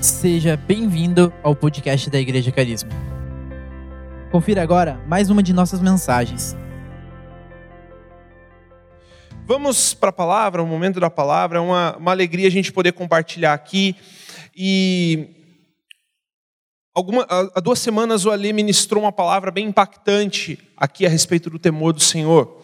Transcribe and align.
Seja 0.00 0.56
bem-vindo 0.56 1.32
ao 1.42 1.56
podcast 1.56 2.08
da 2.08 2.20
Igreja 2.20 2.52
Carisma. 2.52 2.88
Confira 4.30 4.62
agora 4.62 5.02
mais 5.08 5.28
uma 5.28 5.42
de 5.42 5.52
nossas 5.52 5.80
mensagens. 5.80 6.56
Vamos 9.44 9.94
para 9.94 10.10
a 10.10 10.12
palavra, 10.12 10.62
o 10.62 10.66
momento 10.66 11.00
da 11.00 11.10
palavra. 11.10 11.58
É 11.58 11.60
uma, 11.60 11.96
uma 11.96 12.12
alegria 12.12 12.46
a 12.46 12.50
gente 12.50 12.72
poder 12.72 12.92
compartilhar 12.92 13.52
aqui. 13.52 13.96
E 14.56 15.30
alguma, 16.94 17.26
há 17.28 17.58
duas 17.58 17.80
semanas 17.80 18.24
o 18.24 18.30
Ali 18.30 18.52
ministrou 18.52 19.02
uma 19.02 19.12
palavra 19.12 19.50
bem 19.50 19.66
impactante 19.66 20.60
aqui 20.76 21.06
a 21.06 21.08
respeito 21.08 21.50
do 21.50 21.58
temor 21.58 21.92
do 21.92 22.00
Senhor. 22.00 22.62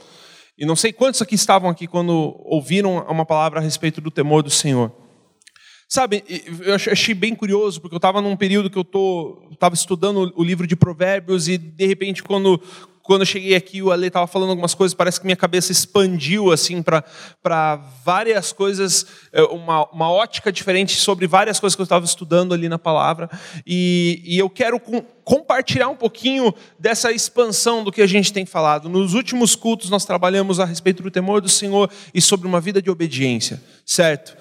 E 0.57 0.65
não 0.65 0.77
sei 0.77 0.93
quantos 0.93 1.21
aqui 1.21 1.35
estavam 1.35 1.69
aqui 1.69 1.89
quando 1.89 2.41
ouviram 2.45 2.99
uma 3.09 3.27
palavra 3.27 3.59
a 3.59 3.63
respeito 3.63 4.01
do 4.01 4.11
temor 4.11 4.41
do 4.41 4.51
Senhor. 4.51 5.04
Sabe, 5.89 6.25
eu 6.63 6.75
achei 6.75 7.15
bem 7.15 7.35
curioso, 7.35 7.81
porque 7.81 7.95
eu 7.95 7.99
estava 7.99 8.21
num 8.21 8.37
período 8.37 8.71
que 8.71 8.79
eu 8.79 9.49
estava 9.53 9.75
estudando 9.75 10.33
o 10.35 10.43
livro 10.43 10.67
de 10.67 10.75
Provérbios 10.75 11.47
e, 11.47 11.59
de 11.59 11.87
repente, 11.87 12.23
quando, 12.23 12.61
quando 13.05 13.21
eu 13.21 13.27
cheguei 13.27 13.55
aqui, 13.55 13.83
o 13.83 13.93
Ale 13.93 14.07
estava 14.07 14.27
falando 14.27 14.49
algumas 14.49 14.75
coisas, 14.75 14.95
parece 14.95 15.21
que 15.21 15.27
minha 15.27 15.37
cabeça 15.37 15.71
expandiu 15.71 16.51
assim 16.51 16.83
para 16.83 17.77
várias 18.03 18.51
coisas, 18.51 19.07
é, 19.31 19.43
uma, 19.43 19.85
uma 19.91 20.11
ótica 20.11 20.51
diferente 20.51 20.97
sobre 20.97 21.27
várias 21.27 21.61
coisas 21.61 21.77
que 21.77 21.83
eu 21.83 21.85
estava 21.85 22.07
estudando 22.07 22.55
ali 22.55 22.67
na 22.67 22.79
palavra. 22.79 23.29
E, 23.67 24.23
e 24.25 24.39
eu 24.39 24.49
quero 24.49 24.81
com, 24.81 25.03
compartilhar 25.23 25.91
um 25.91 25.97
pouquinho 25.97 26.53
dessa 26.79 27.13
expansão 27.13 27.85
do 27.85 27.93
que 27.93 28.01
a 28.01 28.07
gente 28.07 28.33
tem 28.33 28.47
falado. 28.47 28.89
Nos 28.89 29.13
últimos 29.13 29.55
cultos, 29.55 29.91
nós 29.91 30.07
trabalhamos 30.07 30.59
a 30.59 30.65
respeito 30.65 31.03
do 31.03 31.11
temor 31.11 31.43
do 31.43 31.49
Senhor 31.49 31.91
e 32.15 32.23
sobre 32.23 32.49
uma 32.49 32.61
vida 32.61 32.81
de 32.81 32.91
obediência, 32.91 33.63
certo? 33.85 34.35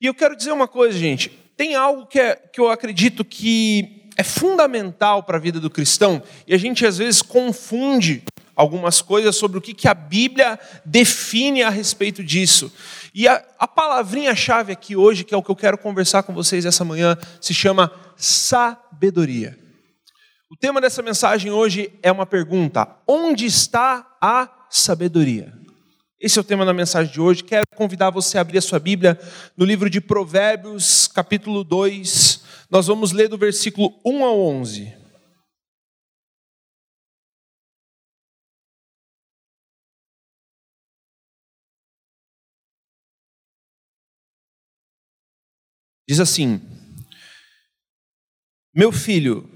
E 0.00 0.06
eu 0.06 0.14
quero 0.14 0.36
dizer 0.36 0.52
uma 0.52 0.68
coisa, 0.68 0.96
gente. 0.96 1.30
Tem 1.56 1.74
algo 1.74 2.06
que, 2.06 2.20
é, 2.20 2.36
que 2.36 2.60
eu 2.60 2.70
acredito 2.70 3.24
que 3.24 4.08
é 4.16 4.22
fundamental 4.22 5.22
para 5.22 5.36
a 5.36 5.40
vida 5.40 5.60
do 5.60 5.70
cristão, 5.70 6.22
e 6.46 6.52
a 6.52 6.58
gente 6.58 6.84
às 6.84 6.98
vezes 6.98 7.22
confunde 7.22 8.24
algumas 8.54 9.00
coisas 9.00 9.36
sobre 9.36 9.58
o 9.58 9.60
que, 9.60 9.72
que 9.72 9.86
a 9.86 9.94
Bíblia 9.94 10.58
define 10.84 11.62
a 11.62 11.70
respeito 11.70 12.24
disso. 12.24 12.72
E 13.14 13.28
a, 13.28 13.44
a 13.56 13.68
palavrinha-chave 13.68 14.72
aqui 14.72 14.96
hoje, 14.96 15.22
que 15.22 15.32
é 15.32 15.36
o 15.36 15.42
que 15.42 15.50
eu 15.50 15.56
quero 15.56 15.78
conversar 15.78 16.24
com 16.24 16.34
vocês 16.34 16.66
essa 16.66 16.84
manhã, 16.84 17.16
se 17.40 17.54
chama 17.54 17.92
sabedoria. 18.16 19.56
O 20.50 20.56
tema 20.56 20.80
dessa 20.80 21.02
mensagem 21.02 21.52
hoje 21.52 21.92
é 22.02 22.10
uma 22.10 22.26
pergunta: 22.26 22.88
onde 23.06 23.46
está 23.46 24.16
a 24.20 24.48
sabedoria? 24.68 25.52
Esse 26.20 26.36
é 26.36 26.40
o 26.40 26.44
tema 26.44 26.64
da 26.64 26.74
mensagem 26.74 27.12
de 27.12 27.20
hoje. 27.20 27.44
Quero 27.44 27.64
convidar 27.76 28.10
você 28.10 28.38
a 28.38 28.40
abrir 28.40 28.58
a 28.58 28.62
sua 28.62 28.80
Bíblia 28.80 29.16
no 29.56 29.64
livro 29.64 29.88
de 29.88 30.00
Provérbios, 30.00 31.06
capítulo 31.06 31.62
2. 31.62 32.42
Nós 32.68 32.88
vamos 32.88 33.12
ler 33.12 33.28
do 33.28 33.38
versículo 33.38 33.94
1 34.04 34.24
ao 34.24 34.40
11. 34.40 34.96
Diz 46.08 46.18
assim: 46.18 46.60
Meu 48.74 48.90
filho, 48.90 49.48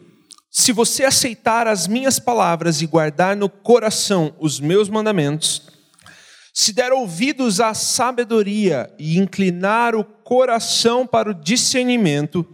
se 0.49 0.71
você 0.71 1.03
aceitar 1.03 1.67
as 1.67 1.89
minhas 1.89 2.21
palavras 2.21 2.81
e 2.81 2.87
guardar 2.87 3.35
no 3.37 3.49
coração 3.49 4.37
os 4.39 4.61
meus 4.61 4.89
mandamentos, 4.89 5.73
se 6.53 6.73
der 6.73 6.93
ouvidos 6.93 7.61
à 7.61 7.73
sabedoria 7.73 8.93
e 8.99 9.19
inclinar 9.19 9.95
o 9.95 10.05
coração 10.05 11.07
para 11.07 11.31
o 11.31 11.35
discernimento, 11.35 12.47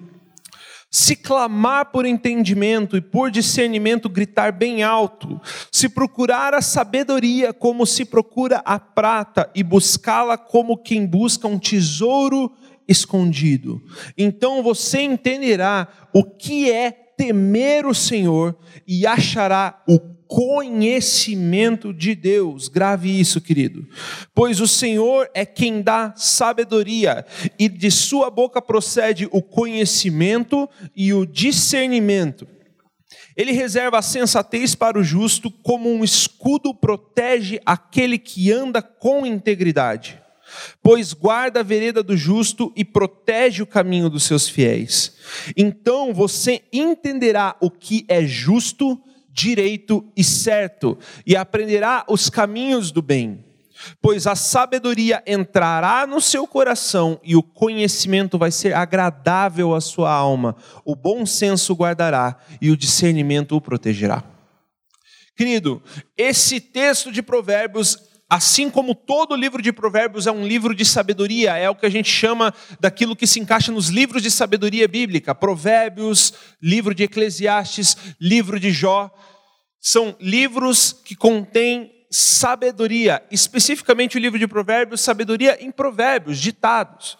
se 0.91 1.17
clamar 1.17 1.87
por 1.87 2.07
entendimento 2.07 2.97
e 2.97 3.01
por 3.01 3.31
discernimento 3.31 4.09
gritar 4.09 4.53
bem 4.53 4.83
alto, 4.83 5.41
se 5.71 5.89
procurar 5.89 6.55
a 6.55 6.63
sabedoria 6.63 7.53
como 7.53 7.85
se 7.85 8.05
procura 8.05 8.63
a 8.65 8.79
prata 8.79 9.51
e 9.55 9.63
buscá-la 9.63 10.39
como 10.39 10.79
quem 10.79 11.05
busca 11.05 11.47
um 11.47 11.59
tesouro 11.59 12.53
escondido, 12.87 13.83
então 14.17 14.63
você 14.63 15.03
entenderá 15.03 15.89
o 16.15 16.25
que 16.25 16.71
é 16.71 16.91
temer 16.91 17.85
o 17.85 17.93
Senhor 17.93 18.57
e 18.87 19.07
achará 19.07 19.83
o 19.87 19.99
conhecimento 20.29 21.93
de 21.93 22.15
Deus. 22.15 22.69
Grave 22.69 23.19
isso, 23.19 23.41
querido. 23.41 23.89
Pois 24.35 24.61
o 24.61 24.69
Senhor 24.69 25.29
é 25.35 25.45
quem 25.45 25.81
dá 25.81 26.13
sabedoria, 26.15 27.27
e 27.59 27.69
de 27.69 27.91
sua 27.91 28.31
boca 28.31 28.61
procede 28.61 29.27
o 29.33 29.43
conhecimento 29.43 30.69
e 30.95 31.13
o 31.13 31.25
discernimento. 31.25 32.47
Ele 33.35 33.53
reserva 33.53 33.99
a 33.99 34.03
sensatez 34.03 34.75
para 34.75 34.99
o 34.99 35.03
justo, 35.03 35.51
como 35.51 35.89
um 35.89 36.05
escudo 36.05 36.75
protege 36.75 37.59
aquele 37.65 38.19
que 38.19 38.53
anda 38.53 38.83
com 38.83 39.25
integridade. 39.25 40.21
Pois 40.83 41.13
guarda 41.13 41.61
a 41.61 41.63
vereda 41.63 42.03
do 42.03 42.17
justo 42.17 42.73
e 42.75 42.85
protege 42.85 43.63
o 43.63 43.67
caminho 43.67 44.11
dos 44.11 44.25
seus 44.25 44.49
fiéis. 44.49 45.17
Então 45.57 46.13
você 46.13 46.63
entenderá 46.73 47.57
o 47.61 47.71
que 47.71 48.05
é 48.09 48.25
justo 48.25 49.01
direito 49.39 50.05
e 50.17 50.25
certo, 50.25 50.99
e 51.25 51.37
aprenderá 51.37 52.05
os 52.09 52.29
caminhos 52.29 52.91
do 52.91 53.01
bem. 53.01 53.45
Pois 54.03 54.27
a 54.27 54.35
sabedoria 54.35 55.23
entrará 55.25 56.05
no 56.05 56.21
seu 56.21 56.49
coração 56.49 57.21
e 57.23 57.37
o 57.37 57.43
conhecimento 57.43 58.37
vai 58.37 58.51
ser 58.51 58.75
agradável 58.75 59.73
à 59.73 59.81
sua 59.81 60.13
alma. 60.13 60.57
O 60.85 60.97
bom 60.97 61.25
senso 61.25 61.75
guardará 61.75 62.37
e 62.61 62.73
o 62.73 62.77
discernimento 62.77 63.55
o 63.55 63.61
protegerá. 63.61 64.25
Querido, 65.37 65.81
esse 66.17 66.61
texto 66.61 67.13
de 67.13 67.23
Provérbios 67.23 68.08
Assim 68.31 68.69
como 68.69 68.95
todo 68.95 69.35
livro 69.35 69.63
de 69.63 69.73
Provérbios 69.73 70.27
é 70.27 70.33
um 70.33 70.47
livro 70.47 70.75
de 70.75 70.85
sabedoria, 70.85 71.57
é 71.57 71.71
o 71.71 71.75
que 71.75 71.87
a 71.87 71.91
gente 71.91 72.11
chama 72.11 72.53
daquilo 72.79 73.17
que 73.17 73.27
se 73.27 73.41
encaixa 73.41 73.73
nos 73.73 73.89
livros 73.89 74.23
de 74.23 74.31
sabedoria 74.31 74.87
bíblica. 74.87 75.35
Provérbios, 75.35 76.35
livro 76.61 76.95
de 76.95 77.05
Eclesiastes, 77.05 77.97
livro 78.21 78.61
de 78.61 78.71
Jó. 78.71 79.11
São 79.81 80.15
livros 80.21 80.93
que 80.93 81.17
contêm 81.17 81.91
sabedoria, 82.11 83.23
especificamente 83.31 84.19
o 84.19 84.21
livro 84.21 84.39
de 84.39 84.47
Provérbios, 84.47 85.01
sabedoria 85.01 85.57
em 85.65 85.71
provérbios, 85.71 86.39
ditados. 86.39 87.17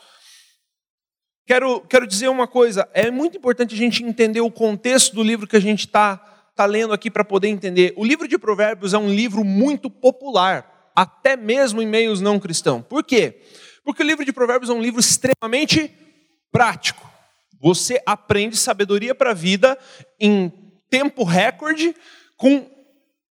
Quero, 1.47 1.81
quero 1.89 2.07
dizer 2.07 2.29
uma 2.29 2.47
coisa: 2.47 2.87
é 2.93 3.11
muito 3.11 3.39
importante 3.39 3.75
a 3.75 3.79
gente 3.79 4.05
entender 4.05 4.43
o 4.43 4.51
contexto 4.51 5.15
do 5.15 5.23
livro 5.23 5.47
que 5.47 5.57
a 5.57 5.61
gente 5.61 5.87
está 5.87 6.19
tá 6.55 6.67
lendo 6.67 6.93
aqui 6.93 7.11
para 7.11 7.25
poder 7.25 7.49
entender. 7.49 7.95
O 7.97 8.05
livro 8.05 8.29
de 8.29 8.37
Provérbios 8.37 8.93
é 8.93 8.99
um 8.99 9.09
livro 9.09 9.43
muito 9.43 9.89
popular 9.89 10.78
até 10.99 11.37
mesmo 11.37 11.81
em 11.81 11.87
meios 11.87 12.21
não 12.21 12.41
cristãos. 12.41 12.83
Por 12.89 13.05
quê? 13.05 13.41
Porque 13.85 14.03
o 14.03 14.07
livro 14.07 14.25
de 14.25 14.33
Provérbios 14.33 14.69
é 14.69 14.73
um 14.73 14.83
livro 14.83 14.99
extremamente 14.99 15.95
prático. 16.51 17.09
Você 17.61 18.03
aprende 18.05 18.57
sabedoria 18.57 19.15
para 19.15 19.31
a 19.31 19.35
vida 19.35 19.79
em 20.19 20.53
tempo 20.91 21.23
recorde, 21.23 21.95
com 22.37 22.69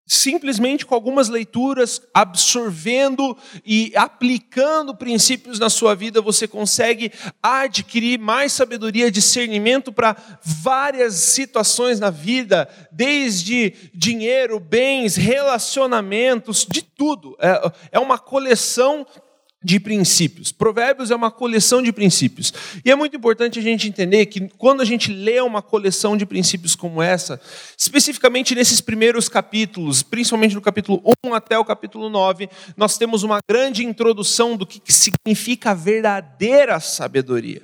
simplesmente 0.07 0.85
com 0.85 0.95
algumas 0.95 1.29
leituras, 1.29 2.03
absorvendo 2.13 3.37
e 3.65 3.93
aplicando 3.95 4.95
princípios 4.95 5.59
na 5.59 5.71
sua 5.71 5.95
vida, 5.95 6.21
você 6.21 6.47
consegue 6.47 7.13
adquirir 7.43 8.19
mais 8.19 8.53
sabedoria, 8.53 9.11
discernimento 9.11 9.93
para 9.93 10.17
várias 10.43 11.15
situações 11.15 12.01
na 12.01 12.11
vida, 12.11 12.69
desde 12.91 13.75
dinheiro, 13.95 14.59
bens, 14.59 15.17
relacionamentos, 15.17 16.67
de 16.69 16.83
tudo. 16.83 17.37
É, 17.41 17.73
é 17.93 17.99
uma 17.99 18.19
coleção 18.19 19.07
de 19.62 19.78
princípios. 19.78 20.53
Provérbios 20.53 21.11
é 21.11 21.15
uma 21.15 21.31
coleção 21.31 21.83
de 21.83 21.93
princípios. 21.93 22.53
E 22.84 22.91
é 22.91 22.95
muito 22.95 23.17
importante 23.17 23.59
a 23.59 23.63
gente 23.63 23.89
entender 23.89 24.27
que 24.27 24.48
quando 24.59 24.81
a 24.81 24.84
gente 24.84 25.13
lê 25.13 25.41
uma 25.41 25.63
coleção 25.63 26.16
de 26.16 26.27
princípios 26.27 26.75
como 26.75 27.03
essa, 27.03 27.41
especificamente 27.77 28.54
nesses 28.54 28.81
primeiros 28.81 29.28
capítulos, 29.28 30.03
principalmente 30.03 30.54
no 30.54 30.60
capítulo 30.60 31.03
1 31.25 31.34
até 31.34 31.59
o 31.59 31.65
capítulo 31.65 32.09
9, 32.09 32.48
nós 32.77 32.98
temos 32.98 33.22
uma 33.22 33.39
grande 33.48 33.84
introdução 33.84 34.57
do 34.57 34.66
que 34.66 34.92
significa 34.92 35.71
a 35.71 35.75
verdadeira 35.75 36.81
sabedoria. 36.81 37.63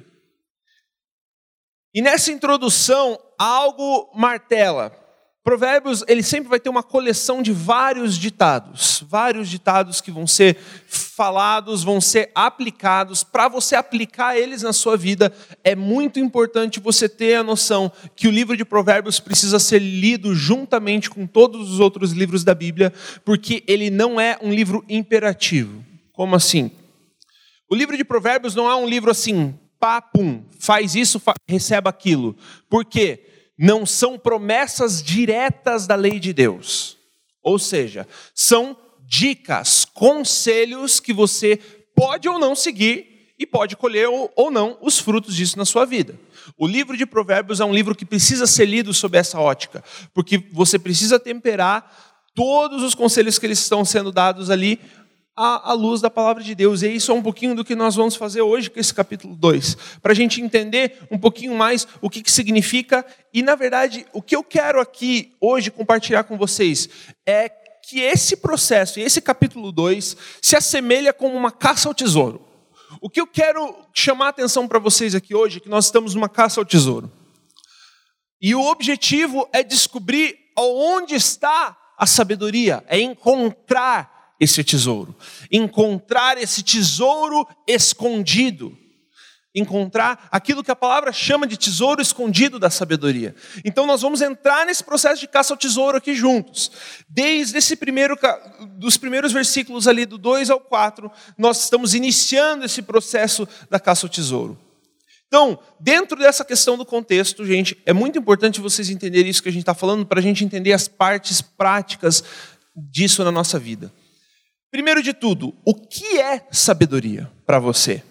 E 1.95 2.03
nessa 2.03 2.31
introdução, 2.31 3.19
algo 3.39 4.11
martela. 4.15 5.08
Provérbios, 5.49 6.05
ele 6.07 6.23
sempre 6.23 6.51
vai 6.51 6.61
ter 6.61 6.69
uma 6.69 6.83
coleção 6.83 7.41
de 7.41 7.55
vários 7.55 8.19
ditados, 8.19 9.03
vários 9.09 9.49
ditados 9.49 9.99
que 9.99 10.11
vão 10.11 10.27
ser 10.27 10.59
falados, 10.87 11.83
vão 11.83 12.03
ser 12.03 12.31
aplicados. 12.35 13.25
Para 13.25 13.49
você 13.49 13.75
aplicar 13.75 14.37
eles 14.37 14.61
na 14.61 14.75
sua 14.75 14.95
vida, 14.95 15.33
é 15.65 15.75
muito 15.75 16.21
importante 16.21 16.79
você 16.79 17.09
ter 17.09 17.37
a 17.37 17.43
noção 17.43 17.91
que 18.15 18.29
o 18.29 18.31
livro 18.31 18.59
de 18.59 18.63
Provérbios 18.63 19.21
precisa 19.21 19.59
ser 19.59 19.79
lido 19.79 20.35
juntamente 20.35 21.09
com 21.09 21.27
todos 21.27 21.73
os 21.73 21.81
outros 21.81 22.13
livros 22.13 22.45
da 22.45 22.55
Bíblia, 22.55 22.93
porque 23.25 23.65
ele 23.67 23.89
não 23.89 24.21
é 24.21 24.37
um 24.43 24.53
livro 24.53 24.85
imperativo. 24.87 25.83
Como 26.13 26.37
assim? 26.37 26.71
O 27.71 27.75
livro 27.75 27.97
de 27.97 28.05
Provérbios 28.05 28.55
não 28.55 28.69
é 28.69 28.77
um 28.77 28.87
livro 28.87 29.11
assim, 29.11 29.59
pá, 29.81 30.03
pum, 30.03 30.43
faz 30.59 30.95
isso, 30.95 31.19
fa 31.19 31.33
receba 31.49 31.89
aquilo. 31.89 32.37
Por 32.69 32.85
quê? 32.85 33.28
Não 33.59 33.85
são 33.85 34.19
promessas 34.19 35.03
diretas 35.03 35.87
da 35.87 35.97
lei 35.97 36.21
de 36.21 36.33
Deus. 36.33 36.97
Ou 37.43 37.59
seja, 37.59 38.07
são 38.35 38.77
dicas, 39.05 39.85
conselhos 39.85 41.01
que 41.01 41.13
você 41.13 41.57
pode 41.95 42.29
ou 42.29 42.39
não 42.39 42.55
seguir 42.55 43.33
e 43.39 43.47
pode 43.47 43.77
colher 43.77 44.09
ou 44.09 44.51
não 44.51 44.77
os 44.81 44.99
frutos 44.99 45.35
disso 45.35 45.57
na 45.57 45.65
sua 45.65 45.85
vida. 45.85 46.19
O 46.57 46.67
livro 46.67 46.97
de 46.97 47.07
Provérbios 47.07 47.61
é 47.61 47.65
um 47.65 47.73
livro 47.73 47.95
que 47.95 48.05
precisa 48.05 48.47
ser 48.47 48.67
lido 48.67 48.93
sob 48.93 49.17
essa 49.17 49.41
ótica, 49.41 49.83
porque 50.13 50.39
você 50.53 50.79
precisa 50.79 51.19
temperar 51.19 51.91
todos 52.35 52.83
os 52.83 52.95
conselhos 52.95 53.39
que 53.39 53.47
eles 53.47 53.59
estão 53.59 53.85
sendo 53.85 54.13
dados 54.13 54.51
ali 54.51 54.81
à, 55.39 55.73
luz 55.73 56.01
da 56.01 56.11
palavra 56.11 56.43
de 56.43 56.55
Deus. 56.55 56.83
E 56.83 56.89
isso 56.89 57.13
é 57.13 57.15
um 57.15 57.23
pouquinho 57.23 57.55
do 57.55 57.65
que 57.65 57.77
nós 57.77 57.95
vamos 57.95 58.17
fazer 58.17 58.43
hoje 58.43 58.69
com 58.69 58.81
esse 58.81 58.93
capítulo 58.93 59.37
2, 59.37 59.77
para 60.03 60.13
a 60.13 60.15
gente 60.15 60.43
entender 60.43 60.99
um 61.11 61.19
pouquinho 61.19 61.55
mais 61.55 61.87
o 62.01 62.11
que, 62.11 62.23
que 62.23 62.33
significa. 62.33 63.07
E, 63.33 63.43
na 63.43 63.55
verdade, 63.55 64.05
o 64.13 64.21
que 64.21 64.35
eu 64.35 64.43
quero 64.43 64.81
aqui 64.81 65.33
hoje 65.41 65.71
compartilhar 65.71 66.25
com 66.25 66.37
vocês 66.37 66.89
é 67.25 67.49
que 67.49 68.01
esse 68.01 68.37
processo 68.37 69.01
esse 69.01 69.21
capítulo 69.21 69.73
2 69.73 70.17
se 70.43 70.57
assemelha 70.57 71.13
como 71.13 71.37
uma 71.37 71.53
caça 71.53 71.89
ao 71.89 71.95
tesouro. 71.95 72.45
O 73.01 73.09
que 73.09 73.21
eu 73.21 73.27
quero 73.27 73.77
chamar 73.95 74.27
a 74.27 74.31
atenção 74.31 74.67
para 74.67 74.79
vocês 74.79 75.15
aqui 75.15 75.35
hoje 75.35 75.59
é 75.59 75.61
que 75.61 75.69
nós 75.69 75.87
estamos 75.87 76.15
numa 76.15 76.29
caça 76.29 76.61
ao 76.61 76.67
tesouro. 76.67 77.11
E 78.41 78.55
o 78.55 78.63
objetivo 78.63 79.49
é 79.53 79.63
descobrir 79.63 80.37
onde 80.57 81.15
está 81.15 81.77
a 81.97 82.07
sabedoria, 82.07 82.85
é 82.89 83.01
encontrar 83.01 84.18
esse 84.39 84.63
tesouro, 84.63 85.15
encontrar 85.51 86.39
esse 86.39 86.63
tesouro 86.63 87.47
escondido, 87.67 88.77
encontrar 89.55 90.29
aquilo 90.31 90.63
que 90.63 90.71
a 90.71 90.77
palavra 90.77 91.13
chama 91.13 91.47
de 91.47 91.57
tesouro 91.57 92.01
escondido 92.01 92.59
da 92.59 92.71
sabedoria. 92.71 93.35
Então 93.65 93.87
nós 93.87 94.03
vamos 94.03 94.21
entrar 94.21 94.67
nesse 94.67 94.85
processo 94.85 95.21
de 95.21 95.27
caça 95.27 95.53
ao 95.53 95.57
tesouro 95.57 95.97
aqui 95.97 96.15
juntos. 96.15 96.71
Desde 97.09 97.59
esse 97.59 97.75
primeiro 97.75 98.17
dos 98.77 98.97
primeiros 98.97 99.33
versículos 99.33 99.89
ali 99.89 100.07
do 100.07 100.19
2 100.19 100.51
ao 100.51 100.61
4, 100.61 101.11
nós 101.37 101.65
estamos 101.65 101.95
iniciando 101.95 102.65
esse 102.65 102.83
processo 102.83 103.49
da 103.69 103.81
caça 103.81 104.07
ao 104.07 104.11
tesouro. 104.11 104.59
Então, 105.27 105.59
dentro 105.79 106.19
dessa 106.19 106.43
questão 106.43 106.79
do 106.79 106.87
contexto, 106.87 107.45
gente, 107.45 107.77
é 107.85 107.93
muito 107.93 108.19
importante 108.19 108.63
vocês 108.63 108.89
entenderem 108.89 109.31
isso 109.31 109.43
que 109.43 109.49
a 109.51 109.53
gente 109.53 109.61
está 109.61 109.75
falando, 109.75 110.07
para 110.07 110.21
a 110.21 110.23
gente 110.23 110.43
entender 110.43 110.73
as 110.73 110.89
partes 110.89 111.43
práticas 111.43 112.25
disso 112.75 113.23
na 113.23 113.31
nossa 113.31 113.59
vida. 113.59 113.93
Primeiro 114.71 115.03
de 115.03 115.15
tudo, 115.15 115.57
o 115.65 115.75
que 115.75 116.21
é 116.21 116.47
sabedoria 116.53 117.31
para 117.47 117.59
você? 117.59 118.05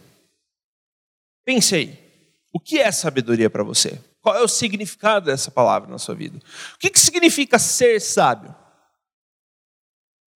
Pense 1.46 1.76
aí. 1.76 2.08
O 2.52 2.60
que 2.60 2.80
é 2.80 2.92
sabedoria 2.92 3.50
para 3.50 3.64
você? 3.64 4.02
Qual 4.22 4.36
é 4.36 4.42
o 4.42 4.48
significado 4.48 5.28
dessa 5.28 5.52
palavra 5.52 5.90
na 5.90 6.00
sua 6.00 6.16
vida? 6.16 6.38
O 6.74 6.78
que, 6.80 6.90
que 6.90 7.00
significa 7.00 7.60
ser 7.60 8.02
sábio? 8.02 8.54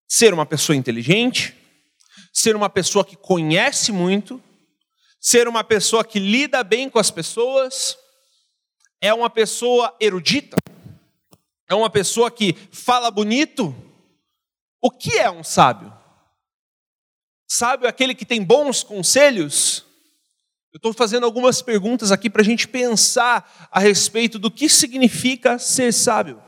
Ser 0.08 0.34
uma 0.34 0.46
pessoa 0.46 0.76
inteligente? 0.76 1.56
Ser 2.32 2.56
uma 2.56 2.70
pessoa 2.70 3.04
que 3.04 3.16
conhece 3.16 3.92
muito? 3.92 4.42
Ser 5.20 5.48
uma 5.48 5.64
pessoa 5.64 6.06
que 6.06 6.20
lida 6.20 6.64
bem 6.64 6.90
com 6.90 7.00
as 7.00 7.10
pessoas? 7.10 7.98
É 9.02 9.14
uma 9.14 9.30
pessoa 9.30 9.96
erudita? 10.00 10.58
É 11.68 11.74
uma 11.74 11.90
pessoa 11.90 12.30
que 12.30 12.54
fala 12.72 13.10
bonito? 13.10 13.76
O 14.80 14.92
que 14.92 15.18
é 15.18 15.30
um 15.30 15.44
sábio? 15.44 16.01
Sábio 17.54 17.86
é 17.86 17.90
aquele 17.90 18.16
que 18.16 18.24
tem 18.24 18.42
bons 18.42 18.82
conselhos? 18.82 19.84
Eu 20.72 20.78
estou 20.78 20.94
fazendo 20.94 21.26
algumas 21.26 21.62
perguntas 21.62 22.10
aqui 22.10 22.30
para 22.30 22.42
a 22.42 22.46
gente 22.46 22.66
pensar 22.66 23.68
a 23.70 23.78
respeito 23.78 24.40
do 24.40 24.50
que 24.50 24.70
significa 24.70 25.60
ser 25.60 25.92
sábio. 25.92 26.42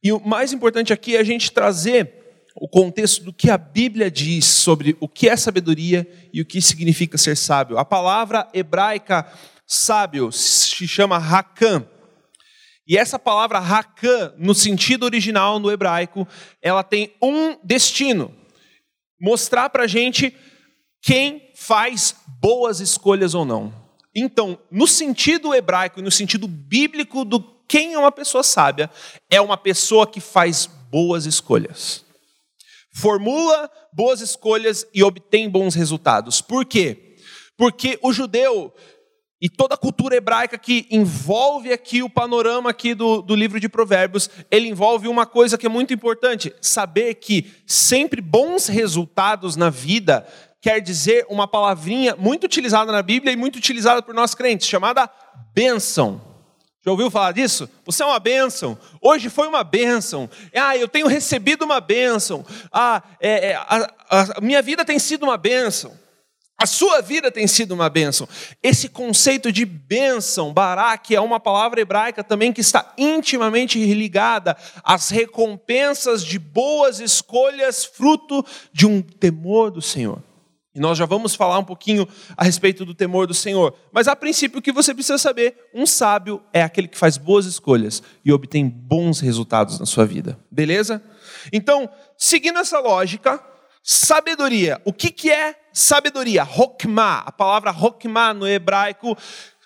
E 0.00 0.12
o 0.12 0.20
mais 0.20 0.52
importante 0.52 0.92
aqui 0.92 1.16
é 1.16 1.18
a 1.18 1.24
gente 1.24 1.50
trazer 1.50 2.46
o 2.54 2.68
contexto 2.68 3.24
do 3.24 3.32
que 3.32 3.50
a 3.50 3.58
Bíblia 3.58 4.08
diz 4.08 4.44
sobre 4.44 4.96
o 5.00 5.08
que 5.08 5.28
é 5.28 5.36
sabedoria 5.36 6.06
e 6.32 6.40
o 6.40 6.46
que 6.46 6.62
significa 6.62 7.18
ser 7.18 7.36
sábio. 7.36 7.78
A 7.78 7.84
palavra 7.84 8.48
hebraica 8.54 9.26
sábio 9.66 10.30
se 10.30 10.86
chama 10.86 11.16
Hakam. 11.16 11.84
E 12.86 12.96
essa 12.96 13.18
palavra 13.18 13.58
Hakam, 13.58 14.34
no 14.38 14.54
sentido 14.54 15.02
original 15.02 15.58
no 15.58 15.68
hebraico, 15.68 16.28
ela 16.62 16.84
tem 16.84 17.12
um 17.20 17.58
destino 17.64 18.40
mostrar 19.22 19.70
para 19.70 19.84
a 19.84 19.86
gente 19.86 20.36
quem 21.00 21.52
faz 21.54 22.16
boas 22.40 22.80
escolhas 22.80 23.34
ou 23.34 23.44
não. 23.44 23.72
Então, 24.14 24.58
no 24.70 24.86
sentido 24.86 25.54
hebraico 25.54 26.00
e 26.00 26.02
no 26.02 26.10
sentido 26.10 26.48
bíblico 26.48 27.24
do 27.24 27.40
quem 27.68 27.94
é 27.94 27.98
uma 27.98 28.12
pessoa 28.12 28.42
sábia, 28.42 28.90
é 29.30 29.40
uma 29.40 29.56
pessoa 29.56 30.06
que 30.06 30.20
faz 30.20 30.66
boas 30.66 31.24
escolhas. 31.24 32.04
Formula 32.94 33.70
boas 33.92 34.20
escolhas 34.20 34.86
e 34.92 35.02
obtém 35.02 35.48
bons 35.48 35.74
resultados. 35.74 36.40
Por 36.40 36.64
quê? 36.64 37.16
Porque 37.56 37.98
o 38.02 38.12
judeu 38.12 38.74
e 39.42 39.48
toda 39.48 39.74
a 39.74 39.76
cultura 39.76 40.14
hebraica 40.14 40.56
que 40.56 40.86
envolve 40.88 41.72
aqui 41.72 42.00
o 42.00 42.08
panorama 42.08 42.70
aqui 42.70 42.94
do, 42.94 43.20
do 43.20 43.34
livro 43.34 43.58
de 43.58 43.68
Provérbios, 43.68 44.30
ele 44.48 44.68
envolve 44.68 45.08
uma 45.08 45.26
coisa 45.26 45.58
que 45.58 45.66
é 45.66 45.68
muito 45.68 45.92
importante: 45.92 46.54
saber 46.60 47.14
que 47.14 47.50
sempre 47.66 48.20
bons 48.20 48.68
resultados 48.68 49.56
na 49.56 49.68
vida 49.68 50.24
quer 50.60 50.80
dizer 50.80 51.26
uma 51.28 51.48
palavrinha 51.48 52.14
muito 52.14 52.44
utilizada 52.44 52.92
na 52.92 53.02
Bíblia 53.02 53.32
e 53.32 53.36
muito 53.36 53.56
utilizada 53.56 54.00
por 54.00 54.14
nós 54.14 54.32
crentes, 54.32 54.68
chamada 54.68 55.10
bênção. 55.52 56.20
Já 56.84 56.92
ouviu 56.92 57.10
falar 57.10 57.32
disso? 57.32 57.68
Você 57.84 58.04
é 58.04 58.06
uma 58.06 58.20
bênção. 58.20 58.78
Hoje 59.00 59.28
foi 59.28 59.48
uma 59.48 59.64
bênção. 59.64 60.30
Ah, 60.54 60.76
eu 60.76 60.86
tenho 60.86 61.08
recebido 61.08 61.64
uma 61.64 61.80
bênção. 61.80 62.44
Ah, 62.72 63.02
é, 63.20 63.50
é, 63.50 63.54
a, 63.56 63.88
a 64.36 64.40
minha 64.40 64.62
vida 64.62 64.84
tem 64.84 65.00
sido 65.00 65.24
uma 65.24 65.36
bênção. 65.36 66.00
A 66.62 66.66
sua 66.66 67.00
vida 67.00 67.28
tem 67.28 67.44
sido 67.48 67.72
uma 67.72 67.90
bênção. 67.90 68.28
Esse 68.62 68.88
conceito 68.88 69.50
de 69.50 69.64
bênção, 69.64 70.52
barak, 70.52 71.12
é 71.12 71.20
uma 71.20 71.40
palavra 71.40 71.80
hebraica 71.80 72.22
também 72.22 72.52
que 72.52 72.60
está 72.60 72.94
intimamente 72.96 73.84
ligada 73.92 74.56
às 74.84 75.08
recompensas 75.08 76.24
de 76.24 76.38
boas 76.38 77.00
escolhas, 77.00 77.84
fruto 77.84 78.46
de 78.72 78.86
um 78.86 79.02
temor 79.02 79.72
do 79.72 79.82
Senhor. 79.82 80.22
E 80.72 80.78
nós 80.78 80.96
já 80.96 81.04
vamos 81.04 81.34
falar 81.34 81.58
um 81.58 81.64
pouquinho 81.64 82.06
a 82.36 82.44
respeito 82.44 82.84
do 82.84 82.94
temor 82.94 83.26
do 83.26 83.34
Senhor. 83.34 83.74
Mas 83.90 84.06
a 84.06 84.14
princípio, 84.14 84.60
o 84.60 84.62
que 84.62 84.70
você 84.70 84.94
precisa 84.94 85.18
saber: 85.18 85.68
um 85.74 85.84
sábio 85.84 86.40
é 86.52 86.62
aquele 86.62 86.86
que 86.86 86.96
faz 86.96 87.16
boas 87.16 87.44
escolhas 87.44 88.04
e 88.24 88.32
obtém 88.32 88.68
bons 88.68 89.18
resultados 89.18 89.80
na 89.80 89.84
sua 89.84 90.06
vida. 90.06 90.38
Beleza? 90.48 91.02
Então, 91.52 91.90
seguindo 92.16 92.60
essa 92.60 92.78
lógica, 92.78 93.42
Sabedoria. 93.82 94.80
O 94.84 94.92
que, 94.92 95.10
que 95.10 95.30
é 95.30 95.56
sabedoria? 95.72 96.44
Hokmah. 96.44 97.24
A 97.26 97.32
palavra 97.32 97.70
hokmah 97.70 98.34
no 98.34 98.46
hebraico, 98.46 99.16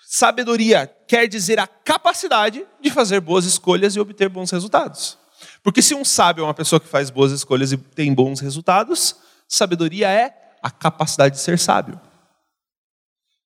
sabedoria, 0.05 0.87
quer 1.07 1.27
dizer 1.27 1.59
a 1.59 1.67
capacidade 1.67 2.65
de 2.81 2.89
fazer 2.89 3.19
boas 3.19 3.45
escolhas 3.45 3.95
e 3.95 3.99
obter 3.99 4.29
bons 4.29 4.51
resultados. 4.51 5.17
Porque 5.61 5.81
se 5.81 5.93
um 5.93 6.05
sábio 6.05 6.43
é 6.43 6.45
uma 6.45 6.53
pessoa 6.53 6.79
que 6.79 6.87
faz 6.87 7.09
boas 7.09 7.31
escolhas 7.31 7.71
e 7.71 7.77
tem 7.77 8.13
bons 8.13 8.39
resultados, 8.39 9.15
sabedoria 9.47 10.09
é 10.09 10.33
a 10.61 10.71
capacidade 10.71 11.35
de 11.35 11.41
ser 11.41 11.59
sábio. 11.59 11.99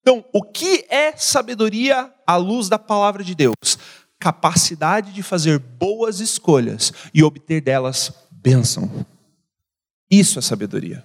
Então, 0.01 0.25
o 0.33 0.41
que 0.43 0.85
é 0.89 1.15
sabedoria 1.15 2.11
à 2.25 2.35
luz 2.35 2.67
da 2.67 2.79
palavra 2.79 3.23
de 3.23 3.35
Deus? 3.35 3.77
Capacidade 4.19 5.13
de 5.13 5.21
fazer 5.21 5.59
boas 5.59 6.19
escolhas 6.19 6.91
e 7.13 7.23
obter 7.23 7.61
delas 7.61 8.11
bênção. 8.31 9.05
Isso 10.09 10.39
é 10.39 10.41
sabedoria. 10.41 11.03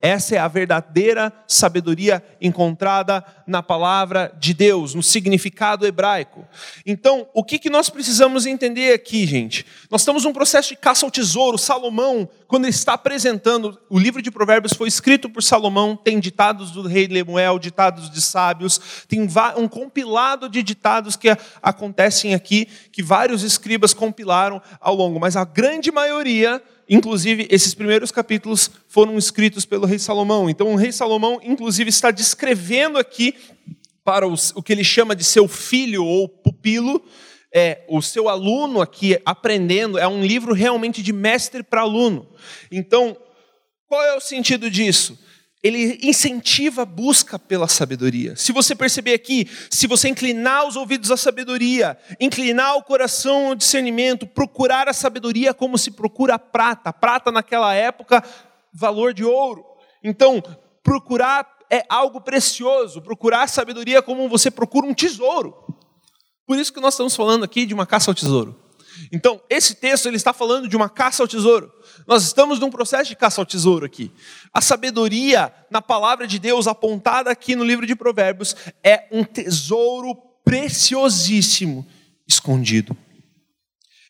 Essa 0.00 0.34
é 0.34 0.38
a 0.38 0.46
verdadeira 0.46 1.32
sabedoria 1.48 2.22
encontrada 2.38 3.24
na 3.46 3.62
palavra 3.62 4.30
de 4.38 4.52
Deus, 4.52 4.94
no 4.94 5.02
significado 5.02 5.86
hebraico. 5.86 6.46
Então, 6.84 7.26
o 7.32 7.42
que, 7.42 7.58
que 7.58 7.70
nós 7.70 7.88
precisamos 7.88 8.44
entender 8.44 8.92
aqui, 8.92 9.26
gente? 9.26 9.64
Nós 9.90 10.02
estamos 10.02 10.24
num 10.24 10.34
processo 10.34 10.68
de 10.68 10.76
caça 10.76 11.06
ao 11.06 11.10
tesouro. 11.10 11.56
Salomão, 11.56 12.28
quando 12.46 12.66
ele 12.66 12.74
está 12.74 12.92
apresentando, 12.92 13.80
o 13.88 13.98
livro 13.98 14.20
de 14.20 14.30
Provérbios 14.30 14.74
foi 14.74 14.86
escrito 14.86 15.30
por 15.30 15.42
Salomão, 15.42 15.96
tem 15.96 16.20
ditados 16.20 16.72
do 16.72 16.82
rei 16.82 17.06
Lemuel, 17.06 17.58
ditados 17.58 18.10
de 18.10 18.20
sábios, 18.20 18.78
tem 19.08 19.26
um 19.56 19.66
compilado 19.66 20.46
de 20.46 20.62
ditados 20.62 21.16
que 21.16 21.34
acontecem 21.62 22.34
aqui, 22.34 22.68
que 22.92 23.02
vários 23.02 23.42
escribas 23.42 23.94
compilaram 23.94 24.60
ao 24.78 24.94
longo, 24.94 25.18
mas 25.18 25.36
a 25.36 25.44
grande 25.44 25.90
maioria 25.90 26.62
Inclusive, 26.88 27.48
esses 27.50 27.74
primeiros 27.74 28.12
capítulos 28.12 28.70
foram 28.88 29.18
escritos 29.18 29.64
pelo 29.64 29.86
rei 29.86 29.98
Salomão. 29.98 30.48
Então, 30.48 30.72
o 30.72 30.76
rei 30.76 30.92
Salomão, 30.92 31.40
inclusive, 31.42 31.90
está 31.90 32.10
descrevendo 32.10 32.96
aqui 32.96 33.34
para 34.04 34.26
os, 34.26 34.52
o 34.54 34.62
que 34.62 34.72
ele 34.72 34.84
chama 34.84 35.16
de 35.16 35.24
seu 35.24 35.48
filho 35.48 36.04
ou 36.04 36.28
pupilo, 36.28 37.02
é, 37.52 37.84
o 37.88 38.00
seu 38.00 38.28
aluno 38.28 38.80
aqui 38.80 39.18
aprendendo. 39.24 39.98
É 39.98 40.06
um 40.06 40.24
livro 40.24 40.54
realmente 40.54 41.02
de 41.02 41.12
mestre 41.12 41.64
para 41.64 41.80
aluno. 41.80 42.28
Então, 42.70 43.16
qual 43.88 44.04
é 44.04 44.16
o 44.16 44.20
sentido 44.20 44.70
disso? 44.70 45.18
Ele 45.66 45.98
incentiva 46.02 46.82
a 46.82 46.86
busca 46.86 47.38
pela 47.38 47.66
sabedoria. 47.66 48.36
Se 48.36 48.52
você 48.52 48.74
perceber 48.74 49.14
aqui, 49.14 49.48
se 49.70 49.86
você 49.86 50.08
inclinar 50.08 50.66
os 50.66 50.76
ouvidos 50.76 51.10
à 51.10 51.16
sabedoria, 51.16 51.98
inclinar 52.20 52.76
o 52.76 52.82
coração 52.82 53.48
ao 53.48 53.54
discernimento, 53.54 54.26
procurar 54.26 54.88
a 54.88 54.92
sabedoria 54.92 55.52
como 55.52 55.76
se 55.76 55.90
procura 55.90 56.34
a 56.34 56.38
prata, 56.38 56.92
prata 56.92 57.32
naquela 57.32 57.74
época, 57.74 58.22
valor 58.72 59.12
de 59.12 59.24
ouro. 59.24 59.64
Então, 60.02 60.42
procurar 60.82 61.56
é 61.68 61.84
algo 61.88 62.20
precioso, 62.20 63.02
procurar 63.02 63.42
a 63.42 63.48
sabedoria 63.48 64.00
como 64.00 64.28
você 64.28 64.50
procura 64.50 64.86
um 64.86 64.94
tesouro. 64.94 65.54
Por 66.46 66.56
isso 66.58 66.72
que 66.72 66.80
nós 66.80 66.94
estamos 66.94 67.16
falando 67.16 67.44
aqui 67.44 67.66
de 67.66 67.74
uma 67.74 67.86
caça 67.86 68.10
ao 68.10 68.14
tesouro. 68.14 68.65
Então, 69.12 69.40
esse 69.48 69.74
texto 69.74 70.06
ele 70.06 70.16
está 70.16 70.32
falando 70.32 70.68
de 70.68 70.76
uma 70.76 70.88
caça 70.88 71.22
ao 71.22 71.28
tesouro. 71.28 71.72
Nós 72.06 72.24
estamos 72.24 72.58
num 72.58 72.70
processo 72.70 73.08
de 73.08 73.16
caça 73.16 73.40
ao 73.40 73.46
tesouro 73.46 73.86
aqui. 73.86 74.10
A 74.52 74.60
sabedoria 74.60 75.52
na 75.70 75.82
palavra 75.82 76.26
de 76.26 76.38
Deus 76.38 76.66
apontada 76.66 77.30
aqui 77.30 77.56
no 77.56 77.64
livro 77.64 77.86
de 77.86 77.96
Provérbios 77.96 78.54
é 78.82 79.06
um 79.10 79.24
tesouro 79.24 80.14
preciosíssimo 80.44 81.86
escondido. 82.28 82.96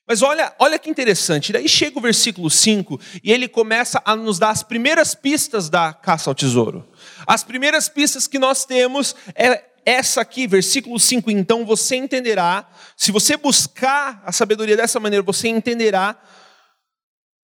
Mas 0.06 0.22
olha, 0.22 0.54
olha 0.58 0.78
que 0.78 0.88
interessante. 0.88 1.52
Daí 1.52 1.68
chega 1.68 1.98
o 1.98 2.02
versículo 2.02 2.48
5 2.48 3.00
e 3.24 3.32
ele 3.32 3.48
começa 3.48 4.00
a 4.04 4.14
nos 4.14 4.38
dar 4.38 4.50
as 4.50 4.62
primeiras 4.62 5.14
pistas 5.14 5.68
da 5.68 5.92
caça 5.92 6.30
ao 6.30 6.34
tesouro. 6.34 6.88
As 7.26 7.42
primeiras 7.42 7.88
pistas 7.88 8.28
que 8.28 8.38
nós 8.38 8.64
temos 8.64 9.16
é 9.34 9.64
essa 9.86 10.20
aqui, 10.20 10.48
versículo 10.48 10.98
5, 10.98 11.30
então 11.30 11.64
você 11.64 11.94
entenderá, 11.94 12.68
se 12.96 13.12
você 13.12 13.36
buscar 13.36 14.20
a 14.26 14.32
sabedoria 14.32 14.76
dessa 14.76 14.98
maneira, 14.98 15.22
você 15.22 15.46
entenderá 15.46 16.20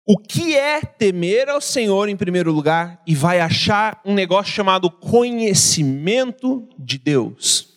o 0.04 0.18
que 0.18 0.56
é 0.56 0.80
temer 0.80 1.48
ao 1.48 1.60
Senhor 1.60 2.08
em 2.08 2.16
primeiro 2.16 2.50
lugar 2.50 3.00
e 3.06 3.14
vai 3.14 3.38
achar 3.38 4.00
um 4.04 4.12
negócio 4.12 4.52
chamado 4.52 4.90
conhecimento 4.90 6.68
de 6.76 6.98
Deus. 6.98 7.68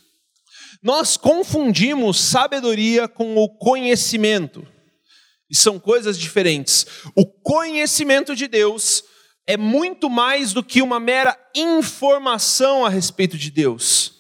Nós 0.82 1.16
confundimos 1.16 2.20
sabedoria 2.20 3.08
com 3.08 3.36
o 3.38 3.48
conhecimento. 3.48 4.68
E 5.48 5.56
são 5.56 5.80
coisas 5.80 6.18
diferentes. 6.18 6.88
O 7.16 7.24
conhecimento 7.24 8.36
de 8.36 8.48
Deus 8.48 9.04
é 9.46 9.56
muito 9.56 10.10
mais 10.10 10.54
do 10.54 10.64
que 10.64 10.82
uma 10.82 11.00
mera 11.00 11.38
informação 11.56 12.84
a 12.84 12.90
respeito 12.90 13.38
de 13.38 13.52
Deus. 13.52 14.15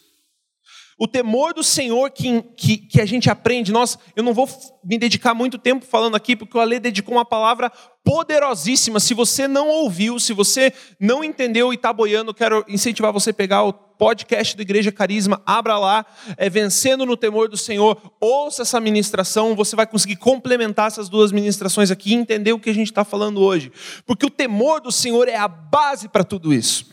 O 0.98 1.10
temor 1.10 1.54
do 1.54 1.62
Senhor 1.62 2.10
que, 2.10 2.42
que, 2.56 2.78
que, 2.78 3.02
a 3.02 3.06
gente 3.06 3.30
aprende, 3.30 3.70
nós, 3.70 4.00
eu 4.16 4.24
não 4.24 4.34
vou 4.34 4.48
me 4.82 4.98
dedicar 4.98 5.34
muito 5.34 5.58
tempo 5.58 5.86
falando 5.86 6.16
aqui, 6.16 6.38
porque 6.38 6.58
o 6.58 6.62
Ale 6.62 6.80
dedicou 6.80 7.16
uma 7.16 7.26
palavra 7.26 7.70
poderosíssima. 8.02 8.98
Se 9.02 9.14
você 9.14 9.46
não 9.46 9.68
ouviu, 9.68 10.18
se 10.22 10.32
você 10.32 10.72
não 10.98 11.22
entendeu 11.22 11.74
e 11.74 11.76
está 11.76 11.92
boiando, 11.92 12.34
quero 12.34 12.64
incentivar 12.70 13.12
você 13.12 13.32
a 13.32 13.34
pegar 13.34 13.64
o 13.64 13.74
podcast 13.74 14.56
do 14.56 14.62
Igreja 14.62 14.90
Carisma, 14.90 15.42
abra 15.46 15.78
lá, 15.78 16.06
é, 16.38 16.50
Vencendo 16.50 17.06
no 17.06 17.18
Temor 17.18 17.50
do 17.50 17.58
Senhor, 17.58 18.14
ouça 18.22 18.62
essa 18.62 18.80
ministração, 18.80 19.54
você 19.54 19.76
vai 19.76 19.86
conseguir 19.86 20.16
complementar 20.16 20.88
essas 20.88 21.10
duas 21.10 21.34
ministrações 21.34 21.92
aqui 21.92 22.12
e 22.12 22.16
entender 22.16 22.54
o 22.54 22.60
que 22.60 22.70
a 22.70 22.74
gente 22.74 22.88
está 22.88 23.04
falando 23.04 23.42
hoje. 23.42 23.70
Porque 24.06 24.26
o 24.26 24.30
temor 24.30 24.80
do 24.80 24.94
Senhor 24.94 25.28
é 25.28 25.36
a 25.36 25.48
base 25.50 26.08
para 26.08 26.24
tudo 26.24 26.54
isso. 26.54 26.86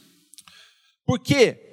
Por 1.07 1.21
quê? 1.21 1.72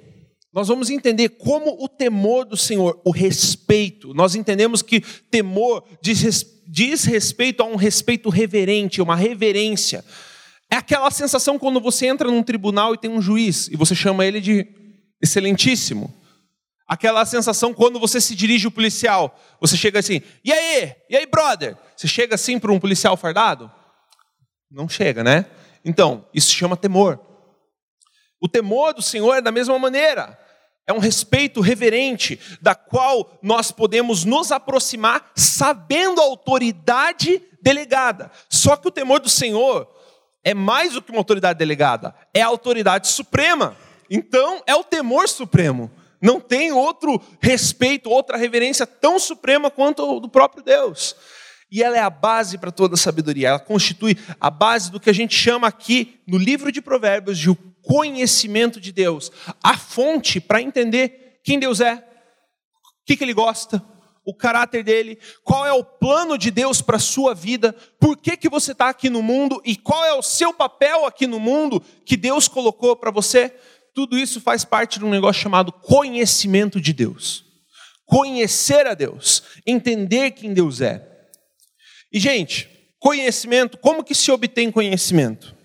Nós 0.52 0.66
vamos 0.66 0.90
entender 0.90 1.28
como 1.30 1.76
o 1.82 1.88
temor 1.88 2.44
do 2.44 2.56
Senhor, 2.56 3.00
o 3.04 3.12
respeito, 3.12 4.12
nós 4.12 4.34
entendemos 4.34 4.82
que 4.82 5.00
temor 5.00 5.84
diz, 6.02 6.44
diz 6.66 7.04
respeito 7.04 7.62
a 7.62 7.66
um 7.66 7.76
respeito 7.76 8.28
reverente, 8.28 9.00
uma 9.00 9.14
reverência. 9.14 10.04
É 10.68 10.76
aquela 10.76 11.10
sensação 11.10 11.58
quando 11.58 11.80
você 11.80 12.06
entra 12.06 12.30
num 12.30 12.42
tribunal 12.42 12.94
e 12.94 12.98
tem 12.98 13.10
um 13.10 13.22
juiz 13.22 13.68
e 13.68 13.76
você 13.76 13.94
chama 13.94 14.26
ele 14.26 14.40
de 14.40 14.66
excelentíssimo. 15.22 16.12
Aquela 16.86 17.24
sensação 17.24 17.72
quando 17.72 18.00
você 18.00 18.20
se 18.20 18.34
dirige 18.34 18.66
ao 18.66 18.72
policial, 18.72 19.38
você 19.60 19.76
chega 19.76 20.00
assim, 20.00 20.20
e 20.44 20.52
aí? 20.52 20.92
E 21.08 21.16
aí, 21.16 21.26
brother? 21.26 21.76
Você 21.96 22.08
chega 22.08 22.34
assim 22.34 22.58
para 22.58 22.72
um 22.72 22.80
policial 22.80 23.16
fardado? 23.16 23.70
Não 24.68 24.88
chega, 24.88 25.22
né? 25.22 25.46
Então, 25.84 26.26
isso 26.34 26.52
chama 26.52 26.76
temor. 26.76 27.29
O 28.40 28.48
temor 28.48 28.94
do 28.94 29.02
Senhor 29.02 29.34
é 29.34 29.40
da 29.40 29.52
mesma 29.52 29.78
maneira. 29.78 30.38
É 30.86 30.92
um 30.92 30.98
respeito 30.98 31.60
reverente, 31.60 32.40
da 32.60 32.74
qual 32.74 33.38
nós 33.42 33.70
podemos 33.70 34.24
nos 34.24 34.50
aproximar 34.50 35.30
sabendo 35.36 36.20
a 36.20 36.24
autoridade 36.24 37.40
delegada. 37.62 38.30
Só 38.48 38.74
que 38.76 38.88
o 38.88 38.90
temor 38.90 39.20
do 39.20 39.28
Senhor 39.28 39.88
é 40.42 40.54
mais 40.54 40.94
do 40.94 41.02
que 41.02 41.10
uma 41.10 41.20
autoridade 41.20 41.58
delegada, 41.58 42.14
é 42.34 42.40
a 42.40 42.46
autoridade 42.46 43.08
suprema. 43.08 43.76
Então, 44.10 44.62
é 44.66 44.74
o 44.74 44.82
temor 44.82 45.28
supremo. 45.28 45.90
Não 46.20 46.40
tem 46.40 46.72
outro 46.72 47.20
respeito, 47.40 48.10
outra 48.10 48.36
reverência 48.36 48.86
tão 48.86 49.18
suprema 49.18 49.70
quanto 49.70 50.02
o 50.02 50.18
do 50.18 50.28
próprio 50.28 50.62
Deus. 50.62 51.14
E 51.70 51.82
ela 51.82 51.96
é 51.96 52.00
a 52.00 52.10
base 52.10 52.58
para 52.58 52.72
toda 52.72 52.94
a 52.94 52.98
sabedoria. 52.98 53.48
Ela 53.50 53.58
constitui 53.60 54.18
a 54.40 54.50
base 54.50 54.90
do 54.90 54.98
que 54.98 55.08
a 55.08 55.14
gente 55.14 55.36
chama 55.36 55.68
aqui 55.68 56.20
no 56.26 56.36
livro 56.36 56.72
de 56.72 56.82
Provérbios 56.82 57.38
de 57.38 57.48
o 57.48 57.54
conhecimento 57.90 58.80
de 58.80 58.92
Deus, 58.92 59.32
a 59.60 59.76
fonte 59.76 60.40
para 60.40 60.62
entender 60.62 61.40
quem 61.42 61.58
Deus 61.58 61.80
é, 61.80 61.94
o 61.94 63.04
que, 63.04 63.16
que 63.16 63.24
Ele 63.24 63.34
gosta, 63.34 63.84
o 64.24 64.32
caráter 64.32 64.84
dele, 64.84 65.18
qual 65.42 65.66
é 65.66 65.72
o 65.72 65.82
plano 65.82 66.38
de 66.38 66.52
Deus 66.52 66.80
para 66.80 66.98
a 66.98 67.00
sua 67.00 67.34
vida, 67.34 67.74
por 67.98 68.16
que, 68.16 68.36
que 68.36 68.48
você 68.48 68.70
está 68.70 68.90
aqui 68.90 69.10
no 69.10 69.20
mundo 69.20 69.60
e 69.64 69.74
qual 69.74 70.04
é 70.04 70.14
o 70.14 70.22
seu 70.22 70.54
papel 70.54 71.04
aqui 71.04 71.26
no 71.26 71.40
mundo 71.40 71.82
que 72.06 72.16
Deus 72.16 72.46
colocou 72.46 72.94
para 72.94 73.10
você. 73.10 73.52
Tudo 73.92 74.16
isso 74.16 74.40
faz 74.40 74.64
parte 74.64 75.00
de 75.00 75.04
um 75.04 75.10
negócio 75.10 75.42
chamado 75.42 75.72
conhecimento 75.72 76.80
de 76.80 76.92
Deus. 76.92 77.44
Conhecer 78.06 78.86
a 78.86 78.94
Deus, 78.94 79.42
entender 79.66 80.30
quem 80.30 80.54
Deus 80.54 80.80
é. 80.80 81.04
E, 82.12 82.20
gente, 82.20 82.70
conhecimento, 83.00 83.76
como 83.78 84.04
que 84.04 84.14
se 84.14 84.30
obtém 84.30 84.70
conhecimento? 84.70 85.58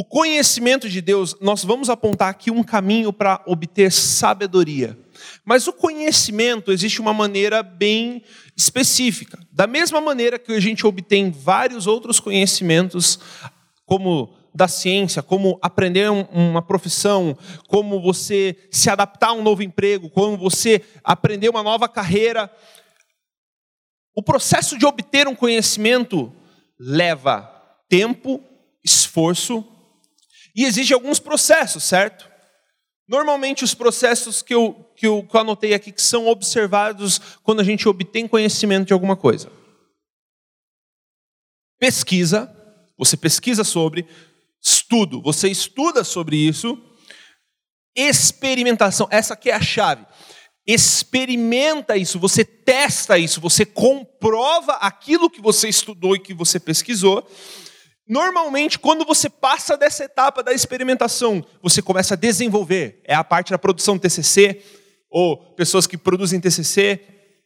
O 0.00 0.04
conhecimento 0.04 0.88
de 0.88 1.02
Deus, 1.02 1.36
nós 1.42 1.62
vamos 1.62 1.90
apontar 1.90 2.30
aqui 2.30 2.50
um 2.50 2.62
caminho 2.62 3.12
para 3.12 3.42
obter 3.44 3.92
sabedoria. 3.92 4.98
Mas 5.44 5.66
o 5.66 5.74
conhecimento 5.74 6.72
existe 6.72 7.02
uma 7.02 7.12
maneira 7.12 7.62
bem 7.62 8.22
específica. 8.56 9.38
Da 9.52 9.66
mesma 9.66 10.00
maneira 10.00 10.38
que 10.38 10.52
a 10.52 10.58
gente 10.58 10.86
obtém 10.86 11.30
vários 11.30 11.86
outros 11.86 12.18
conhecimentos, 12.18 13.18
como 13.84 14.34
da 14.54 14.66
ciência, 14.66 15.22
como 15.22 15.58
aprender 15.60 16.10
uma 16.10 16.62
profissão, 16.62 17.36
como 17.68 18.00
você 18.00 18.56
se 18.70 18.88
adaptar 18.88 19.28
a 19.28 19.34
um 19.34 19.42
novo 19.42 19.62
emprego, 19.62 20.08
como 20.08 20.34
você 20.34 20.82
aprender 21.04 21.50
uma 21.50 21.62
nova 21.62 21.86
carreira. 21.86 22.50
O 24.16 24.22
processo 24.22 24.78
de 24.78 24.86
obter 24.86 25.28
um 25.28 25.34
conhecimento 25.34 26.32
leva 26.78 27.52
tempo, 27.86 28.42
esforço 28.82 29.76
e 30.60 30.64
existem 30.66 30.94
alguns 30.94 31.18
processos, 31.18 31.84
certo? 31.84 32.28
Normalmente, 33.08 33.64
os 33.64 33.72
processos 33.72 34.42
que 34.42 34.54
eu, 34.54 34.92
que, 34.94 35.06
eu, 35.06 35.22
que 35.22 35.38
anotei 35.38 35.72
aqui 35.72 35.90
que 35.90 36.02
são 36.02 36.26
observados 36.26 37.18
quando 37.42 37.60
a 37.60 37.64
gente 37.64 37.88
obtém 37.88 38.28
conhecimento 38.28 38.88
de 38.88 38.92
alguma 38.92 39.16
coisa. 39.16 39.50
Pesquisa, 41.78 42.54
você 42.98 43.16
pesquisa 43.16 43.64
sobre, 43.64 44.06
estudo, 44.62 45.22
você 45.22 45.48
estuda 45.48 46.04
sobre 46.04 46.36
isso. 46.36 46.78
Experimentação, 47.96 49.08
essa 49.10 49.32
aqui 49.32 49.48
é 49.48 49.54
a 49.54 49.62
chave. 49.62 50.04
Experimenta 50.66 51.96
isso, 51.96 52.18
você 52.18 52.44
testa 52.44 53.16
isso, 53.16 53.40
você 53.40 53.64
comprova 53.64 54.74
aquilo 54.74 55.30
que 55.30 55.40
você 55.40 55.70
estudou 55.70 56.16
e 56.16 56.20
que 56.20 56.34
você 56.34 56.60
pesquisou 56.60 57.26
Normalmente, 58.10 58.76
quando 58.76 59.04
você 59.04 59.30
passa 59.30 59.76
dessa 59.76 60.02
etapa 60.02 60.42
da 60.42 60.52
experimentação, 60.52 61.46
você 61.62 61.80
começa 61.80 62.14
a 62.14 62.16
desenvolver. 62.16 63.00
É 63.04 63.14
a 63.14 63.22
parte 63.22 63.52
da 63.52 63.58
produção 63.58 63.96
TCC, 63.96 64.60
ou 65.08 65.36
pessoas 65.54 65.86
que 65.86 65.96
produzem 65.96 66.40
TCC, 66.40 67.00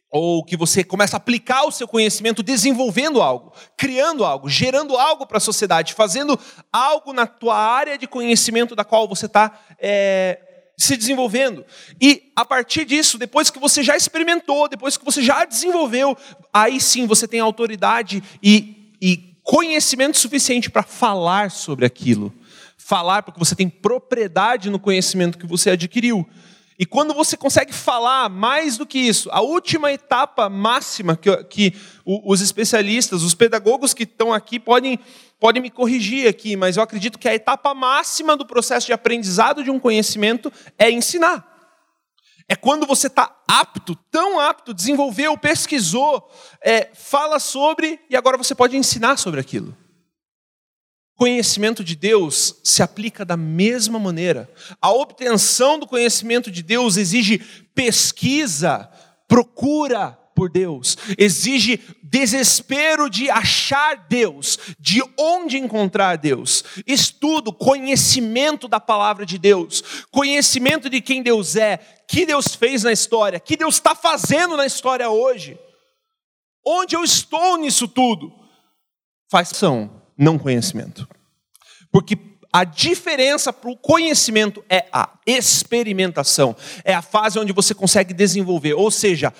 ou 0.09 0.43
que 0.43 0.57
você 0.57 0.83
começa 0.83 1.15
a 1.15 1.19
aplicar 1.19 1.67
o 1.67 1.71
seu 1.71 1.87
conhecimento 1.87 2.41
desenvolvendo 2.41 3.21
algo, 3.21 3.53
criando 3.77 4.25
algo, 4.25 4.49
gerando 4.49 4.97
algo 4.97 5.27
para 5.27 5.37
a 5.37 5.39
sociedade, 5.39 5.93
fazendo 5.93 6.39
algo 6.73 7.13
na 7.13 7.27
tua 7.27 7.55
área 7.55 7.95
de 7.95 8.07
conhecimento 8.07 8.75
da 8.75 8.83
qual 8.83 9.07
você 9.07 9.27
está 9.27 9.59
é, 9.77 10.39
se 10.75 10.97
desenvolvendo. 10.97 11.63
E 12.01 12.31
a 12.35 12.43
partir 12.43 12.85
disso, 12.85 13.19
depois 13.19 13.51
que 13.51 13.59
você 13.59 13.83
já 13.83 13.95
experimentou, 13.95 14.67
depois 14.67 14.97
que 14.97 15.05
você 15.05 15.21
já 15.21 15.45
desenvolveu, 15.45 16.17
aí 16.51 16.81
sim 16.81 17.05
você 17.05 17.27
tem 17.27 17.39
autoridade 17.39 18.23
e, 18.41 18.95
e 18.99 19.34
conhecimento 19.45 20.17
suficiente 20.17 20.71
para 20.71 20.83
falar 20.83 21.51
sobre 21.51 21.85
aquilo. 21.85 22.33
Falar 22.75 23.21
porque 23.21 23.39
você 23.39 23.55
tem 23.55 23.69
propriedade 23.69 24.69
no 24.69 24.79
conhecimento 24.79 25.37
que 25.37 25.45
você 25.45 25.69
adquiriu. 25.69 26.27
E 26.77 26.85
quando 26.85 27.13
você 27.13 27.37
consegue 27.37 27.71
falar 27.71 28.27
mais 28.27 28.75
do 28.75 28.85
que 28.85 28.99
isso, 28.99 29.29
a 29.31 29.39
última 29.39 29.93
etapa 29.93 30.49
máxima 30.49 31.15
que, 31.15 31.33
que 31.45 31.73
os 32.03 32.41
especialistas, 32.41 33.23
os 33.23 33.33
pedagogos 33.33 33.93
que 33.93 34.03
estão 34.03 34.33
aqui 34.33 34.59
podem, 34.59 34.99
podem 35.39 35.61
me 35.61 35.69
corrigir 35.69 36.27
aqui, 36.27 36.57
mas 36.57 36.75
eu 36.75 36.83
acredito 36.83 37.17
que 37.17 37.29
a 37.29 37.35
etapa 37.35 37.73
máxima 37.73 38.35
do 38.35 38.45
processo 38.45 38.87
de 38.87 38.93
aprendizado 38.93 39.63
de 39.63 39.71
um 39.71 39.79
conhecimento 39.79 40.51
é 40.77 40.91
ensinar. 40.91 41.54
É 42.47 42.55
quando 42.55 42.85
você 42.85 43.07
está 43.07 43.35
apto, 43.47 43.95
tão 44.11 44.39
apto, 44.39 44.73
desenvolveu, 44.73 45.37
pesquisou, 45.37 46.29
é, 46.61 46.91
fala 46.93 47.39
sobre 47.39 47.99
e 48.09 48.15
agora 48.15 48.37
você 48.37 48.53
pode 48.53 48.77
ensinar 48.77 49.17
sobre 49.17 49.39
aquilo 49.39 49.75
conhecimento 51.15 51.83
de 51.83 51.95
Deus 51.95 52.59
se 52.63 52.83
aplica 52.83 53.23
da 53.23 53.37
mesma 53.37 53.97
maneira. 53.97 54.49
A 54.81 54.91
obtenção 54.91 55.79
do 55.79 55.87
conhecimento 55.87 56.51
de 56.51 56.61
Deus 56.61 56.97
exige 56.97 57.39
pesquisa, 57.73 58.89
procura 59.27 60.19
por 60.35 60.49
Deus, 60.49 60.97
exige 61.17 61.79
desespero 62.03 63.09
de 63.09 63.29
achar 63.29 64.05
Deus, 64.09 64.59
de 64.77 65.01
onde 65.17 65.57
encontrar 65.57 66.17
Deus, 66.17 66.63
estudo, 66.85 67.53
conhecimento 67.53 68.67
da 68.67 68.79
palavra 68.79 69.25
de 69.25 69.39
Deus, 69.39 69.81
conhecimento 70.11 70.89
de 70.89 70.99
quem 71.01 71.23
Deus 71.23 71.55
é, 71.55 71.77
que 72.07 72.25
Deus 72.25 72.53
fez 72.53 72.83
na 72.83 72.91
história, 72.91 73.39
que 73.39 73.55
Deus 73.55 73.75
está 73.75 73.95
fazendo 73.95 74.57
na 74.57 74.65
história 74.65 75.09
hoje, 75.09 75.57
onde 76.65 76.95
eu 76.95 77.03
estou 77.03 77.57
nisso 77.57 77.87
tudo. 77.87 78.31
Faz 79.31 79.49
são 79.49 80.03
não 80.17 80.37
conhecimento. 80.37 81.07
Porque 81.91 82.17
a 82.55 82.63
diferença 82.63 83.51
para 83.51 83.69
o 83.69 83.75
conhecimento 83.75 84.63
é 84.69 84.87
a 84.89 85.09
experimentação, 85.25 86.55
é 86.85 86.93
a 86.93 87.01
fase 87.01 87.37
onde 87.37 87.51
você 87.51 87.73
consegue 87.73 88.13
desenvolver. 88.13 88.73
Ou 88.73 88.89
seja, 88.89 89.33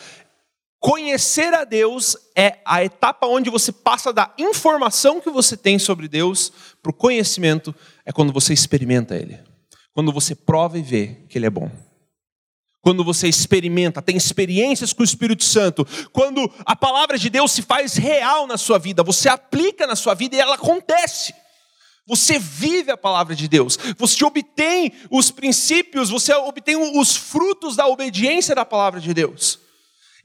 conhecer 0.85 1.51
a 1.51 1.63
Deus 1.63 2.15
é 2.35 2.59
a 2.63 2.83
etapa 2.83 3.25
onde 3.25 3.49
você 3.49 3.71
passa 3.71 4.13
da 4.13 4.31
informação 4.37 5.19
que 5.19 5.31
você 5.31 5.57
tem 5.57 5.79
sobre 5.79 6.07
Deus 6.07 6.53
para 6.79 6.91
o 6.91 6.93
conhecimento, 6.93 7.73
é 8.05 8.11
quando 8.11 8.31
você 8.31 8.53
experimenta 8.53 9.15
Ele. 9.15 9.39
Quando 9.95 10.11
você 10.11 10.35
prova 10.35 10.77
e 10.77 10.83
vê 10.83 11.17
que 11.27 11.39
Ele 11.39 11.47
é 11.47 11.49
bom 11.49 11.71
quando 12.81 13.03
você 13.03 13.27
experimenta, 13.27 13.99
tem 13.99 14.15
experiências 14.15 14.93
com 14.93 15.01
o 15.01 15.03
Espírito 15.03 15.43
Santo, 15.43 15.87
quando 16.13 16.47
a 16.63 16.75
palavra 16.75 17.17
de 17.17 17.31
Deus 17.31 17.51
se 17.51 17.63
faz 17.63 17.95
real 17.95 18.45
na 18.45 18.59
sua 18.59 18.77
vida, 18.77 19.01
você 19.01 19.27
aplica 19.27 19.87
na 19.87 19.95
sua 19.95 20.13
vida 20.13 20.35
e 20.35 20.39
ela 20.39 20.53
acontece. 20.53 21.33
Você 22.05 22.37
vive 22.37 22.91
a 22.91 22.97
palavra 22.97 23.35
de 23.35 23.47
Deus, 23.47 23.79
você 23.97 24.23
obtém 24.23 24.93
os 25.09 25.31
princípios, 25.31 26.11
você 26.11 26.31
obtém 26.35 26.75
os 26.75 27.15
frutos 27.15 27.75
da 27.75 27.87
obediência 27.87 28.53
da 28.53 28.63
palavra 28.63 29.01
de 29.01 29.15
Deus. 29.15 29.64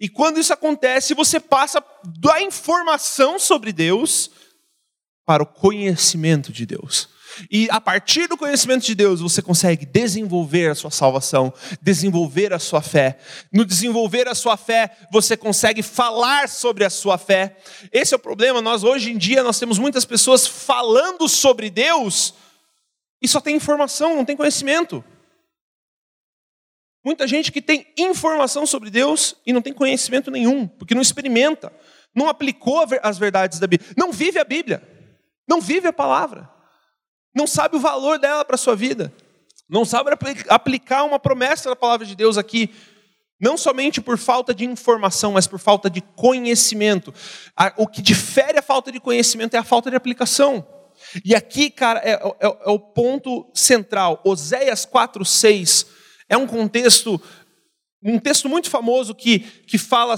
E 0.01 0.09
quando 0.09 0.41
isso 0.41 0.53
acontece, 0.53 1.13
você 1.13 1.39
passa 1.39 1.85
da 2.19 2.41
informação 2.41 3.39
sobre 3.39 3.71
Deus 3.71 4.31
para 5.27 5.43
o 5.43 5.47
conhecimento 5.47 6.51
de 6.51 6.65
Deus. 6.65 7.09
E 7.51 7.69
a 7.71 7.81
partir 7.81 8.27
do 8.27 8.37
conhecimento 8.37 8.85
de 8.85 8.95
Deus, 8.95 9.21
você 9.21 9.41
consegue 9.41 9.87
desenvolver 9.87 10.71
a 10.71 10.75
sua 10.75 10.91
salvação, 10.91 11.53
desenvolver 11.81 12.53
a 12.53 12.59
sua 12.59 12.81
fé. 12.81 13.19
No 13.53 13.65
desenvolver 13.65 14.27
a 14.27 14.35
sua 14.35 14.57
fé, 14.57 14.97
você 15.13 15.37
consegue 15.37 15.83
falar 15.83 16.49
sobre 16.49 16.85
a 16.85 16.91
sua 16.91 17.19
fé. 17.19 17.57
Esse 17.93 18.15
é 18.15 18.17
o 18.17 18.21
problema. 18.21 18.61
Nós 18.61 18.83
hoje 18.83 19.13
em 19.13 19.19
dia 19.19 19.43
nós 19.43 19.59
temos 19.59 19.79
muitas 19.79 20.05
pessoas 20.05 20.47
falando 20.47 21.29
sobre 21.29 21.71
Deus 21.71 22.35
e 23.23 23.29
só 23.29 23.41
tem 23.41 23.55
informação, 23.55 24.17
não 24.17 24.25
tem 24.25 24.37
conhecimento. 24.37 25.05
Muita 27.05 27.27
gente 27.27 27.51
que 27.51 27.63
tem 27.63 27.87
informação 27.97 28.67
sobre 28.67 28.91
Deus 28.91 29.37
e 29.47 29.53
não 29.53 29.63
tem 29.63 29.73
conhecimento 29.73 30.31
nenhum, 30.31 30.67
porque 30.67 30.95
não 30.95 31.03
experimenta, 31.03 31.73
não 32.15 32.29
aplicou 32.29 32.85
as 33.03 33.19
verdades 33.19 33.59
da 33.59 33.67
Bíblia, 33.67 33.91
não 33.97 34.13
vive 34.13 34.39
a 34.39 34.45
Bíblia, 34.45 34.83
não 35.49 35.61
vive 35.61 35.89
a 35.89 35.93
palavra 35.93 36.49
não 37.35 37.47
sabe 37.47 37.77
o 37.77 37.81
valor 37.81 38.19
dela 38.19 38.45
para 38.45 38.55
a 38.55 38.59
sua 38.59 38.75
vida, 38.75 39.13
não 39.69 39.85
sabe 39.85 40.11
aplicar 40.49 41.05
uma 41.05 41.19
promessa 41.19 41.69
da 41.69 41.77
palavra 41.77 42.05
de 42.05 42.17
Deus 42.17 42.37
aqui, 42.37 42.71
não 43.41 43.57
somente 43.57 44.01
por 44.01 44.19
falta 44.19 44.53
de 44.53 44.65
informação, 44.65 45.33
mas 45.33 45.47
por 45.47 45.59
falta 45.59 45.89
de 45.89 46.01
conhecimento. 46.01 47.15
O 47.77 47.87
que 47.87 48.03
difere 48.03 48.59
a 48.59 48.63
falta 48.63 48.93
de 48.93 49.01
conhecimento 49.01 49.55
é 49.55 49.59
a 49.59 49.65
falta 49.65 49.89
de 49.89 49.97
aplicação. 49.97 50.67
E 51.25 51.35
aqui, 51.35 51.71
cara, 51.71 52.01
é, 52.01 52.13
é, 52.13 52.47
é 52.47 52.71
o 52.71 52.79
ponto 52.79 53.51
central. 53.55 54.21
Oséias 54.25 54.85
4,6 54.85 55.87
é 56.31 56.37
um 56.37 56.47
contexto 56.47 57.21
um 58.03 58.19
texto 58.19 58.49
muito 58.49 58.71
famoso 58.71 59.15
que, 59.15 59.41
que 59.41 59.77
fala 59.77 60.17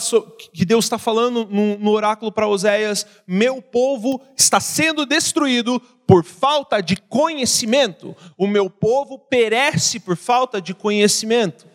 que 0.52 0.64
Deus 0.64 0.84
está 0.84 0.98
falando 0.98 1.44
no, 1.46 1.76
no 1.78 1.90
oráculo 1.90 2.30
para 2.30 2.46
Oséias: 2.46 3.04
Meu 3.26 3.60
povo 3.60 4.20
está 4.36 4.60
sendo 4.60 5.04
destruído 5.04 5.80
por 6.06 6.24
falta 6.24 6.80
de 6.80 6.94
conhecimento. 6.94 8.14
O 8.38 8.46
meu 8.46 8.70
povo 8.70 9.18
perece 9.18 9.98
por 9.98 10.16
falta 10.16 10.62
de 10.62 10.72
conhecimento. 10.72 11.66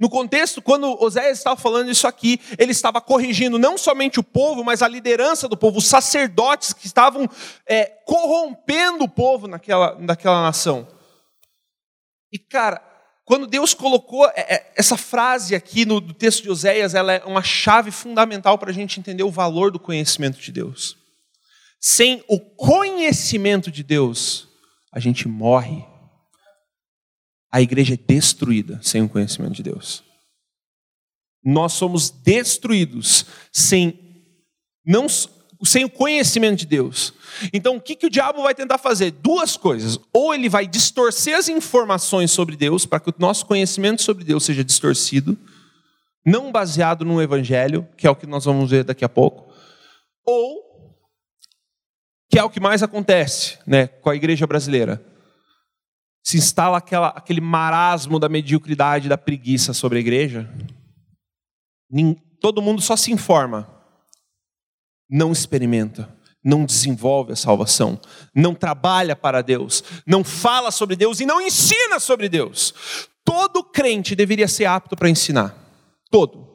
No 0.00 0.08
contexto, 0.08 0.62
quando 0.62 1.00
Oséias 1.00 1.38
estava 1.38 1.60
falando 1.60 1.90
isso 1.90 2.08
aqui, 2.08 2.40
ele 2.58 2.72
estava 2.72 2.98
corrigindo 2.98 3.58
não 3.58 3.76
somente 3.76 4.18
o 4.18 4.24
povo, 4.24 4.64
mas 4.64 4.80
a 4.80 4.88
liderança 4.88 5.46
do 5.46 5.58
povo, 5.58 5.78
os 5.78 5.86
sacerdotes 5.86 6.72
que 6.72 6.86
estavam 6.86 7.28
é, 7.66 7.84
corrompendo 8.06 9.04
o 9.04 9.08
povo 9.08 9.46
naquela, 9.46 9.94
naquela 10.00 10.42
nação. 10.42 10.88
E 12.32 12.38
cara, 12.38 12.91
quando 13.24 13.46
Deus 13.46 13.72
colocou 13.72 14.26
é, 14.26 14.32
é, 14.36 14.72
essa 14.76 14.96
frase 14.96 15.54
aqui 15.54 15.84
no 15.84 16.00
texto 16.12 16.42
de 16.42 16.50
Oséias, 16.50 16.94
ela 16.94 17.12
é 17.12 17.24
uma 17.24 17.42
chave 17.42 17.90
fundamental 17.90 18.58
para 18.58 18.70
a 18.70 18.74
gente 18.74 18.98
entender 18.98 19.22
o 19.22 19.30
valor 19.30 19.70
do 19.70 19.78
conhecimento 19.78 20.40
de 20.40 20.50
Deus. 20.50 20.96
Sem 21.80 22.24
o 22.28 22.38
conhecimento 22.38 23.70
de 23.70 23.82
Deus, 23.82 24.48
a 24.92 24.98
gente 24.98 25.28
morre. 25.28 25.84
A 27.50 27.60
igreja 27.60 27.94
é 27.94 27.96
destruída 27.96 28.80
sem 28.82 29.02
o 29.02 29.08
conhecimento 29.08 29.54
de 29.54 29.62
Deus. 29.62 30.02
Nós 31.44 31.72
somos 31.72 32.10
destruídos 32.10 33.26
sem 33.52 33.98
não 34.84 35.06
sem 35.64 35.84
o 35.84 35.90
conhecimento 35.90 36.60
de 36.60 36.66
Deus. 36.66 37.14
Então, 37.52 37.76
o 37.76 37.80
que, 37.80 37.94
que 37.94 38.06
o 38.06 38.10
diabo 38.10 38.42
vai 38.42 38.54
tentar 38.54 38.78
fazer? 38.78 39.10
Duas 39.12 39.56
coisas. 39.56 39.98
Ou 40.12 40.34
ele 40.34 40.48
vai 40.48 40.66
distorcer 40.66 41.36
as 41.36 41.48
informações 41.48 42.30
sobre 42.30 42.56
Deus, 42.56 42.84
para 42.84 43.00
que 43.00 43.10
o 43.10 43.14
nosso 43.18 43.46
conhecimento 43.46 44.02
sobre 44.02 44.24
Deus 44.24 44.44
seja 44.44 44.64
distorcido, 44.64 45.38
não 46.24 46.52
baseado 46.52 47.04
no 47.04 47.20
evangelho, 47.20 47.86
que 47.96 48.06
é 48.06 48.10
o 48.10 48.16
que 48.16 48.26
nós 48.26 48.44
vamos 48.44 48.70
ver 48.70 48.84
daqui 48.84 49.04
a 49.04 49.08
pouco, 49.08 49.52
ou, 50.24 50.62
que 52.30 52.38
é 52.38 52.44
o 52.44 52.50
que 52.50 52.60
mais 52.60 52.82
acontece 52.82 53.58
né, 53.66 53.86
com 53.86 54.10
a 54.10 54.16
igreja 54.16 54.46
brasileira, 54.46 55.04
se 56.24 56.36
instala 56.36 56.78
aquela, 56.78 57.08
aquele 57.08 57.40
marasmo 57.40 58.18
da 58.18 58.28
mediocridade, 58.28 59.08
da 59.08 59.18
preguiça 59.18 59.72
sobre 59.72 59.98
a 59.98 60.00
igreja, 60.00 60.48
todo 62.40 62.62
mundo 62.62 62.80
só 62.80 62.96
se 62.96 63.12
informa, 63.12 63.81
não 65.12 65.30
experimenta, 65.30 66.08
não 66.42 66.64
desenvolve 66.64 67.34
a 67.34 67.36
salvação, 67.36 68.00
não 68.34 68.54
trabalha 68.54 69.14
para 69.14 69.42
Deus, 69.42 69.84
não 70.06 70.24
fala 70.24 70.70
sobre 70.70 70.96
Deus 70.96 71.20
e 71.20 71.26
não 71.26 71.38
ensina 71.38 72.00
sobre 72.00 72.30
Deus. 72.30 72.74
Todo 73.22 73.62
crente 73.62 74.16
deveria 74.16 74.48
ser 74.48 74.64
apto 74.64 74.96
para 74.96 75.10
ensinar. 75.10 75.54
Todo. 76.10 76.51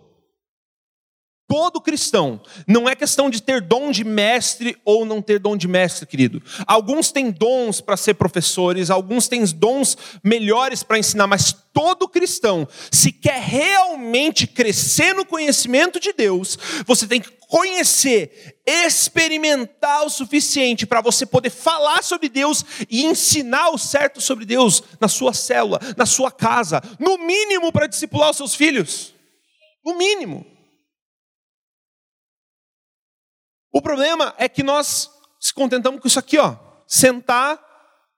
Todo 1.48 1.80
cristão. 1.80 2.42
Não 2.68 2.90
é 2.90 2.96
questão 2.96 3.30
de 3.30 3.42
ter 3.42 3.62
dom 3.62 3.90
de 3.90 4.04
mestre 4.04 4.76
ou 4.84 5.06
não 5.06 5.22
ter 5.22 5.40
dom 5.40 5.56
de 5.56 5.66
mestre, 5.66 6.06
querido. 6.06 6.44
Alguns 6.66 7.10
têm 7.10 7.32
dons 7.32 7.80
para 7.80 7.96
ser 7.96 8.16
professores, 8.16 8.90
alguns 8.90 9.30
têm 9.30 9.46
dons 9.46 9.98
melhores 10.22 10.84
para 10.84 11.00
ensinar, 11.00 11.26
mas 11.26 11.56
todo 11.72 12.10
cristão, 12.10 12.68
se 12.92 13.14
quer 13.14 13.40
realmente 13.40 14.46
crescer 14.46 15.14
no 15.14 15.26
conhecimento 15.26 16.02
de 16.02 16.12
Deus, 16.12 16.58
você 16.86 17.08
tem 17.08 17.22
que 17.22 17.32
conhecer, 17.48 18.60
experimentar 18.66 20.06
o 20.06 20.10
suficiente 20.10 20.86
para 20.86 21.00
você 21.00 21.26
poder 21.26 21.50
falar 21.50 22.04
sobre 22.04 22.28
Deus 22.28 22.66
e 22.90 23.06
ensinar 23.06 23.70
o 23.70 23.78
certo 23.78 24.20
sobre 24.20 24.44
Deus 24.44 24.84
na 25.00 25.08
sua 25.08 25.32
célula, 25.34 25.80
na 25.96 26.06
sua 26.06 26.30
casa, 26.30 26.82
no 27.00 27.18
mínimo 27.18 27.72
para 27.72 27.88
discipular 27.88 28.32
os 28.32 28.38
seus 28.38 28.54
filhos. 28.54 29.14
No 29.86 29.98
mínimo. 29.98 30.57
O 33.78 33.82
problema 33.82 34.34
é 34.40 34.50
que 34.50 34.64
nós 34.64 35.08
se 35.40 35.54
contentamos 35.54 36.02
com 36.02 36.08
isso 36.08 36.18
aqui, 36.18 36.40
ó. 36.40 36.56
Sentar 36.88 37.64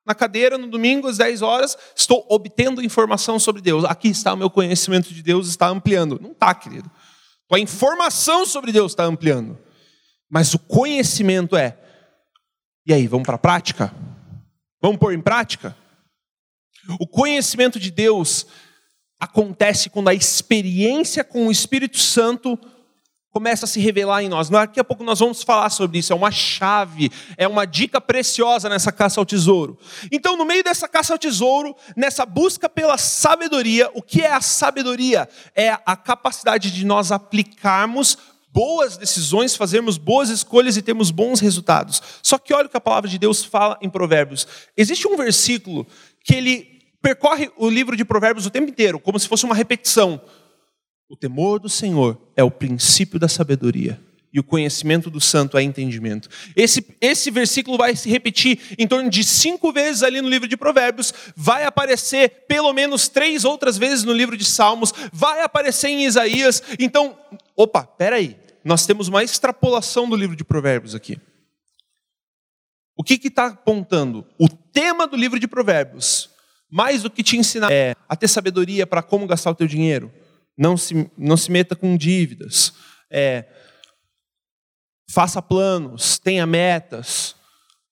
na 0.05 0.15
cadeira 0.15 0.57
no 0.57 0.67
domingo 0.67 1.09
às 1.09 1.17
10 1.17 1.41
horas, 1.41 1.77
estou 1.93 2.25
obtendo 2.29 2.81
informação 2.81 3.37
sobre 3.37 3.61
Deus. 3.61 3.83
Aqui 3.83 4.07
está 4.07 4.33
o 4.33 4.37
meu 4.37 4.49
conhecimento 4.49 5.13
de 5.13 5.21
Deus, 5.21 5.49
está 5.49 5.67
ampliando. 5.67 6.17
Não 6.17 6.31
está, 6.31 6.55
querido. 6.55 6.89
A 7.51 7.59
informação 7.59 8.45
sobre 8.45 8.71
Deus 8.71 8.93
está 8.93 9.03
ampliando. 9.03 9.59
Mas 10.29 10.53
o 10.53 10.59
conhecimento 10.59 11.57
é. 11.57 11.77
E 12.85 12.93
aí, 12.93 13.05
vamos 13.05 13.25
para 13.25 13.35
a 13.35 13.39
prática? 13.39 13.93
Vamos 14.81 14.97
pôr 14.97 15.13
em 15.13 15.19
prática? 15.19 15.75
O 17.01 17.05
conhecimento 17.05 17.77
de 17.77 17.91
Deus 17.91 18.47
acontece 19.19 19.89
quando 19.89 20.07
a 20.07 20.13
experiência 20.13 21.21
com 21.21 21.47
o 21.47 21.51
Espírito 21.51 21.99
Santo 21.99 22.57
começa 23.31 23.65
a 23.65 23.67
se 23.67 23.79
revelar 23.79 24.23
em 24.23 24.29
nós. 24.29 24.49
Daqui 24.49 24.79
a 24.79 24.83
pouco 24.83 25.03
nós 25.03 25.19
vamos 25.19 25.43
falar 25.43 25.69
sobre 25.69 25.99
isso. 25.99 26.11
É 26.11 26.15
uma 26.15 26.31
chave, 26.31 27.11
é 27.37 27.47
uma 27.47 27.65
dica 27.65 28.01
preciosa 28.01 28.67
nessa 28.69 28.91
caça 28.91 29.19
ao 29.19 29.25
tesouro. 29.25 29.77
Então, 30.11 30.35
no 30.35 30.45
meio 30.45 30.63
dessa 30.63 30.87
caça 30.87 31.13
ao 31.13 31.19
tesouro, 31.19 31.75
nessa 31.95 32.25
busca 32.25 32.67
pela 32.67 32.97
sabedoria, 32.97 33.89
o 33.93 34.01
que 34.01 34.21
é 34.21 34.31
a 34.31 34.41
sabedoria? 34.41 35.29
É 35.55 35.77
a 35.85 35.95
capacidade 35.95 36.71
de 36.71 36.85
nós 36.85 37.11
aplicarmos 37.11 38.17
boas 38.51 38.97
decisões, 38.97 39.55
fazermos 39.55 39.97
boas 39.97 40.29
escolhas 40.29 40.75
e 40.75 40.81
termos 40.81 41.11
bons 41.11 41.39
resultados. 41.39 42.01
Só 42.23 42.37
que 42.37 42.53
olha 42.53 42.65
o 42.65 42.69
que 42.69 42.77
a 42.77 42.81
palavra 42.81 43.09
de 43.09 43.19
Deus 43.19 43.43
fala 43.43 43.77
em 43.81 43.89
Provérbios. 43.89 44.47
Existe 44.75 45.07
um 45.07 45.15
versículo 45.15 45.85
que 46.23 46.35
ele 46.35 46.79
percorre 47.01 47.49
o 47.55 47.69
livro 47.69 47.95
de 47.95 48.03
Provérbios 48.03 48.45
o 48.45 48.49
tempo 48.49 48.69
inteiro, 48.69 48.99
como 48.99 49.19
se 49.19 49.27
fosse 49.27 49.45
uma 49.45 49.55
repetição. 49.55 50.19
O 51.09 51.17
temor 51.17 51.59
do 51.59 51.67
Senhor 51.67 52.21
é 52.37 52.43
o 52.43 52.51
princípio 52.51 53.19
da 53.19 53.27
sabedoria. 53.27 53.99
E 54.31 54.39
o 54.39 54.43
conhecimento 54.43 55.09
do 55.09 55.19
santo 55.19 55.57
é 55.57 55.63
entendimento. 55.63 56.29
Esse, 56.55 56.85
esse 57.01 57.31
versículo 57.31 57.79
vai 57.79 57.95
se 57.95 58.07
repetir 58.07 58.75
em 58.77 58.87
torno 58.87 59.09
de 59.09 59.23
cinco 59.23 59.73
vezes 59.73 60.03
ali 60.03 60.21
no 60.21 60.29
livro 60.29 60.47
de 60.47 60.55
Provérbios, 60.55 61.11
vai 61.35 61.65
aparecer 61.65 62.45
pelo 62.47 62.71
menos 62.73 63.07
três 63.07 63.43
outras 63.43 63.75
vezes 63.75 64.03
no 64.03 64.13
livro 64.13 64.37
de 64.37 64.45
Salmos, 64.45 64.93
vai 65.11 65.41
aparecer 65.41 65.87
em 65.87 66.05
Isaías. 66.05 66.61
Então, 66.77 67.17
opa, 67.55 67.81
peraí, 67.81 68.37
nós 68.63 68.85
temos 68.85 69.07
uma 69.07 69.23
extrapolação 69.23 70.07
do 70.07 70.15
livro 70.15 70.35
de 70.35 70.43
Provérbios 70.43 70.93
aqui. 70.93 71.19
O 72.95 73.03
que 73.03 73.15
está 73.15 73.47
apontando? 73.47 74.27
O 74.37 74.47
tema 74.47 75.07
do 75.07 75.17
livro 75.17 75.39
de 75.39 75.47
Provérbios 75.47 76.29
mais 76.69 77.01
do 77.01 77.09
que 77.09 77.23
te 77.23 77.35
ensinar 77.35 77.71
é, 77.71 77.95
a 78.07 78.15
ter 78.15 78.27
sabedoria 78.27 78.85
para 78.85 79.01
como 79.01 79.25
gastar 79.25 79.49
o 79.49 79.55
teu 79.55 79.65
dinheiro. 79.65 80.13
Não 80.59 80.75
se, 80.75 81.09
não 81.17 81.37
se 81.37 81.49
meta 81.49 81.73
com 81.73 81.95
dívidas. 81.95 82.73
É, 83.09 83.45
faça 85.09 85.41
planos, 85.41 86.19
tenha 86.19 86.45
metas. 86.45 87.33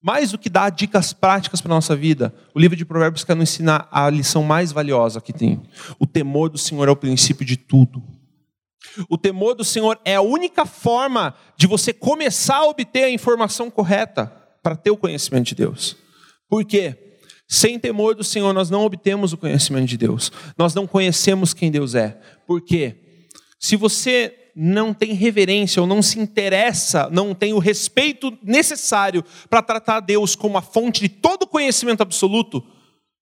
Mais 0.03 0.31
do 0.31 0.37
que 0.37 0.49
dar 0.49 0.69
dicas 0.69 1.13
práticas 1.13 1.61
para 1.61 1.71
a 1.71 1.75
nossa 1.75 1.95
vida, 1.95 2.35
o 2.53 2.59
livro 2.59 2.75
de 2.75 2.83
Provérbios 2.83 3.23
quer 3.23 3.37
nos 3.37 3.49
ensinar 3.49 3.87
a 3.89 4.09
lição 4.09 4.43
mais 4.43 4.73
valiosa 4.73 5.21
que 5.21 5.31
tem. 5.31 5.63
O 5.97 6.05
temor 6.05 6.49
do 6.49 6.57
Senhor 6.57 6.89
é 6.89 6.91
o 6.91 6.95
princípio 6.95 7.45
de 7.45 7.55
tudo. 7.55 8.03
O 9.09 9.17
temor 9.17 9.55
do 9.55 9.63
Senhor 9.63 9.97
é 10.03 10.15
a 10.15 10.21
única 10.21 10.65
forma 10.65 11.35
de 11.55 11.67
você 11.67 11.93
começar 11.93 12.57
a 12.57 12.65
obter 12.65 13.05
a 13.05 13.09
informação 13.09 13.71
correta 13.71 14.25
para 14.61 14.75
ter 14.75 14.91
o 14.91 14.97
conhecimento 14.97 15.47
de 15.47 15.55
Deus. 15.55 15.95
Por 16.49 16.65
quê? 16.65 17.06
Sem 17.47 17.79
temor 17.79 18.13
do 18.13 18.23
Senhor, 18.23 18.53
nós 18.53 18.69
não 18.69 18.83
obtemos 18.83 19.31
o 19.31 19.37
conhecimento 19.37 19.87
de 19.87 19.97
Deus. 19.97 20.31
Nós 20.57 20.75
não 20.75 20.85
conhecemos 20.85 21.53
quem 21.53 21.71
Deus 21.71 21.95
é. 21.95 22.19
Por 22.45 22.61
quê? 22.61 22.95
Se 23.59 23.75
você 23.75 24.51
não 24.53 24.93
tem 24.93 25.13
reverência 25.13 25.81
ou 25.81 25.87
não 25.87 26.01
se 26.01 26.19
interessa, 26.19 27.09
não 27.11 27.33
tem 27.33 27.53
o 27.53 27.59
respeito 27.59 28.37
necessário 28.43 29.23
para 29.49 29.61
tratar 29.61 29.99
Deus 29.99 30.35
como 30.35 30.57
a 30.57 30.61
fonte 30.61 31.01
de 31.01 31.09
todo 31.09 31.47
conhecimento 31.47 32.01
absoluto, 32.01 32.63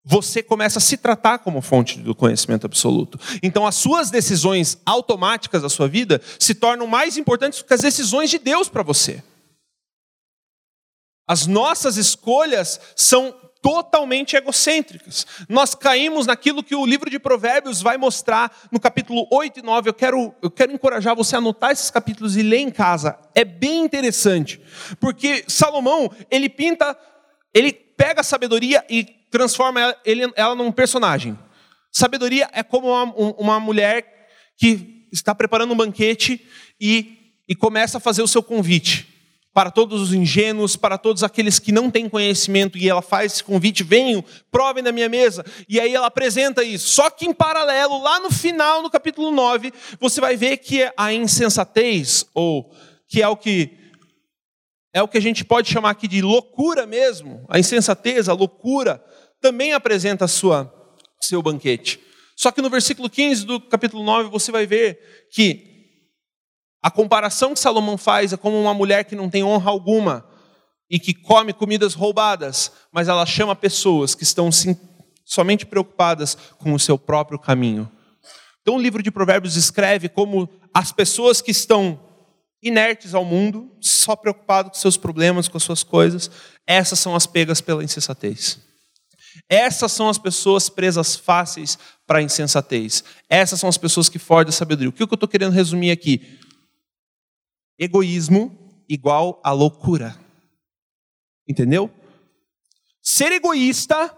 você 0.03 0.41
começa 0.41 0.77
a 0.79 0.81
se 0.81 0.97
tratar 0.97 1.39
como 1.39 1.61
fonte 1.61 1.99
do 1.99 2.15
conhecimento 2.15 2.65
absoluto. 2.65 3.19
Então, 3.43 3.65
as 3.65 3.75
suas 3.75 4.11
decisões 4.11 4.77
automáticas 4.85 5.63
da 5.63 5.69
sua 5.69 5.88
vida 5.88 6.21
se 6.39 6.53
tornam 6.53 6.88
mais 6.88 7.17
importantes 7.17 7.61
que 7.61 7.73
as 7.73 7.81
decisões 7.81 8.29
de 8.29 8.38
Deus 8.38 8.69
para 8.69 8.83
você. 8.83 9.23
As 11.27 11.47
nossas 11.47 11.97
escolhas 11.97 12.79
são 12.95 13.35
totalmente 13.65 14.36
egocêntricas. 14.36 15.25
Nós 15.49 15.73
caímos 15.73 16.28
naquilo 16.28 16.63
que 16.63 16.75
o 16.75 16.86
livro 16.86 17.10
de 17.10 17.17
Provérbios 17.17 17.82
vai 17.82 17.97
mostrar 17.97 18.56
no 18.71 18.80
capítulo 18.80 19.28
8 19.32 19.62
e 19.62 19.63
9. 19.63 19.89
Eu 19.89 19.93
quero, 19.95 20.36
eu 20.39 20.51
quero 20.51 20.71
encorajar 20.71 21.15
você 21.15 21.34
a 21.34 21.39
anotar 21.39 21.71
esses 21.71 21.89
capítulos 21.89 22.38
e 22.38 22.43
ler 22.43 22.60
em 22.60 22.69
casa. 22.69 23.17
É 23.34 23.43
bem 23.43 23.84
interessante, 23.84 24.62
porque 24.99 25.43
Salomão, 25.47 26.12
ele 26.30 26.47
pinta, 26.47 26.95
ele 27.51 27.73
pega 27.73 28.21
a 28.21 28.23
sabedoria 28.23 28.86
e 28.88 29.04
transforma 29.32 29.82
ela, 29.82 29.97
ele, 30.06 30.32
ela 30.36 30.54
num 30.54 30.71
personagem. 30.71 31.36
Sabedoria 31.91 32.47
é 32.54 32.62
como 32.62 32.89
uma, 32.89 33.34
uma 33.36 33.60
mulher 33.60 34.28
que 34.58 35.08
está 35.12 35.34
preparando 35.34 35.73
um 35.73 35.78
banquete 35.78 36.39
e, 36.80 37.34
e 37.49 37.56
começa 37.56 37.97
a 37.97 38.01
fazer 38.01 38.21
o 38.21 38.28
seu 38.28 38.43
convite 38.43 39.14
para 39.55 39.71
todos 39.71 40.01
os 40.01 40.13
ingênuos, 40.13 40.75
para 40.75 40.97
todos 40.97 41.23
aqueles 41.23 41.59
que 41.59 41.71
não 41.71 41.89
têm 41.89 42.09
conhecimento, 42.09 42.77
e 42.77 42.89
ela 42.89 43.01
faz 43.01 43.31
esse 43.31 43.43
convite: 43.43 43.85
venham, 43.85 44.21
provem 44.51 44.83
da 44.83 44.91
minha 44.91 45.07
mesa, 45.07 45.45
e 45.69 45.79
aí 45.79 45.95
ela 45.95 46.07
apresenta 46.07 46.61
isso. 46.61 46.89
Só 46.89 47.09
que 47.09 47.25
em 47.25 47.33
paralelo, 47.33 48.03
lá 48.03 48.19
no 48.19 48.29
final, 48.29 48.81
no 48.81 48.89
capítulo 48.89 49.31
9, 49.31 49.71
você 49.97 50.19
vai 50.19 50.35
ver 50.35 50.57
que 50.57 50.91
a 50.97 51.13
insensatez, 51.13 52.25
ou 52.33 52.69
que 53.07 53.21
é 53.21 53.27
o 53.29 53.37
que 53.37 53.71
é 54.93 55.01
o 55.01 55.07
que 55.07 55.17
a 55.17 55.21
gente 55.21 55.45
pode 55.45 55.71
chamar 55.71 55.91
aqui 55.91 56.07
de 56.07 56.21
loucura 56.21 56.85
mesmo, 56.85 57.45
a 57.47 57.57
insensatez, 57.57 58.27
a 58.27 58.33
loucura, 58.33 59.01
também 59.39 59.71
apresenta 59.71 60.27
sua 60.27 60.69
seu 61.21 61.41
banquete. 61.41 62.01
Só 62.35 62.51
que 62.51 62.61
no 62.61 62.69
versículo 62.69 63.09
15 63.09 63.45
do 63.45 63.61
capítulo 63.61 64.03
9 64.03 64.29
você 64.29 64.51
vai 64.51 64.65
ver 64.65 64.99
que 65.31 65.74
a 66.86 66.91
comparação 66.91 67.56
que 67.56 67.60
Salomão 67.60 67.98
faz 67.98 68.32
é 68.32 68.38
como 68.38 68.62
uma 68.62 68.71
mulher 68.71 69.06
que 69.06 69.15
não 69.15 69.28
tem 69.28 69.43
honra 69.43 69.71
alguma 69.71 70.24
e 70.88 71.00
que 71.00 71.15
come 71.15 71.52
comidas 71.52 71.95
roubadas, 71.95 72.71
mas 72.91 73.08
ela 73.08 73.26
chama 73.26 73.56
pessoas 73.56 74.13
que 74.13 74.21
estão 74.21 74.52
sim, 74.52 74.78
somente 75.26 75.65
preocupadas 75.65 76.38
com 76.60 76.76
o 76.76 76.80
seu 76.80 76.95
próprio 76.95 77.39
caminho. 77.39 77.91
Então 78.62 78.76
o 78.76 78.80
livro 78.80 79.02
de 79.02 79.10
Provérbios 79.10 79.56
escreve 79.56 80.08
como 80.08 80.48
as 80.71 80.91
pessoas 80.91 81.41
que 81.41 81.50
estão 81.50 82.00
inertes 82.62 83.15
ao 83.15 83.26
mundo, 83.26 83.76
só 83.82 84.15
preocupadas 84.15 84.74
com 84.74 84.78
seus 84.78 84.95
problemas, 84.95 85.48
com 85.48 85.58
as 85.58 85.63
suas 85.63 85.82
coisas, 85.82 86.30
essas 86.67 87.00
são 87.00 87.15
as 87.15 87.26
pegas 87.26 87.62
pela 87.62 87.84
insensatez. 87.84 88.60
Essas 89.50 89.91
são 89.91 90.08
as 90.08 90.19
pessoas 90.19 90.69
presas 90.69 91.15
fáceis 91.15 91.80
para 92.06 92.19
a 92.19 92.21
insensatez. 92.21 93.04
Essas 93.28 93.60
são 93.60 93.67
as 93.67 93.78
pessoas 93.78 94.08
que 94.08 94.19
fogem 94.19 94.45
da 94.45 94.52
sabedoria. 94.52 94.89
O 94.89 94.93
que 94.93 95.02
eu 95.02 95.06
estou 95.12 95.28
querendo 95.28 95.52
resumir 95.52 95.89
aqui? 95.89 96.44
Egoísmo 97.77 98.65
igual 98.88 99.39
a 99.43 99.51
loucura. 99.51 100.15
Entendeu? 101.47 101.91
Ser 103.01 103.31
egoísta 103.31 104.17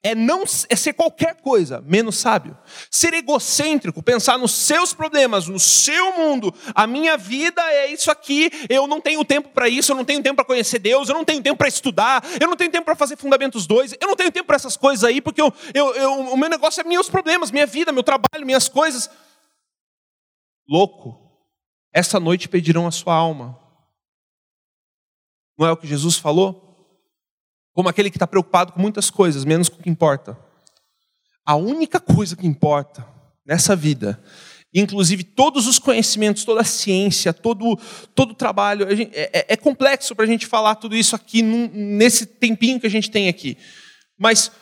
é 0.00 0.14
não 0.14 0.44
é 0.68 0.76
ser 0.76 0.92
qualquer 0.92 1.40
coisa 1.40 1.80
menos 1.80 2.16
sábio. 2.16 2.56
Ser 2.88 3.12
egocêntrico, 3.14 4.02
pensar 4.02 4.38
nos 4.38 4.52
seus 4.52 4.94
problemas, 4.94 5.48
no 5.48 5.58
seu 5.58 6.16
mundo. 6.16 6.54
A 6.74 6.86
minha 6.86 7.16
vida 7.16 7.60
é 7.72 7.92
isso 7.92 8.10
aqui. 8.10 8.50
Eu 8.68 8.86
não 8.86 9.00
tenho 9.00 9.24
tempo 9.24 9.48
para 9.48 9.68
isso. 9.68 9.90
Eu 9.90 9.96
não 9.96 10.04
tenho 10.04 10.22
tempo 10.22 10.36
para 10.36 10.44
conhecer 10.44 10.78
Deus. 10.78 11.08
Eu 11.08 11.14
não 11.14 11.24
tenho 11.24 11.42
tempo 11.42 11.58
para 11.58 11.68
estudar. 11.68 12.22
Eu 12.40 12.46
não 12.46 12.56
tenho 12.56 12.70
tempo 12.70 12.84
para 12.84 12.94
fazer 12.94 13.16
fundamentos 13.16 13.66
dois. 13.66 13.92
Eu 14.00 14.06
não 14.06 14.14
tenho 14.14 14.30
tempo 14.30 14.46
para 14.46 14.56
essas 14.56 14.76
coisas 14.76 15.02
aí 15.02 15.20
porque 15.20 15.42
eu, 15.42 15.52
eu, 15.74 15.94
eu, 15.94 16.12
o 16.32 16.36
meu 16.36 16.48
negócio 16.48 16.80
é 16.80 16.84
meus 16.84 17.10
problemas, 17.10 17.50
minha 17.50 17.66
vida, 17.66 17.90
meu 17.90 18.04
trabalho, 18.04 18.46
minhas 18.46 18.68
coisas. 18.68 19.10
Louco 20.68 21.27
essa 21.98 22.20
noite 22.20 22.48
pedirão 22.48 22.86
a 22.86 22.92
sua 22.92 23.14
alma. 23.14 23.58
Não 25.58 25.66
é 25.66 25.72
o 25.72 25.76
que 25.76 25.86
Jesus 25.86 26.16
falou? 26.16 26.64
Como 27.74 27.88
aquele 27.88 28.08
que 28.08 28.16
está 28.16 28.26
preocupado 28.26 28.72
com 28.72 28.80
muitas 28.80 29.10
coisas, 29.10 29.44
menos 29.44 29.68
com 29.68 29.80
o 29.80 29.82
que 29.82 29.90
importa. 29.90 30.38
A 31.44 31.56
única 31.56 31.98
coisa 31.98 32.36
que 32.36 32.46
importa 32.46 33.04
nessa 33.44 33.74
vida, 33.74 34.22
inclusive 34.72 35.24
todos 35.24 35.66
os 35.66 35.80
conhecimentos, 35.80 36.44
toda 36.44 36.60
a 36.60 36.64
ciência, 36.64 37.32
todo, 37.32 37.76
todo 38.14 38.30
o 38.30 38.34
trabalho, 38.34 38.94
gente, 38.96 39.16
é, 39.16 39.30
é, 39.32 39.46
é, 39.48 39.56
complexo 39.56 40.14
para 40.14 40.24
a 40.24 40.28
gente 40.28 40.46
falar 40.46 40.76
tudo 40.76 40.94
isso 40.94 41.16
aqui 41.16 41.42
num, 41.42 41.68
nesse 41.72 42.26
tempinho 42.26 42.78
que 42.78 42.86
a 42.86 42.90
gente 42.90 43.10
tem 43.10 43.28
aqui. 43.28 43.58
Mas 44.16 44.52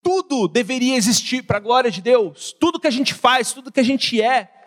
tudo 0.00 0.46
deveria 0.46 0.96
existir 0.96 1.42
para 1.42 1.56
a 1.56 1.60
glória 1.60 1.90
de 1.90 2.00
Deus. 2.00 2.54
Tudo 2.60 2.78
que 2.78 2.86
a 2.86 2.92
gente 2.92 3.14
faz, 3.14 3.52
tudo 3.52 3.72
que 3.72 3.80
a 3.80 3.84
gente 3.84 4.22
é, 4.22 4.57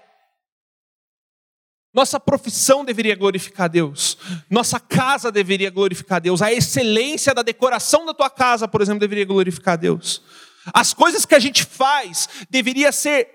nossa 1.93 2.19
profissão 2.19 2.85
deveria 2.85 3.15
glorificar 3.15 3.69
Deus. 3.69 4.17
Nossa 4.49 4.79
casa 4.79 5.31
deveria 5.31 5.69
glorificar 5.69 6.21
Deus. 6.21 6.41
A 6.41 6.51
excelência 6.51 7.33
da 7.33 7.41
decoração 7.41 8.05
da 8.05 8.13
tua 8.13 8.29
casa, 8.29 8.67
por 8.67 8.81
exemplo, 8.81 9.01
deveria 9.01 9.25
glorificar 9.25 9.77
Deus. 9.77 10.21
As 10.73 10.93
coisas 10.93 11.25
que 11.25 11.35
a 11.35 11.39
gente 11.39 11.65
faz 11.65 12.29
deveria 12.49 12.93
ser, 12.93 13.27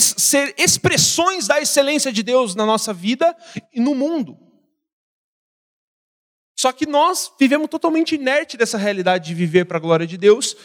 ser 0.00 0.54
expressões 0.58 1.46
da 1.46 1.60
excelência 1.60 2.12
de 2.12 2.22
Deus 2.22 2.56
na 2.56 2.66
nossa 2.66 2.92
vida 2.92 3.36
e 3.72 3.78
no 3.78 3.94
mundo. 3.94 4.36
Só 6.58 6.72
que 6.72 6.86
nós 6.86 7.32
vivemos 7.38 7.68
totalmente 7.68 8.16
inerte 8.16 8.56
dessa 8.56 8.76
realidade 8.76 9.28
de 9.28 9.34
viver 9.34 9.66
para 9.66 9.78
a 9.78 9.80
glória 9.80 10.06
de 10.06 10.18
Deus. 10.18 10.56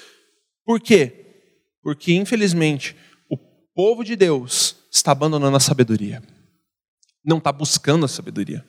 Por 0.65 0.81
quê? 0.81 1.53
Porque, 1.84 2.12
infelizmente, 2.13 2.95
o 3.29 3.38
povo 3.75 4.03
de 4.03 4.15
Deus 4.15 4.75
está 4.91 5.12
abandonando 5.12 5.55
a 5.55 5.60
sabedoria 5.60 6.23
não 7.25 7.39
está 7.39 7.51
buscando 7.51 8.05
a 8.05 8.09
sabedoria, 8.09 8.65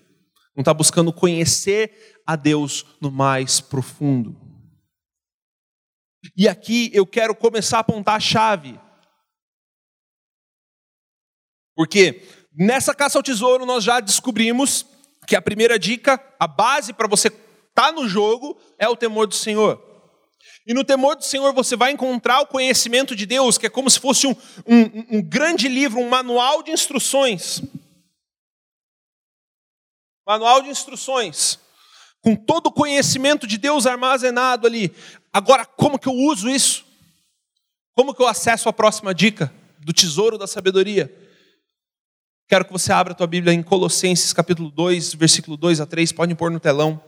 não 0.57 0.63
está 0.63 0.73
buscando 0.73 1.13
conhecer 1.13 2.21
a 2.27 2.35
Deus 2.35 2.87
no 3.01 3.11
mais 3.11 3.61
profundo. 3.61 4.35
E 6.37 6.49
aqui 6.49 6.91
eu 6.93 7.07
quero 7.07 7.35
começar 7.35 7.79
a 7.79 7.81
apontar 7.81 8.17
a 8.17 8.21
chave. 8.21 8.81
Porque 11.75 12.23
nessa 12.53 12.95
caça 12.95 13.19
ao 13.19 13.23
tesouro 13.23 13.67
nós 13.67 13.85
já 13.85 14.01
descobrimos 14.01 14.87
que 15.27 15.37
a 15.37 15.43
primeira 15.43 15.79
dica, 15.79 16.21
a 16.41 16.47
base 16.47 16.93
para 16.93 17.07
você 17.07 17.29
estar 17.29 17.43
tá 17.75 17.93
no 17.93 18.09
jogo 18.09 18.59
é 18.79 18.89
o 18.89 18.97
temor 18.97 19.27
do 19.27 19.35
Senhor. 19.35 19.83
E 20.67 20.75
no 20.75 20.85
temor 20.85 21.15
do 21.17 21.25
Senhor 21.25 21.53
você 21.53 21.77
vai 21.77 21.93
encontrar 21.93 22.41
o 22.41 22.47
conhecimento 22.47 23.15
de 23.15 23.27
Deus, 23.27 23.59
que 23.59 23.67
é 23.67 23.71
como 23.71 23.91
se 23.91 24.01
fosse 24.01 24.27
um, 24.27 24.35
um, 24.67 25.19
um 25.19 25.23
grande 25.23 25.69
livro, 25.69 26.01
um 26.01 26.09
manual 26.09 26.63
de 26.63 26.71
instruções. 26.73 27.63
Manual 30.27 30.63
de 30.63 30.69
instruções. 30.69 31.59
Com 32.21 32.35
todo 32.35 32.67
o 32.67 32.73
conhecimento 32.73 33.47
de 33.47 33.57
Deus 33.57 33.87
armazenado 33.87 34.67
ali. 34.67 34.93
Agora, 35.33 35.65
como 35.65 35.99
que 35.99 36.09
eu 36.09 36.15
uso 36.15 36.51
isso? 36.51 36.85
Como 37.95 38.15
que 38.15 38.21
eu 38.21 38.27
acesso 38.27 38.69
a 38.69 38.73
próxima 38.73 39.15
dica 39.15 39.53
do 39.79 39.93
tesouro 39.93 40.37
da 40.37 40.47
sabedoria? 40.47 41.15
Quero 42.49 42.65
que 42.65 42.73
você 42.73 42.93
abra 42.93 43.13
a 43.13 43.17
tua 43.17 43.27
Bíblia 43.27 43.53
em 43.53 43.63
Colossenses 43.63 44.33
capítulo 44.33 44.71
2, 44.71 45.15
versículo 45.15 45.57
2 45.57 45.81
a 45.81 45.87
3, 45.87 46.13
pode 46.13 46.35
pôr 46.35 46.51
no 46.51 46.61
telão. 46.61 47.03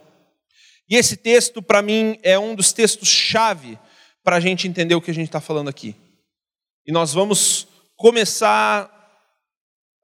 E 0.88 0.96
esse 0.96 1.16
texto, 1.16 1.60
para 1.60 1.82
mim, 1.82 2.18
é 2.22 2.38
um 2.38 2.54
dos 2.54 2.72
textos-chave 2.72 3.78
para 4.24 4.36
a 4.36 4.40
gente 4.40 4.66
entender 4.66 4.94
o 4.94 5.00
que 5.00 5.10
a 5.10 5.14
gente 5.14 5.26
está 5.26 5.40
falando 5.40 5.68
aqui. 5.68 5.94
E 6.86 6.92
nós 6.92 7.12
vamos 7.12 7.68
começar. 7.96 8.97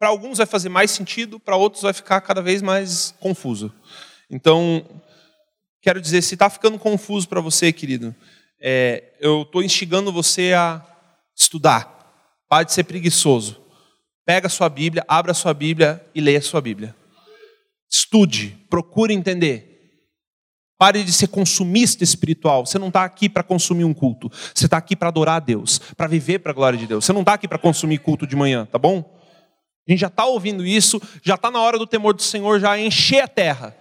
Para 0.04 0.10
alguns 0.10 0.36
vai 0.36 0.46
fazer 0.46 0.68
mais 0.68 0.90
sentido, 0.90 1.40
para 1.40 1.56
outros 1.56 1.82
vai 1.82 1.94
ficar 1.94 2.20
cada 2.20 2.42
vez 2.42 2.60
mais 2.60 3.14
confuso. 3.20 3.72
Então, 4.30 4.84
quero 5.80 5.98
dizer, 5.98 6.20
se 6.20 6.34
está 6.34 6.50
ficando 6.50 6.78
confuso 6.78 7.26
para 7.26 7.40
você, 7.40 7.72
querido, 7.72 8.14
é, 8.60 9.14
eu 9.18 9.40
estou 9.40 9.62
instigando 9.62 10.12
você 10.12 10.52
a 10.52 10.84
estudar. 11.34 12.44
Pare 12.50 12.66
de 12.66 12.74
ser 12.74 12.84
preguiçoso. 12.84 13.62
Pega 14.26 14.46
a 14.46 14.50
sua 14.50 14.68
Bíblia, 14.68 15.02
abra 15.08 15.32
a 15.32 15.34
sua 15.34 15.54
Bíblia 15.54 16.04
e 16.14 16.20
leia 16.20 16.38
a 16.38 16.42
sua 16.42 16.60
Bíblia. 16.60 16.94
Estude, 17.90 18.58
procure 18.68 19.14
entender. 19.14 19.70
Pare 20.76 21.02
de 21.02 21.14
ser 21.14 21.28
consumista 21.28 22.04
espiritual. 22.04 22.66
Você 22.66 22.78
não 22.78 22.88
está 22.88 23.04
aqui 23.04 23.26
para 23.26 23.42
consumir 23.42 23.84
um 23.84 23.94
culto. 23.94 24.30
Você 24.54 24.66
está 24.66 24.76
aqui 24.76 24.94
para 24.94 25.08
adorar 25.08 25.36
a 25.36 25.40
Deus, 25.40 25.78
para 25.96 26.06
viver 26.06 26.40
para 26.40 26.52
a 26.52 26.54
glória 26.54 26.78
de 26.78 26.86
Deus. 26.86 27.06
Você 27.06 27.12
não 27.14 27.20
está 27.20 27.32
aqui 27.32 27.48
para 27.48 27.56
consumir 27.56 28.00
culto 28.00 28.26
de 28.26 28.36
manhã, 28.36 28.66
tá 28.70 28.78
bom? 28.78 29.13
A 29.86 29.90
gente 29.90 30.00
já 30.00 30.06
está 30.06 30.24
ouvindo 30.24 30.64
isso, 30.64 31.00
já 31.22 31.34
está 31.34 31.50
na 31.50 31.60
hora 31.60 31.78
do 31.78 31.86
temor 31.86 32.14
do 32.14 32.22
Senhor 32.22 32.58
já 32.58 32.78
encher 32.78 33.20
a 33.22 33.28
terra. 33.28 33.76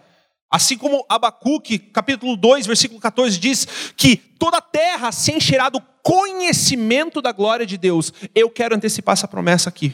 Assim 0.51 0.77
como 0.77 1.05
Abacuque, 1.09 1.79
capítulo 1.79 2.35
2, 2.35 2.67
versículo 2.67 2.99
14, 2.99 3.39
diz 3.39 3.67
que 3.97 4.17
toda 4.17 4.57
a 4.57 4.61
terra 4.61 5.11
se 5.11 5.31
encherá 5.31 5.69
do 5.69 5.81
conhecimento 6.03 7.21
da 7.21 7.31
glória 7.31 7.65
de 7.65 7.77
Deus. 7.77 8.13
Eu 8.35 8.49
quero 8.49 8.75
antecipar 8.75 9.13
essa 9.13 9.27
promessa 9.27 9.69
aqui. 9.69 9.93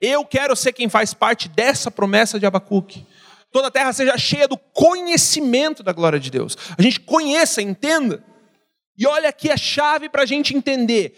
Eu 0.00 0.24
quero 0.24 0.54
ser 0.54 0.72
quem 0.72 0.88
faz 0.88 1.14
parte 1.14 1.48
dessa 1.48 1.90
promessa 1.90 2.38
de 2.38 2.46
Abacuque 2.46 3.06
toda 3.52 3.68
a 3.68 3.70
terra 3.70 3.92
seja 3.92 4.16
cheia 4.16 4.48
do 4.48 4.56
conhecimento 4.56 5.82
da 5.82 5.92
glória 5.92 6.18
de 6.18 6.30
Deus. 6.30 6.56
A 6.76 6.82
gente 6.82 6.98
conheça, 6.98 7.60
entenda. 7.60 8.24
E 8.96 9.06
olha 9.06 9.28
aqui 9.28 9.50
a 9.50 9.56
chave 9.56 10.08
para 10.08 10.22
a 10.22 10.26
gente 10.26 10.56
entender. 10.56 11.16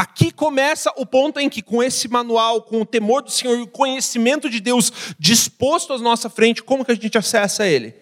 Aqui 0.00 0.30
começa 0.30 0.90
o 0.96 1.04
ponto 1.04 1.38
em 1.38 1.46
que, 1.46 1.60
com 1.60 1.82
esse 1.82 2.08
manual, 2.08 2.62
com 2.62 2.80
o 2.80 2.86
temor 2.86 3.20
do 3.20 3.30
Senhor 3.30 3.58
e 3.58 3.60
o 3.60 3.66
conhecimento 3.66 4.48
de 4.48 4.58
Deus 4.58 4.90
disposto 5.18 5.92
à 5.92 5.98
nossa 5.98 6.30
frente, 6.30 6.62
como 6.62 6.86
que 6.86 6.92
a 6.92 6.94
gente 6.94 7.18
acessa 7.18 7.66
ele? 7.66 7.94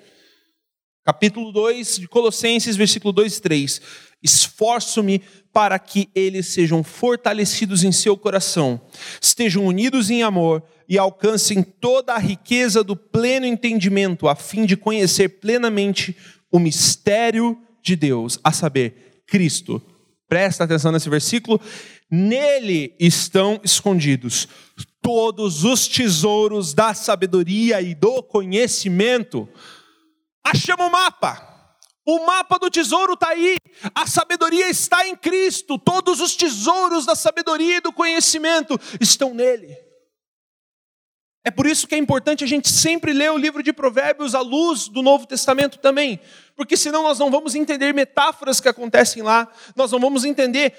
Capítulo 1.04 1.50
2 1.50 1.98
de 1.98 2.06
Colossenses, 2.06 2.76
versículo 2.76 3.12
2 3.12 3.38
e 3.38 3.42
3. 3.42 3.80
Esforço-me 4.22 5.20
para 5.52 5.76
que 5.76 6.08
eles 6.14 6.46
sejam 6.46 6.84
fortalecidos 6.84 7.82
em 7.82 7.90
seu 7.90 8.16
coração, 8.16 8.80
estejam 9.20 9.66
unidos 9.66 10.08
em 10.08 10.22
amor 10.22 10.62
e 10.88 10.96
alcancem 10.96 11.64
toda 11.64 12.14
a 12.14 12.18
riqueza 12.18 12.84
do 12.84 12.94
pleno 12.94 13.44
entendimento, 13.44 14.28
a 14.28 14.37
fim 14.37 14.64
de 14.64 14.76
conhecer 14.76 15.40
plenamente 15.40 16.16
o 16.48 16.61
mistério 16.61 17.61
de 17.82 17.96
Deus, 17.96 18.38
a 18.44 18.52
saber, 18.52 19.24
Cristo. 19.26 19.82
Presta 20.28 20.64
atenção 20.64 20.92
nesse 20.92 21.08
versículo. 21.08 21.60
Nele 22.10 22.94
estão 22.98 23.60
escondidos 23.64 24.46
todos 25.00 25.64
os 25.64 25.88
tesouros 25.88 26.74
da 26.74 26.92
sabedoria 26.92 27.80
e 27.80 27.94
do 27.94 28.22
conhecimento. 28.22 29.48
Achamos 30.44 30.86
o 30.86 30.90
mapa. 30.90 31.46
O 32.06 32.24
mapa 32.24 32.58
do 32.58 32.70
tesouro 32.70 33.12
está 33.12 33.28
aí, 33.28 33.56
a 33.94 34.06
sabedoria 34.06 34.70
está 34.70 35.06
em 35.06 35.14
Cristo, 35.14 35.78
todos 35.78 36.22
os 36.22 36.34
tesouros 36.34 37.04
da 37.04 37.14
sabedoria 37.14 37.76
e 37.76 37.80
do 37.82 37.92
conhecimento 37.92 38.80
estão 38.98 39.34
nele. 39.34 39.88
É 41.48 41.50
por 41.50 41.66
isso 41.66 41.88
que 41.88 41.94
é 41.94 41.98
importante 41.98 42.44
a 42.44 42.46
gente 42.46 42.68
sempre 42.68 43.11
ler 43.11 43.32
o 43.32 43.38
livro 43.38 43.62
de 43.62 43.72
Provérbios 43.72 44.34
à 44.34 44.42
luz 44.42 44.87
do 44.87 45.00
Novo 45.00 45.24
Testamento 45.24 45.78
também, 45.78 46.20
porque 46.54 46.76
senão 46.76 47.04
nós 47.04 47.18
não 47.18 47.30
vamos 47.30 47.54
entender 47.54 47.94
metáforas 47.94 48.61
que 48.61 48.68
acontecem 48.68 49.22
lá, 49.22 49.48
nós 49.74 49.90
não 49.90 49.98
vamos 49.98 50.26
entender 50.26 50.74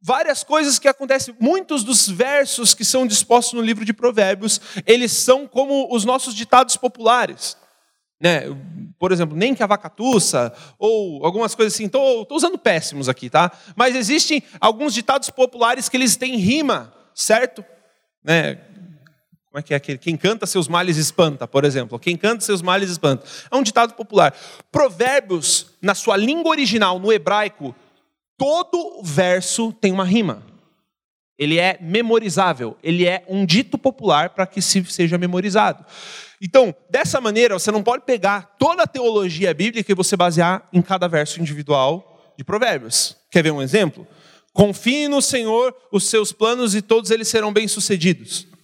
várias 0.00 0.44
coisas 0.44 0.78
que 0.78 0.86
acontecem. 0.86 1.34
Muitos 1.40 1.82
dos 1.82 2.08
versos 2.08 2.72
que 2.72 2.84
são 2.84 3.04
dispostos 3.04 3.54
no 3.54 3.60
livro 3.60 3.84
de 3.84 3.92
Provérbios, 3.92 4.60
eles 4.86 5.10
são 5.10 5.44
como 5.44 5.92
os 5.92 6.04
nossos 6.04 6.36
ditados 6.36 6.76
populares. 6.76 7.56
Né? 8.20 8.42
Por 9.00 9.10
exemplo, 9.10 9.36
nem 9.36 9.56
que 9.56 9.62
a 9.64 9.66
vaca 9.66 9.90
tussa, 9.90 10.54
ou 10.78 11.26
algumas 11.26 11.52
coisas 11.56 11.74
assim. 11.74 11.86
Estou 11.86 12.28
usando 12.30 12.56
péssimos 12.56 13.08
aqui, 13.08 13.28
tá? 13.28 13.50
Mas 13.74 13.96
existem 13.96 14.40
alguns 14.60 14.94
ditados 14.94 15.30
populares 15.30 15.88
que 15.88 15.96
eles 15.96 16.14
têm 16.14 16.36
rima, 16.36 16.94
certo? 17.12 17.64
Né? 18.22 18.60
Como 19.56 19.60
é 19.60 19.62
que 19.62 19.72
é 19.72 19.76
aquele? 19.78 19.96
Quem 19.96 20.18
canta 20.18 20.44
seus 20.44 20.68
males 20.68 20.98
espanta, 20.98 21.48
por 21.48 21.64
exemplo. 21.64 21.98
Quem 21.98 22.14
canta 22.14 22.44
seus 22.44 22.60
males 22.60 22.90
espanta. 22.90 23.26
É 23.50 23.56
um 23.56 23.62
ditado 23.62 23.94
popular. 23.94 24.36
Provérbios, 24.70 25.68
na 25.80 25.94
sua 25.94 26.14
língua 26.14 26.50
original, 26.50 26.98
no 26.98 27.10
hebraico, 27.10 27.74
todo 28.36 29.00
verso 29.02 29.72
tem 29.72 29.92
uma 29.92 30.04
rima. 30.04 30.42
Ele 31.38 31.58
é 31.58 31.78
memorizável, 31.80 32.76
ele 32.82 33.06
é 33.06 33.24
um 33.28 33.46
dito 33.46 33.78
popular 33.78 34.28
para 34.28 34.46
que 34.46 34.60
se 34.60 34.84
seja 34.84 35.16
memorizado. 35.16 35.86
Então, 36.38 36.74
dessa 36.90 37.18
maneira, 37.18 37.58
você 37.58 37.70
não 37.70 37.82
pode 37.82 38.04
pegar 38.04 38.56
toda 38.58 38.82
a 38.82 38.86
teologia 38.86 39.54
bíblica 39.54 39.90
e 39.90 39.94
você 39.94 40.18
basear 40.18 40.68
em 40.70 40.82
cada 40.82 41.08
verso 41.08 41.40
individual 41.40 42.34
de 42.36 42.44
Provérbios. 42.44 43.16
Quer 43.30 43.42
ver 43.42 43.52
um 43.52 43.62
exemplo? 43.62 44.06
Confie 44.52 45.08
no 45.08 45.22
Senhor 45.22 45.74
os 45.90 46.10
seus 46.10 46.30
planos 46.30 46.74
e 46.74 46.82
todos 46.82 47.10
eles 47.10 47.28
serão 47.28 47.54
bem-sucedidos. 47.54 48.54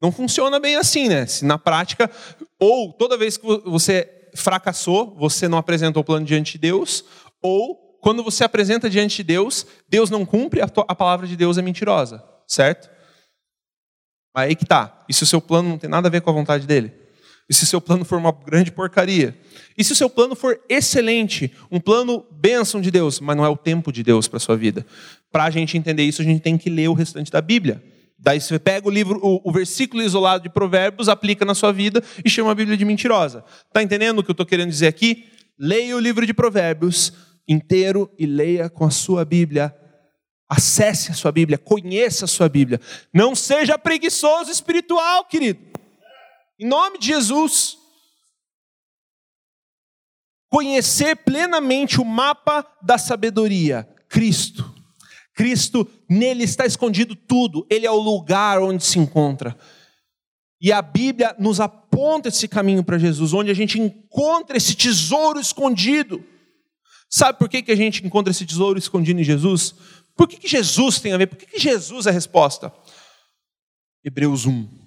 Não 0.00 0.12
funciona 0.12 0.60
bem 0.60 0.76
assim, 0.76 1.08
né? 1.08 1.26
Se 1.26 1.44
na 1.44 1.58
prática, 1.58 2.10
ou 2.60 2.92
toda 2.92 3.16
vez 3.16 3.36
que 3.36 3.46
você 3.64 4.10
fracassou, 4.34 5.14
você 5.16 5.48
não 5.48 5.58
apresentou 5.58 6.02
o 6.02 6.04
plano 6.04 6.26
diante 6.26 6.52
de 6.52 6.58
Deus, 6.58 7.04
ou 7.42 7.98
quando 8.00 8.22
você 8.22 8.44
apresenta 8.44 8.88
diante 8.88 9.16
de 9.16 9.24
Deus, 9.24 9.66
Deus 9.88 10.10
não 10.10 10.24
cumpre, 10.24 10.60
a, 10.60 10.94
palavra 10.94 11.26
de 11.26 11.36
Deus 11.36 11.58
é 11.58 11.62
mentirosa, 11.62 12.22
certo? 12.46 12.88
Aí 14.34 14.54
que 14.54 14.66
tá. 14.66 15.04
E 15.08 15.14
se 15.14 15.22
o 15.22 15.26
seu 15.26 15.40
plano 15.40 15.70
não 15.70 15.78
tem 15.78 15.88
nada 15.88 16.08
a 16.08 16.10
ver 16.10 16.20
com 16.20 16.30
a 16.30 16.32
vontade 16.32 16.66
dele? 16.66 16.92
E 17.48 17.54
se 17.54 17.64
o 17.64 17.66
seu 17.66 17.80
plano 17.80 18.04
for 18.04 18.18
uma 18.18 18.32
grande 18.32 18.70
porcaria? 18.70 19.36
E 19.78 19.82
se 19.82 19.92
o 19.92 19.96
seu 19.96 20.10
plano 20.10 20.36
for 20.36 20.60
excelente, 20.68 21.52
um 21.70 21.80
plano 21.80 22.24
bênção 22.30 22.80
de 22.80 22.90
Deus, 22.90 23.18
mas 23.18 23.36
não 23.36 23.44
é 23.44 23.48
o 23.48 23.56
tempo 23.56 23.90
de 23.90 24.02
Deus 24.02 24.28
para 24.28 24.38
sua 24.38 24.56
vida? 24.56 24.84
Para 25.30 25.44
a 25.44 25.50
gente 25.50 25.78
entender 25.78 26.02
isso, 26.02 26.22
a 26.22 26.24
gente 26.24 26.40
tem 26.40 26.58
que 26.58 26.68
ler 26.68 26.88
o 26.88 26.94
restante 26.94 27.30
da 27.30 27.40
Bíblia. 27.40 27.82
Daí 28.18 28.40
você 28.40 28.58
pega 28.58 28.88
o 28.88 28.90
livro, 28.90 29.20
o, 29.22 29.40
o, 29.48 29.52
versículo 29.52 30.02
isolado 30.02 30.42
de 30.42 30.50
Provérbios, 30.50 31.08
aplica 31.08 31.44
na 31.44 31.54
sua 31.54 31.72
vida 31.72 32.02
e 32.24 32.30
chama 32.30 32.50
a 32.50 32.54
Bíblia 32.54 32.76
de 32.76 32.84
mentirosa. 32.84 33.44
Está 33.66 33.82
entendendo 33.82 34.18
o 34.18 34.24
que 34.24 34.30
eu 34.30 34.34
estou 34.34 34.46
querendo 34.46 34.70
dizer 34.70 34.86
aqui? 34.86 35.26
Leia 35.58 35.96
o 35.96 36.00
livro 36.00 36.26
de 36.26 36.32
Provérbios 36.32 37.12
inteiro 37.46 38.10
e 38.18 38.26
leia 38.26 38.68
com 38.68 38.84
a 38.84 38.90
sua 38.90 39.24
Bíblia 39.24 39.74
Acesse 40.48 41.10
a 41.10 41.14
sua 41.14 41.32
Bíblia, 41.32 41.58
conheça 41.58 42.24
a 42.24 42.28
sua 42.28 42.48
Bíblia. 42.48 42.80
Não 43.12 43.34
seja 43.34 43.76
preguiçoso 43.76 44.50
espiritual, 44.50 45.24
querido. 45.24 45.60
Em 46.58 46.66
nome 46.66 46.98
de 46.98 47.08
Jesus. 47.08 47.76
Conhecer 50.48 51.16
plenamente 51.16 52.00
o 52.00 52.04
mapa 52.04 52.64
da 52.80 52.96
sabedoria, 52.96 53.88
Cristo. 54.08 54.72
Cristo, 55.36 55.86
nele 56.08 56.44
está 56.44 56.64
escondido 56.64 57.14
tudo, 57.14 57.66
ele 57.68 57.86
é 57.86 57.90
o 57.90 58.00
lugar 58.00 58.58
onde 58.58 58.82
se 58.82 58.98
encontra. 58.98 59.54
E 60.58 60.72
a 60.72 60.80
Bíblia 60.80 61.36
nos 61.38 61.60
aponta 61.60 62.28
esse 62.28 62.48
caminho 62.48 62.82
para 62.82 62.96
Jesus, 62.96 63.34
onde 63.34 63.50
a 63.50 63.54
gente 63.54 63.78
encontra 63.78 64.56
esse 64.56 64.74
tesouro 64.74 65.38
escondido. 65.38 66.24
Sabe 67.10 67.38
por 67.38 67.50
que, 67.50 67.62
que 67.62 67.70
a 67.70 67.76
gente 67.76 68.04
encontra 68.04 68.30
esse 68.30 68.46
tesouro 68.46 68.78
escondido 68.78 69.20
em 69.20 69.24
Jesus? 69.24 69.74
Por 70.16 70.26
que, 70.26 70.38
que 70.38 70.48
Jesus 70.48 70.98
tem 70.98 71.12
a 71.12 71.18
ver? 71.18 71.26
Por 71.26 71.36
que, 71.36 71.44
que 71.44 71.60
Jesus 71.60 72.06
é 72.06 72.10
a 72.10 72.12
resposta? 72.14 72.72
Hebreus 74.02 74.46
1. 74.46 74.85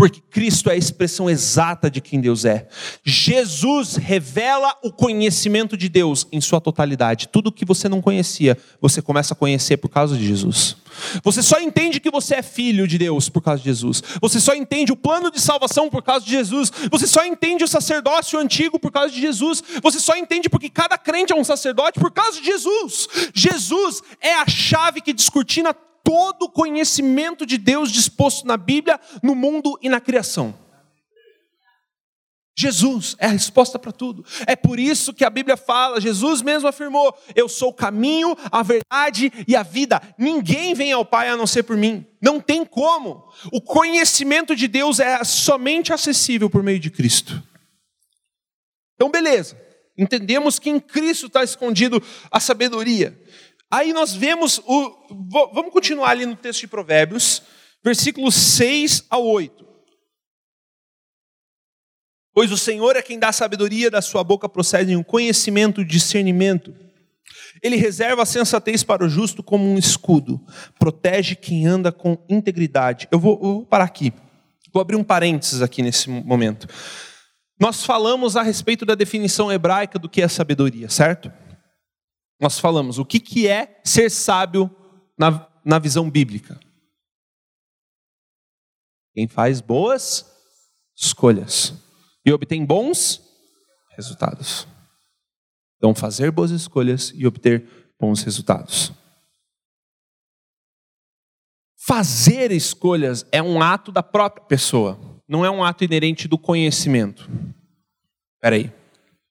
Porque 0.00 0.22
Cristo 0.30 0.70
é 0.70 0.72
a 0.72 0.76
expressão 0.78 1.28
exata 1.28 1.90
de 1.90 2.00
quem 2.00 2.22
Deus 2.22 2.46
é. 2.46 2.66
Jesus 3.04 3.96
revela 3.96 4.74
o 4.82 4.90
conhecimento 4.90 5.76
de 5.76 5.90
Deus 5.90 6.26
em 6.32 6.40
sua 6.40 6.58
totalidade. 6.58 7.28
Tudo 7.28 7.52
que 7.52 7.66
você 7.66 7.86
não 7.86 8.00
conhecia, 8.00 8.56
você 8.80 9.02
começa 9.02 9.34
a 9.34 9.36
conhecer 9.36 9.76
por 9.76 9.90
causa 9.90 10.16
de 10.16 10.26
Jesus. 10.26 10.74
Você 11.22 11.42
só 11.42 11.60
entende 11.60 12.00
que 12.00 12.10
você 12.10 12.36
é 12.36 12.42
filho 12.42 12.88
de 12.88 12.96
Deus 12.96 13.28
por 13.28 13.42
causa 13.42 13.62
de 13.62 13.68
Jesus. 13.68 14.02
Você 14.22 14.40
só 14.40 14.54
entende 14.54 14.90
o 14.90 14.96
plano 14.96 15.30
de 15.30 15.38
salvação 15.38 15.90
por 15.90 16.02
causa 16.02 16.24
de 16.24 16.30
Jesus. 16.30 16.72
Você 16.90 17.06
só 17.06 17.22
entende 17.26 17.62
o 17.62 17.68
sacerdócio 17.68 18.38
antigo 18.38 18.78
por 18.78 18.90
causa 18.90 19.12
de 19.12 19.20
Jesus. 19.20 19.62
Você 19.82 20.00
só 20.00 20.16
entende 20.16 20.48
porque 20.48 20.70
cada 20.70 20.96
crente 20.96 21.34
é 21.34 21.36
um 21.36 21.44
sacerdote 21.44 22.00
por 22.00 22.10
causa 22.10 22.40
de 22.40 22.46
Jesus. 22.46 23.06
Jesus 23.34 24.02
é 24.18 24.34
a 24.34 24.48
chave 24.48 25.02
que 25.02 25.12
descortina 25.12 25.74
todo 26.10 26.46
o 26.46 26.50
conhecimento 26.50 27.46
de 27.46 27.56
Deus 27.56 27.92
disposto 27.92 28.44
na 28.44 28.56
Bíblia, 28.56 28.98
no 29.22 29.32
mundo 29.32 29.78
e 29.80 29.88
na 29.88 30.00
criação. 30.00 30.52
Jesus 32.58 33.14
é 33.20 33.26
a 33.26 33.30
resposta 33.30 33.78
para 33.78 33.92
tudo. 33.92 34.24
É 34.44 34.56
por 34.56 34.80
isso 34.80 35.14
que 35.14 35.24
a 35.24 35.30
Bíblia 35.30 35.56
fala, 35.56 36.00
Jesus 36.00 36.42
mesmo 36.42 36.66
afirmou: 36.66 37.16
Eu 37.32 37.48
sou 37.48 37.68
o 37.68 37.72
caminho, 37.72 38.36
a 38.50 38.60
verdade 38.60 39.32
e 39.46 39.54
a 39.54 39.62
vida. 39.62 40.02
Ninguém 40.18 40.74
vem 40.74 40.90
ao 40.90 41.04
Pai 41.04 41.28
a 41.28 41.36
não 41.36 41.46
ser 41.46 41.62
por 41.62 41.76
mim. 41.76 42.04
Não 42.20 42.40
tem 42.40 42.64
como. 42.64 43.32
O 43.52 43.60
conhecimento 43.60 44.56
de 44.56 44.66
Deus 44.66 44.98
é 44.98 45.22
somente 45.22 45.92
acessível 45.92 46.50
por 46.50 46.64
meio 46.64 46.80
de 46.80 46.90
Cristo. 46.90 47.40
Então, 48.96 49.08
beleza. 49.12 49.56
Entendemos 49.96 50.58
que 50.58 50.70
em 50.70 50.80
Cristo 50.80 51.26
está 51.26 51.44
escondido 51.44 52.02
a 52.32 52.40
sabedoria. 52.40 53.16
Aí 53.70 53.92
nós 53.92 54.12
vemos 54.12 54.58
o. 54.66 54.96
Vamos 55.54 55.72
continuar 55.72 56.10
ali 56.10 56.26
no 56.26 56.34
texto 56.34 56.60
de 56.60 56.66
Provérbios, 56.66 57.42
versículos 57.84 58.34
6 58.34 59.04
a 59.08 59.18
8. 59.18 59.64
Pois 62.34 62.50
o 62.50 62.56
Senhor 62.56 62.96
é 62.96 63.02
quem 63.02 63.18
dá 63.18 63.32
sabedoria, 63.32 63.90
da 63.90 64.02
sua 64.02 64.24
boca 64.24 64.48
procedem 64.48 64.96
o 64.96 65.04
conhecimento, 65.04 65.80
o 65.80 65.84
discernimento. 65.84 66.74
Ele 67.62 67.76
reserva 67.76 68.22
a 68.22 68.26
sensatez 68.26 68.82
para 68.82 69.04
o 69.04 69.08
justo 69.08 69.42
como 69.42 69.64
um 69.64 69.76
escudo, 69.76 70.40
protege 70.78 71.34
quem 71.34 71.66
anda 71.66 71.92
com 71.92 72.18
integridade. 72.28 73.06
Eu 73.10 73.18
vou, 73.18 73.34
eu 73.34 73.40
vou 73.40 73.66
parar 73.66 73.84
aqui, 73.84 74.12
vou 74.72 74.80
abrir 74.80 74.96
um 74.96 75.04
parênteses 75.04 75.60
aqui 75.60 75.82
nesse 75.82 76.08
momento. 76.08 76.66
Nós 77.58 77.84
falamos 77.84 78.36
a 78.36 78.42
respeito 78.42 78.86
da 78.86 78.94
definição 78.94 79.52
hebraica 79.52 79.98
do 79.98 80.08
que 80.08 80.22
é 80.22 80.28
sabedoria, 80.28 80.88
certo? 80.88 81.30
Nós 82.40 82.58
falamos 82.58 82.98
o 82.98 83.04
que, 83.04 83.20
que 83.20 83.46
é 83.46 83.80
ser 83.84 84.10
sábio 84.10 84.74
na, 85.16 85.46
na 85.62 85.78
visão 85.78 86.10
bíblica. 86.10 86.58
Quem 89.12 89.28
faz 89.28 89.60
boas 89.60 90.24
escolhas 90.96 91.74
e 92.24 92.32
obtém 92.32 92.64
bons 92.64 93.20
resultados. 93.90 94.66
Então, 95.76 95.94
fazer 95.94 96.30
boas 96.30 96.50
escolhas 96.50 97.12
e 97.14 97.26
obter 97.26 97.92
bons 97.98 98.22
resultados. 98.22 98.92
Fazer 101.76 102.52
escolhas 102.52 103.26
é 103.32 103.42
um 103.42 103.60
ato 103.60 103.90
da 103.92 104.02
própria 104.02 104.46
pessoa, 104.46 104.98
não 105.28 105.44
é 105.44 105.50
um 105.50 105.64
ato 105.64 105.84
inerente 105.84 106.28
do 106.28 106.38
conhecimento. 106.38 107.28
Espera 108.36 108.56
aí 108.56 108.79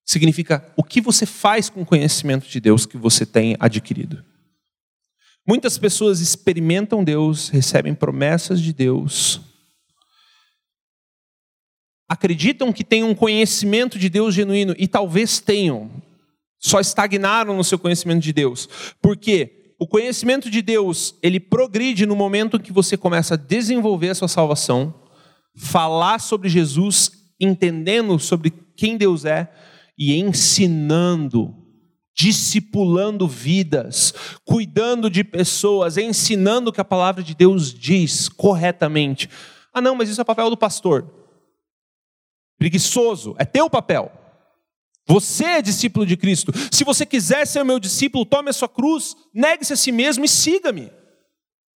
significa 0.10 0.66
o 0.76 0.84
que 0.84 1.00
você 1.00 1.24
faz 1.24 1.70
com 1.70 1.84
o 1.84 1.86
conhecimento 1.86 2.48
de 2.48 2.60
Deus 2.60 2.88
que 2.88 2.98
você 2.98 3.28
tem 3.28 3.56
adquirido. 3.60 4.26
Muitas 5.48 5.78
pessoas 5.78 6.20
experimentam 6.20 7.04
Deus, 7.04 7.50
recebem 7.50 7.94
promessas 7.94 8.60
de 8.60 8.74
Deus, 8.74 9.40
acreditam 12.08 12.74
que 12.74 12.84
têm 12.84 13.04
um 13.04 13.14
conhecimento 13.14 14.00
de 14.00 14.10
Deus 14.10 14.34
genuíno 14.34 14.74
e 14.80 14.88
talvez 14.88 15.40
tenham, 15.40 15.92
só 16.58 16.80
estagnaram 16.80 17.56
no 17.56 17.64
seu 17.64 17.78
conhecimento 17.78 18.24
de 18.24 18.34
Deus. 18.34 18.68
Porque 19.00 19.74
o 19.80 19.86
conhecimento 19.86 20.50
de 20.50 20.64
Deus, 20.64 21.14
ele 21.22 21.40
progride 21.40 22.08
no 22.08 22.16
momento 22.16 22.60
que 22.60 22.74
você 22.74 22.98
começa 22.98 23.36
a 23.36 23.38
desenvolver 23.38 24.10
a 24.10 24.16
sua 24.16 24.28
salvação, 24.28 24.92
falar 25.56 26.18
sobre 26.18 26.50
Jesus, 26.50 27.12
entendendo 27.40 28.18
sobre 28.18 28.52
quem 28.76 28.98
Deus 28.98 29.24
é, 29.24 29.52
e 30.00 30.18
ensinando, 30.18 31.54
discipulando 32.16 33.28
vidas, 33.28 34.14
cuidando 34.46 35.10
de 35.10 35.26
pessoas, 35.26 35.98
ensinando 35.98 36.70
o 36.70 36.74
que 36.74 36.80
a 36.80 36.86
palavra 36.86 37.22
de 37.22 37.36
Deus 37.36 37.74
diz 37.74 38.30
corretamente. 38.30 39.30
Ah, 39.74 39.82
não, 39.82 39.96
mas 39.96 40.08
isso 40.08 40.22
é 40.22 40.24
papel 40.24 40.50
do 40.50 40.56
pastor. 40.56 41.14
Preguiçoso, 42.58 43.36
é 43.38 43.44
teu 43.44 43.70
papel. 43.70 44.10
Você 45.06 45.44
é 45.44 45.62
discípulo 45.62 46.06
de 46.06 46.16
Cristo. 46.16 46.54
Se 46.72 46.86
você 46.86 47.06
quiser 47.06 47.46
ser 47.46 47.66
meu 47.66 47.80
discípulo, 47.80 48.26
tome 48.26 48.52
a 48.52 48.54
sua 48.54 48.70
cruz, 48.70 49.18
negue-se 49.34 49.74
a 49.74 49.76
si 49.76 49.92
mesmo 49.92 50.24
e 50.24 50.30
siga-me. 50.30 50.90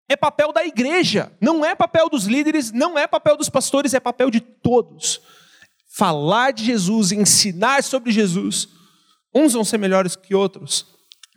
É 0.08 0.16
papel 0.16 0.52
da 0.52 0.64
igreja, 0.64 1.32
não 1.42 1.66
é 1.66 1.74
papel 1.74 2.10
dos 2.10 2.26
líderes, 2.26 2.72
não 2.72 3.00
é 3.00 3.08
papel 3.08 3.38
dos 3.38 3.50
pastores, 3.50 3.94
é 3.94 4.00
papel 4.00 4.30
de 4.30 4.42
todos 4.42 5.22
falar 5.92 6.52
de 6.52 6.64
Jesus, 6.64 7.12
ensinar 7.12 7.84
sobre 7.84 8.12
Jesus. 8.12 8.70
Uns 9.36 9.54
vão 9.54 9.64
ser 9.64 9.78
melhores 9.78 10.16
que 10.16 10.34
outros, 10.34 10.86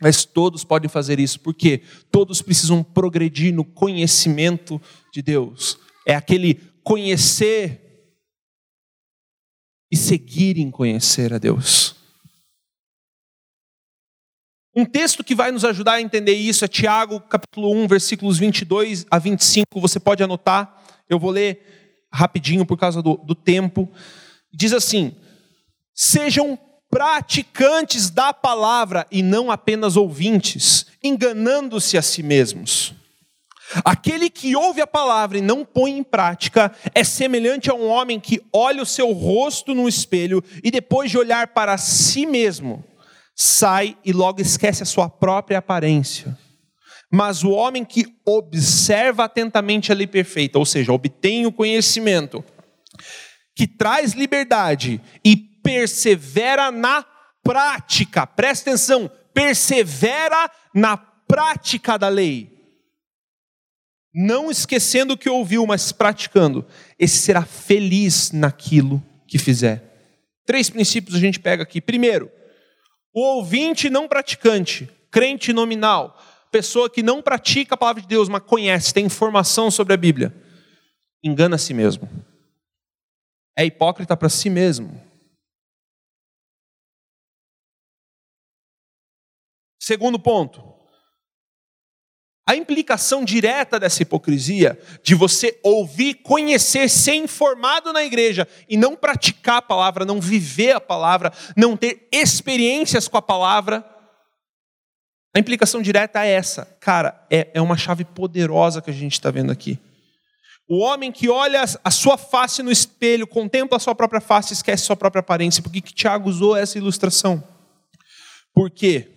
mas 0.01 0.23
todos 0.23 0.63
podem 0.63 0.89
fazer 0.89 1.19
isso, 1.19 1.39
porque 1.41 1.81
todos 2.09 2.41
precisam 2.41 2.81
progredir 2.81 3.53
no 3.53 3.65
conhecimento 3.65 4.81
de 5.13 5.21
Deus. 5.21 5.77
É 6.07 6.15
aquele 6.15 6.55
conhecer 6.83 7.81
e 9.91 9.97
seguir 9.97 10.57
em 10.57 10.71
conhecer 10.71 11.33
a 11.33 11.37
Deus. 11.37 11.95
Um 14.75 14.85
texto 14.85 15.23
que 15.23 15.35
vai 15.35 15.51
nos 15.51 15.63
ajudar 15.63 15.93
a 15.93 16.01
entender 16.01 16.33
isso 16.33 16.65
é 16.65 16.67
Tiago, 16.67 17.21
capítulo 17.21 17.71
1, 17.71 17.87
versículos 17.87 18.37
22 18.37 19.05
a 19.09 19.17
25. 19.17 19.79
Você 19.79 19.99
pode 19.99 20.21
anotar, 20.21 20.83
eu 21.09 21.17
vou 21.17 21.31
ler 21.31 22.07
rapidinho 22.11 22.65
por 22.65 22.77
causa 22.77 23.01
do, 23.01 23.15
do 23.17 23.33
tempo 23.35 23.89
diz 24.55 24.73
assim: 24.73 25.15
sejam 25.93 26.57
praticantes 26.89 28.09
da 28.09 28.31
palavra 28.33 29.05
e 29.11 29.21
não 29.21 29.51
apenas 29.51 29.97
ouvintes, 29.97 30.85
enganando-se 31.03 31.97
a 31.97 32.01
si 32.01 32.23
mesmos. 32.23 32.93
Aquele 33.83 34.29
que 34.29 34.55
ouve 34.55 34.79
a 34.79 34.87
palavra 34.87 35.39
e 35.39 35.41
não 35.41 35.65
põe 35.65 35.97
em 35.97 36.03
prática 36.03 36.71
é 36.93 37.03
semelhante 37.03 37.69
a 37.69 37.73
um 37.73 37.87
homem 37.87 38.19
que 38.19 38.41
olha 38.53 38.81
o 38.81 38.85
seu 38.85 39.11
rosto 39.11 39.73
no 39.73 39.89
espelho 39.89 40.43
e 40.63 40.69
depois 40.69 41.09
de 41.09 41.17
olhar 41.17 41.47
para 41.47 41.77
si 41.77 42.25
mesmo, 42.25 42.83
sai 43.35 43.97
e 44.05 44.13
logo 44.13 44.39
esquece 44.39 44.83
a 44.83 44.85
sua 44.85 45.09
própria 45.09 45.57
aparência. 45.57 46.37
Mas 47.11 47.43
o 47.43 47.51
homem 47.51 47.83
que 47.83 48.05
observa 48.25 49.25
atentamente 49.25 49.91
a 49.91 49.95
lei 49.95 50.07
perfeita, 50.07 50.59
ou 50.59 50.65
seja, 50.65 50.93
obtém 50.93 51.45
o 51.45 51.51
conhecimento, 51.51 52.43
que 53.55 53.65
traz 53.65 54.11
liberdade 54.11 55.01
e 55.23 55.37
persevera 55.37 56.69
na 56.71 57.05
prática. 57.41 58.27
Presta 58.27 58.69
atenção, 58.69 59.09
persevera 59.33 60.51
na 60.73 60.97
prática 60.97 61.97
da 61.97 62.09
lei. 62.09 62.53
Não 64.13 64.51
esquecendo 64.51 65.13
o 65.13 65.17
que 65.17 65.29
ouviu, 65.29 65.65
mas 65.65 65.91
praticando. 65.91 66.65
Esse 66.99 67.17
será 67.17 67.43
feliz 67.43 68.31
naquilo 68.31 69.03
que 69.27 69.37
fizer. 69.37 69.83
Três 70.45 70.69
princípios 70.69 71.15
a 71.15 71.19
gente 71.19 71.39
pega 71.39 71.63
aqui. 71.63 71.81
Primeiro, 71.81 72.29
o 73.13 73.21
ouvinte 73.21 73.89
não 73.89 74.07
praticante, 74.07 74.89
crente 75.09 75.51
nominal, 75.51 76.21
pessoa 76.51 76.89
que 76.89 77.01
não 77.01 77.21
pratica 77.21 77.75
a 77.75 77.77
palavra 77.77 78.01
de 78.01 78.07
Deus, 78.07 78.29
mas 78.29 78.43
conhece, 78.43 78.93
tem 78.93 79.05
informação 79.05 79.71
sobre 79.71 79.93
a 79.93 79.97
Bíblia, 79.97 80.33
engana 81.23 81.55
a 81.55 81.59
si 81.59 81.73
mesmo 81.73 82.09
é 83.57 83.65
hipócrita 83.65 84.15
para 84.17 84.29
si 84.29 84.49
mesmo. 84.49 85.01
Segundo 89.79 90.19
ponto. 90.19 90.73
A 92.47 92.55
implicação 92.55 93.25
direta 93.25 93.79
dessa 93.79 94.03
hipocrisia, 94.03 94.79
de 95.03 95.15
você 95.15 95.59
ouvir, 95.63 96.15
conhecer, 96.15 96.87
ser 96.89 97.15
informado 97.15 97.91
na 97.91 98.03
igreja 98.03 98.47
e 98.69 98.77
não 98.77 98.95
praticar 98.95 99.57
a 99.57 99.61
palavra, 99.61 100.05
não 100.05 100.21
viver 100.21 100.73
a 100.73 100.81
palavra, 100.81 101.33
não 101.57 101.75
ter 101.75 102.07
experiências 102.11 103.07
com 103.07 103.17
a 103.17 103.21
palavra, 103.21 103.83
a 105.35 105.39
implicação 105.39 105.81
direta 105.81 106.25
é 106.25 106.31
essa. 106.31 106.65
Cara, 106.79 107.27
é, 107.29 107.49
é 107.53 107.59
uma 107.59 107.75
chave 107.75 108.05
poderosa 108.05 108.81
que 108.81 108.89
a 108.89 108.93
gente 108.93 109.13
está 109.13 109.29
vendo 109.29 109.51
aqui. 109.51 109.77
O 110.67 110.79
homem 110.79 111.11
que 111.11 111.29
olha 111.29 111.63
a 111.83 111.91
sua 111.91 112.17
face 112.17 112.63
no 112.63 112.71
espelho, 112.71 113.27
contempla 113.27 113.77
a 113.77 113.79
sua 113.79 113.93
própria 113.93 114.19
face, 114.19 114.53
esquece 114.53 114.83
sua 114.85 114.95
própria 114.95 115.19
aparência. 115.19 115.61
Por 115.61 115.71
que, 115.71 115.81
que 115.81 115.93
Tiago 115.93 116.27
usou 116.27 116.55
essa 116.55 116.77
ilustração? 116.77 117.43
Porque 118.53 119.11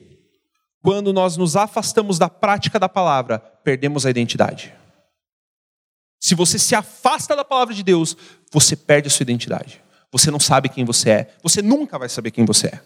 quando 0.83 1.13
nós 1.13 1.37
nos 1.37 1.57
afastamos 1.57 2.19
da 2.19 2.29
prática 2.29 2.79
da 2.79 2.89
palavra, 2.89 3.39
perdemos 3.39 4.05
a 4.05 4.11
identidade. 4.11 4.75
Se 6.21 6.35
você 6.35 6.59
se 6.59 6.75
afasta 6.75 7.35
da 7.35 7.45
palavra 7.45 7.75
de 7.75 7.83
Deus, 7.83 8.17
você 8.53 8.77
perde 8.77 9.09
a 9.09 9.11
sua 9.11 9.23
identidade. 9.23 9.83
Você 10.13 10.31
não 10.31 10.41
sabe 10.41 10.69
quem 10.69 10.85
você 10.85 11.11
é. 11.11 11.35
Você 11.43 11.63
nunca 11.63 11.99
vai 11.99 12.09
saber 12.09 12.31
quem 12.31 12.45
você 12.45 12.69
é. 12.69 12.81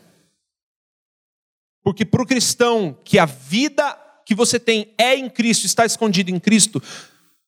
Porque 1.83 2.05
para 2.05 2.23
o 2.23 2.27
cristão 2.27 2.97
que 3.05 3.19
a 3.19 3.27
vida 3.27 3.99
que 4.25 4.35
você 4.35 4.61
tem 4.61 4.95
é 4.97 5.17
em 5.17 5.29
Cristo, 5.29 5.67
está 5.67 5.85
escondida 5.85 6.31
em 6.31 6.39
Cristo, 6.39 6.81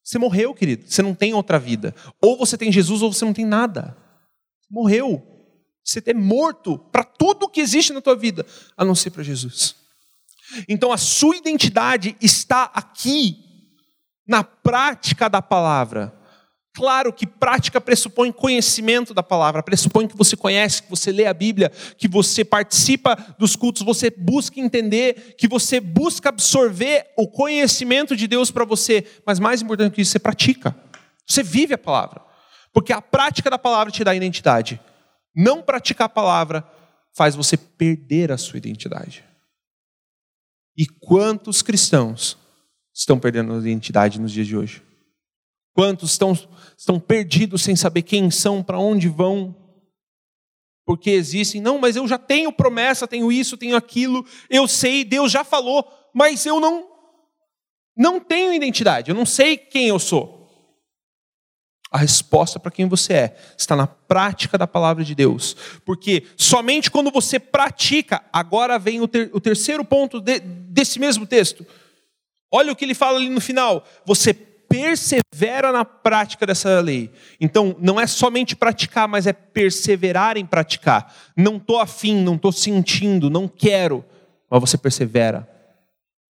você 0.04 0.18
morreu, 0.18 0.54
querido. 0.54 0.84
Você 0.86 1.00
não 1.00 1.14
tem 1.14 1.32
outra 1.32 1.58
vida. 1.58 1.94
Ou 2.20 2.36
você 2.36 2.58
tem 2.58 2.70
Jesus 2.70 3.00
ou 3.00 3.10
você 3.10 3.24
não 3.24 3.32
tem 3.32 3.46
nada. 3.46 3.96
Morreu. 4.70 5.22
Você 5.82 6.02
é 6.04 6.14
morto 6.14 6.78
para 6.78 7.02
tudo 7.02 7.48
que 7.48 7.60
existe 7.60 7.92
na 7.92 8.02
tua 8.02 8.14
vida, 8.14 8.46
a 8.76 8.84
não 8.84 8.94
ser 8.94 9.10
para 9.10 9.22
Jesus. 9.22 9.74
Então 10.68 10.92
a 10.92 10.98
sua 10.98 11.36
identidade 11.36 12.16
está 12.20 12.64
aqui, 12.74 13.38
na 14.26 14.44
prática 14.44 15.28
da 15.28 15.42
palavra. 15.42 16.14
Claro 16.74 17.12
que 17.12 17.24
prática 17.24 17.80
pressupõe 17.80 18.32
conhecimento 18.32 19.14
da 19.14 19.22
palavra, 19.22 19.62
pressupõe 19.62 20.08
que 20.08 20.16
você 20.16 20.36
conhece, 20.36 20.82
que 20.82 20.90
você 20.90 21.12
lê 21.12 21.24
a 21.24 21.32
Bíblia, 21.32 21.70
que 21.96 22.08
você 22.08 22.44
participa 22.44 23.16
dos 23.38 23.54
cultos, 23.54 23.82
você 23.82 24.10
busca 24.10 24.58
entender, 24.58 25.36
que 25.38 25.46
você 25.46 25.78
busca 25.78 26.30
absorver 26.30 27.06
o 27.16 27.28
conhecimento 27.28 28.16
de 28.16 28.26
Deus 28.26 28.50
para 28.50 28.64
você, 28.64 29.06
mas 29.24 29.38
mais 29.38 29.62
importante 29.62 29.94
que 29.94 30.02
isso, 30.02 30.10
você 30.10 30.18
pratica. 30.18 30.74
Você 31.24 31.44
vive 31.44 31.74
a 31.74 31.78
palavra. 31.78 32.20
Porque 32.72 32.92
a 32.92 33.00
prática 33.00 33.48
da 33.48 33.56
palavra 33.56 33.92
te 33.92 34.02
dá 34.02 34.12
identidade. 34.12 34.80
Não 35.32 35.62
praticar 35.62 36.06
a 36.06 36.08
palavra 36.08 36.68
faz 37.16 37.36
você 37.36 37.56
perder 37.56 38.32
a 38.32 38.36
sua 38.36 38.58
identidade. 38.58 39.24
E 40.76 40.86
quantos 40.86 41.62
cristãos 41.62 42.36
estão 42.92 43.16
perdendo 43.16 43.52
a 43.54 43.58
identidade 43.58 44.20
nos 44.20 44.32
dias 44.32 44.48
de 44.48 44.56
hoje? 44.56 44.82
Quantos 45.74 46.12
estão, 46.12 46.32
estão 46.78 47.00
perdidos 47.00 47.62
sem 47.62 47.74
saber 47.74 48.02
quem 48.02 48.30
são, 48.30 48.62
para 48.62 48.78
onde 48.78 49.08
vão? 49.08 49.54
Porque 50.86 51.10
existem, 51.10 51.60
não, 51.60 51.78
mas 51.78 51.96
eu 51.96 52.06
já 52.06 52.16
tenho 52.16 52.52
promessa, 52.52 53.08
tenho 53.08 53.32
isso, 53.32 53.56
tenho 53.56 53.76
aquilo, 53.76 54.24
eu 54.48 54.68
sei, 54.68 55.04
Deus 55.04 55.32
já 55.32 55.42
falou, 55.42 55.86
mas 56.14 56.46
eu 56.46 56.60
não 56.60 56.94
não 57.96 58.18
tenho 58.18 58.52
identidade, 58.52 59.10
eu 59.10 59.14
não 59.14 59.24
sei 59.24 59.56
quem 59.56 59.86
eu 59.86 59.98
sou. 59.98 60.42
A 61.92 61.98
resposta 61.98 62.58
para 62.58 62.72
quem 62.72 62.88
você 62.88 63.12
é 63.12 63.36
está 63.56 63.76
na 63.76 63.86
prática 63.86 64.58
da 64.58 64.66
palavra 64.66 65.04
de 65.04 65.14
Deus. 65.14 65.56
Porque 65.84 66.26
somente 66.36 66.90
quando 66.90 67.08
você 67.08 67.38
pratica, 67.38 68.20
agora 68.32 68.80
vem 68.80 69.00
o, 69.00 69.06
ter, 69.06 69.30
o 69.32 69.40
terceiro 69.40 69.84
ponto 69.84 70.20
de, 70.20 70.40
desse 70.40 70.98
mesmo 70.98 71.24
texto. 71.24 71.64
Olha 72.50 72.72
o 72.72 72.76
que 72.76 72.84
ele 72.84 72.94
fala 72.94 73.18
ali 73.18 73.28
no 73.28 73.40
final. 73.40 73.86
Você 74.04 74.34
persevera 74.74 75.70
na 75.70 75.84
prática 75.84 76.44
dessa 76.44 76.80
lei. 76.80 77.12
Então, 77.40 77.76
não 77.78 78.00
é 78.00 78.08
somente 78.08 78.56
praticar, 78.56 79.06
mas 79.06 79.24
é 79.24 79.32
perseverar 79.32 80.36
em 80.36 80.44
praticar. 80.44 81.14
Não 81.36 81.58
estou 81.58 81.78
afim, 81.78 82.16
não 82.16 82.34
estou 82.34 82.50
sentindo, 82.50 83.30
não 83.30 83.46
quero, 83.46 84.04
mas 84.50 84.60
você 84.60 84.76
persevera. 84.76 85.48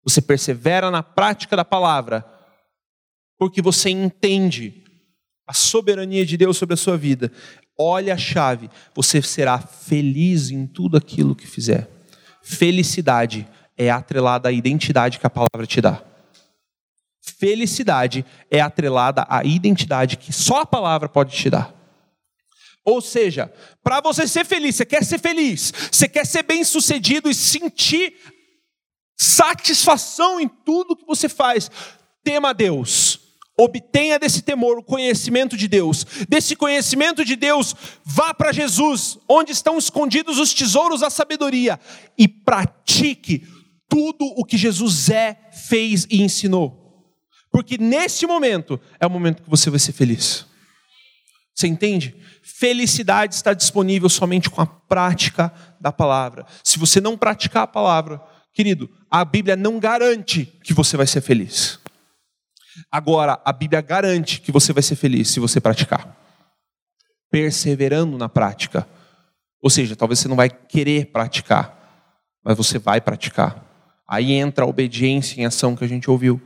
Você 0.06 0.22
persevera 0.22 0.90
na 0.90 1.04
prática 1.04 1.54
da 1.58 1.66
palavra, 1.66 2.26
porque 3.38 3.62
você 3.62 3.90
entende 3.90 4.86
a 5.46 5.54
soberania 5.54 6.26
de 6.26 6.38
Deus 6.38 6.56
sobre 6.56 6.76
a 6.76 6.78
sua 6.78 6.96
vida. 6.96 7.30
Olha 7.78 8.14
a 8.14 8.18
chave, 8.18 8.70
você 8.96 9.22
será 9.22 9.60
feliz 9.60 10.50
em 10.50 10.66
tudo 10.66 10.96
aquilo 10.96 11.36
que 11.36 11.46
fizer. 11.46 11.90
Felicidade 12.42 13.46
é 13.78 13.90
atrelada 13.90 14.48
à 14.48 14.52
identidade 14.52 15.20
que 15.20 15.28
a 15.28 15.30
palavra 15.30 15.68
te 15.68 15.82
dá. 15.82 16.09
Felicidade 17.30 18.26
é 18.50 18.60
atrelada 18.60 19.26
à 19.30 19.44
identidade 19.44 20.18
que 20.18 20.34
só 20.34 20.62
a 20.62 20.66
palavra 20.66 21.08
pode 21.08 21.36
te 21.36 21.50
dar. 21.50 21.74
Ou 22.86 23.02
seja, 23.02 23.54
para 23.84 24.02
você 24.02 24.28
ser 24.28 24.46
feliz, 24.46 24.76
você 24.76 24.86
quer 24.86 25.04
ser 25.04 25.20
feliz, 25.20 25.72
você 25.92 26.08
quer 26.08 26.26
ser 26.26 26.44
bem-sucedido 26.44 27.30
e 27.30 27.36
sentir 27.36 28.14
satisfação 29.18 30.40
em 30.40 30.48
tudo 30.48 30.96
que 30.96 31.06
você 31.06 31.28
faz, 31.30 31.70
tema 32.24 32.54
Deus. 32.54 33.20
Obtenha 33.58 34.18
desse 34.18 34.42
temor 34.42 34.80
o 34.80 34.84
conhecimento 34.84 35.58
de 35.58 35.68
Deus. 35.68 36.06
Desse 36.30 36.56
conhecimento 36.56 37.26
de 37.26 37.36
Deus, 37.36 37.76
vá 38.06 38.34
para 38.34 38.54
Jesus, 38.54 39.20
onde 39.28 39.52
estão 39.52 39.78
escondidos 39.78 40.40
os 40.40 40.54
tesouros 40.54 41.02
da 41.02 41.10
sabedoria, 41.10 41.78
e 42.18 42.26
pratique 42.26 43.46
tudo 43.90 44.24
o 44.38 44.46
que 44.46 44.58
Jesus 44.58 45.10
é, 45.10 45.38
fez 45.52 46.08
e 46.10 46.22
ensinou. 46.22 46.79
Porque 47.52 47.78
nesse 47.78 48.26
momento 48.26 48.80
é 49.00 49.08
o 49.08 49.10
momento 49.10 49.44
que 49.44 49.50
você 49.50 49.70
vai 49.70 49.80
ser 49.80 49.92
feliz. 49.92 50.46
Você 51.56 51.68
entende? 51.68 52.16
Felicidade 52.42 53.36
está 53.36 53.54
disponível 53.54 54.08
somente 54.08 54.50
com 54.50 54.62
a 54.62 54.66
prática 54.66 55.54
da 55.80 55.92
palavra. 55.92 56.46
Se 56.64 56.80
você 56.80 57.02
não 57.02 57.18
praticar 57.18 57.64
a 57.64 57.68
palavra, 57.68 58.22
querido, 58.54 58.90
a 59.10 59.26
Bíblia 59.26 59.56
não 59.56 59.80
garante 59.80 60.46
que 60.64 60.74
você 60.74 60.96
vai 60.96 61.08
ser 61.08 61.22
feliz. 61.22 61.80
Agora, 62.92 63.42
a 63.44 63.52
Bíblia 63.52 63.82
garante 63.82 64.40
que 64.40 64.52
você 64.52 64.72
vai 64.72 64.84
ser 64.84 64.96
feliz 64.96 65.30
se 65.30 65.40
você 65.40 65.60
praticar. 65.60 66.16
Perseverando 67.30 68.18
na 68.18 68.30
prática. 68.30 68.88
Ou 69.62 69.70
seja, 69.70 69.96
talvez 69.96 70.20
você 70.20 70.28
não 70.28 70.36
vai 70.36 70.50
querer 70.50 71.08
praticar, 71.08 72.40
mas 72.44 72.56
você 72.56 72.80
vai 72.80 73.02
praticar. 73.02 73.66
Aí 74.08 74.32
entra 74.32 74.64
a 74.64 74.68
obediência 74.68 75.40
em 75.40 75.46
ação 75.46 75.76
que 75.76 75.84
a 75.84 75.88
gente 75.88 76.10
ouviu. 76.10 76.42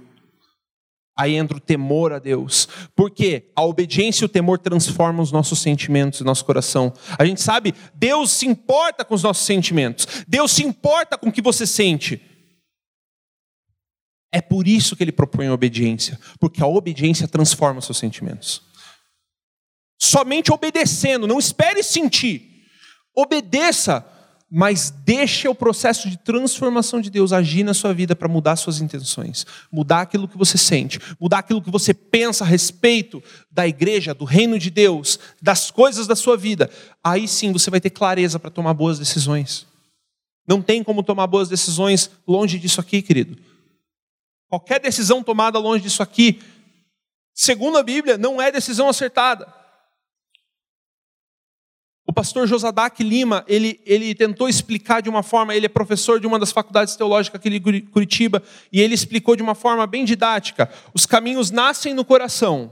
Aí 1.15 1.35
entra 1.35 1.57
o 1.57 1.59
temor 1.59 2.11
a 2.11 2.19
Deus. 2.19 2.67
Porque 2.95 3.51
a 3.55 3.63
obediência 3.63 4.23
e 4.23 4.25
o 4.25 4.29
temor 4.29 4.57
transformam 4.57 5.21
os 5.21 5.31
nossos 5.31 5.59
sentimentos 5.59 6.19
e 6.19 6.23
nosso 6.23 6.43
coração. 6.43 6.91
A 7.17 7.25
gente 7.25 7.41
sabe, 7.41 7.73
Deus 7.93 8.31
se 8.31 8.47
importa 8.47 9.05
com 9.05 9.13
os 9.13 9.23
nossos 9.23 9.45
sentimentos. 9.45 10.07
Deus 10.27 10.51
se 10.51 10.63
importa 10.63 11.17
com 11.17 11.29
o 11.29 11.31
que 11.31 11.41
você 11.41 11.67
sente. 11.67 12.21
É 14.31 14.41
por 14.41 14.67
isso 14.67 14.95
que 14.95 15.03
ele 15.03 15.11
propõe 15.11 15.45
a 15.45 15.53
obediência, 15.53 16.19
porque 16.39 16.63
a 16.63 16.65
obediência 16.65 17.27
transforma 17.27 17.77
os 17.77 17.85
seus 17.85 17.99
sentimentos. 17.99 18.63
Somente 20.01 20.51
obedecendo, 20.51 21.27
não 21.27 21.37
espere 21.37 21.83
sentir. 21.83 22.65
Obedeça 23.15 24.03
mas 24.55 24.91
deixe 24.91 25.47
o 25.47 25.55
processo 25.55 26.07
de 26.07 26.15
transformação 26.15 27.01
de 27.01 27.09
Deus 27.09 27.33
agir 27.33 27.63
na 27.63 27.73
sua 27.73 27.91
vida 27.91 28.15
para 28.15 28.27
mudar 28.27 28.55
suas 28.55 28.79
intenções, 28.79 29.47
mudar 29.71 30.01
aquilo 30.01 30.27
que 30.27 30.37
você 30.37 30.59
sente, 30.59 30.99
mudar 31.19 31.39
aquilo 31.39 31.59
que 31.59 31.71
você 31.71 31.91
pensa 31.91 32.43
a 32.43 32.47
respeito 32.47 33.23
da 33.49 33.67
igreja, 33.67 34.13
do 34.13 34.25
reino 34.25 34.59
de 34.59 34.69
Deus, 34.69 35.17
das 35.41 35.71
coisas 35.71 36.05
da 36.05 36.15
sua 36.15 36.37
vida. 36.37 36.69
Aí 37.03 37.27
sim 37.27 37.51
você 37.51 37.71
vai 37.71 37.81
ter 37.81 37.89
clareza 37.89 38.37
para 38.37 38.51
tomar 38.51 38.75
boas 38.75 38.99
decisões. 38.99 39.65
Não 40.47 40.61
tem 40.61 40.83
como 40.83 41.01
tomar 41.01 41.25
boas 41.25 41.49
decisões 41.49 42.11
longe 42.27 42.59
disso 42.59 42.79
aqui, 42.79 43.01
querido. 43.01 43.35
Qualquer 44.47 44.79
decisão 44.79 45.23
tomada 45.23 45.57
longe 45.57 45.81
disso 45.81 46.03
aqui, 46.03 46.39
segundo 47.33 47.79
a 47.79 47.81
Bíblia, 47.81 48.19
não 48.19 48.39
é 48.39 48.51
decisão 48.51 48.87
acertada. 48.87 49.62
O 52.13 52.21
pastor 52.23 52.47
Josadac 52.47 53.03
Lima, 53.03 53.43
ele, 53.47 53.81
ele 53.87 54.13
tentou 54.13 54.47
explicar 54.47 55.01
de 55.01 55.09
uma 55.09 55.23
forma, 55.23 55.55
ele 55.55 55.65
é 55.65 55.69
professor 55.69 56.19
de 56.19 56.27
uma 56.27 56.37
das 56.37 56.51
faculdades 56.51 56.95
teológicas 56.95 57.39
aqui 57.39 57.49
de 57.49 57.81
Curitiba, 57.81 58.43
e 58.71 58.79
ele 58.81 58.93
explicou 58.93 59.35
de 59.35 59.41
uma 59.41 59.55
forma 59.55 59.87
bem 59.87 60.05
didática. 60.05 60.69
Os 60.93 61.07
caminhos 61.07 61.49
nascem 61.49 61.91
no 61.91 62.05
coração, 62.05 62.71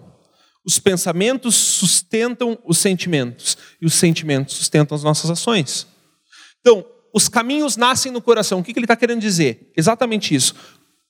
os 0.64 0.78
pensamentos 0.78 1.56
sustentam 1.56 2.56
os 2.64 2.78
sentimentos, 2.78 3.58
e 3.82 3.86
os 3.88 3.96
sentimentos 3.96 4.58
sustentam 4.58 4.96
as 4.96 5.04
nossas 5.04 5.32
ações. 5.32 5.88
Então, 6.60 6.86
os 7.12 7.28
caminhos 7.28 7.76
nascem 7.76 8.12
no 8.12 8.22
coração. 8.22 8.60
O 8.60 8.64
que 8.64 8.74
ele 8.74 8.82
está 8.82 8.96
querendo 8.96 9.22
dizer? 9.22 9.72
Exatamente 9.76 10.36
isso. 10.36 10.54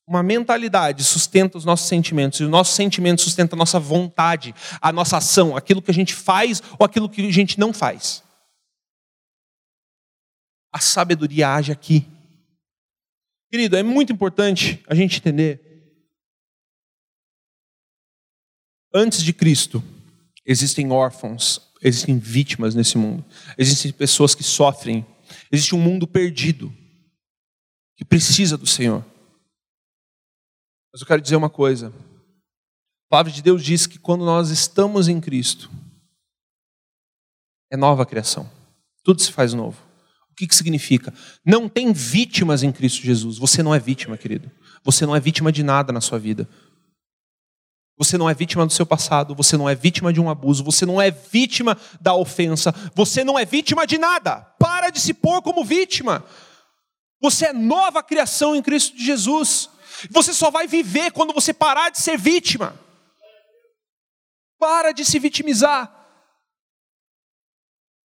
Uma 0.07 0.23
mentalidade 0.23 1.03
sustenta 1.03 1.57
os 1.57 1.65
nossos 1.65 1.87
sentimentos, 1.87 2.39
e 2.39 2.43
o 2.43 2.49
nosso 2.49 2.73
sentimento 2.73 3.21
sustenta 3.21 3.55
a 3.55 3.57
nossa 3.57 3.79
vontade, 3.79 4.53
a 4.81 4.91
nossa 4.91 5.17
ação, 5.17 5.55
aquilo 5.55 5.81
que 5.81 5.91
a 5.91 5.93
gente 5.93 6.13
faz 6.13 6.61
ou 6.77 6.85
aquilo 6.85 7.09
que 7.09 7.25
a 7.25 7.31
gente 7.31 7.59
não 7.59 7.71
faz. 7.71 8.23
A 10.71 10.79
sabedoria 10.79 11.53
age 11.53 11.71
aqui. 11.71 12.05
Querido, 13.49 13.75
é 13.75 13.83
muito 13.83 14.11
importante 14.11 14.83
a 14.87 14.95
gente 14.95 15.17
entender. 15.17 15.71
Antes 18.93 19.23
de 19.23 19.31
Cristo, 19.31 19.83
existem 20.45 20.91
órfãos, 20.91 21.61
existem 21.81 22.17
vítimas 22.17 22.75
nesse 22.75 22.97
mundo, 22.97 23.23
existem 23.57 23.91
pessoas 23.91 24.35
que 24.35 24.43
sofrem, 24.43 25.05
existe 25.51 25.75
um 25.75 25.79
mundo 25.79 26.07
perdido 26.07 26.73
que 27.95 28.03
precisa 28.03 28.57
do 28.57 28.67
Senhor. 28.67 29.05
Mas 30.91 31.01
eu 31.01 31.07
quero 31.07 31.21
dizer 31.21 31.35
uma 31.35 31.49
coisa. 31.49 31.87
A 31.87 33.09
palavra 33.09 33.31
de 33.31 33.41
Deus 33.41 33.63
diz 33.63 33.87
que 33.87 33.97
quando 33.97 34.25
nós 34.25 34.49
estamos 34.49 35.07
em 35.07 35.19
Cristo, 35.19 35.69
é 37.71 37.77
nova 37.77 38.05
criação. 38.05 38.49
Tudo 39.03 39.21
se 39.21 39.31
faz 39.31 39.53
novo. 39.53 39.77
O 40.29 40.35
que, 40.35 40.47
que 40.47 40.55
significa? 40.55 41.13
Não 41.45 41.69
tem 41.69 41.93
vítimas 41.93 42.63
em 42.63 42.71
Cristo 42.71 43.01
Jesus. 43.01 43.37
Você 43.37 43.63
não 43.63 43.73
é 43.73 43.79
vítima, 43.79 44.17
querido. 44.17 44.51
Você 44.83 45.05
não 45.05 45.15
é 45.15 45.19
vítima 45.19 45.51
de 45.51 45.63
nada 45.63 45.93
na 45.93 46.01
sua 46.01 46.19
vida. 46.19 46.47
Você 47.97 48.17
não 48.17 48.29
é 48.29 48.33
vítima 48.33 48.65
do 48.65 48.73
seu 48.73 48.85
passado, 48.85 49.35
você 49.35 49.55
não 49.55 49.69
é 49.69 49.75
vítima 49.75 50.11
de 50.11 50.19
um 50.19 50.29
abuso, 50.29 50.63
você 50.63 50.87
não 50.87 50.99
é 50.99 51.11
vítima 51.11 51.77
da 51.99 52.15
ofensa, 52.15 52.73
você 52.95 53.23
não 53.23 53.37
é 53.37 53.45
vítima 53.45 53.85
de 53.85 53.99
nada. 53.99 54.37
Para 54.57 54.89
de 54.89 54.99
se 54.99 55.13
pôr 55.13 55.41
como 55.41 55.63
vítima. 55.63 56.25
Você 57.21 57.47
é 57.47 57.53
nova 57.53 58.01
criação 58.01 58.55
em 58.55 58.61
Cristo 58.61 58.97
Jesus. 58.97 59.69
Você 60.09 60.33
só 60.33 60.49
vai 60.49 60.67
viver 60.67 61.11
quando 61.11 61.33
você 61.33 61.53
parar 61.53 61.89
de 61.89 61.99
ser 61.99 62.17
vítima. 62.17 62.79
Para 64.59 64.91
de 64.91 65.03
se 65.03 65.17
vitimizar. 65.19 66.01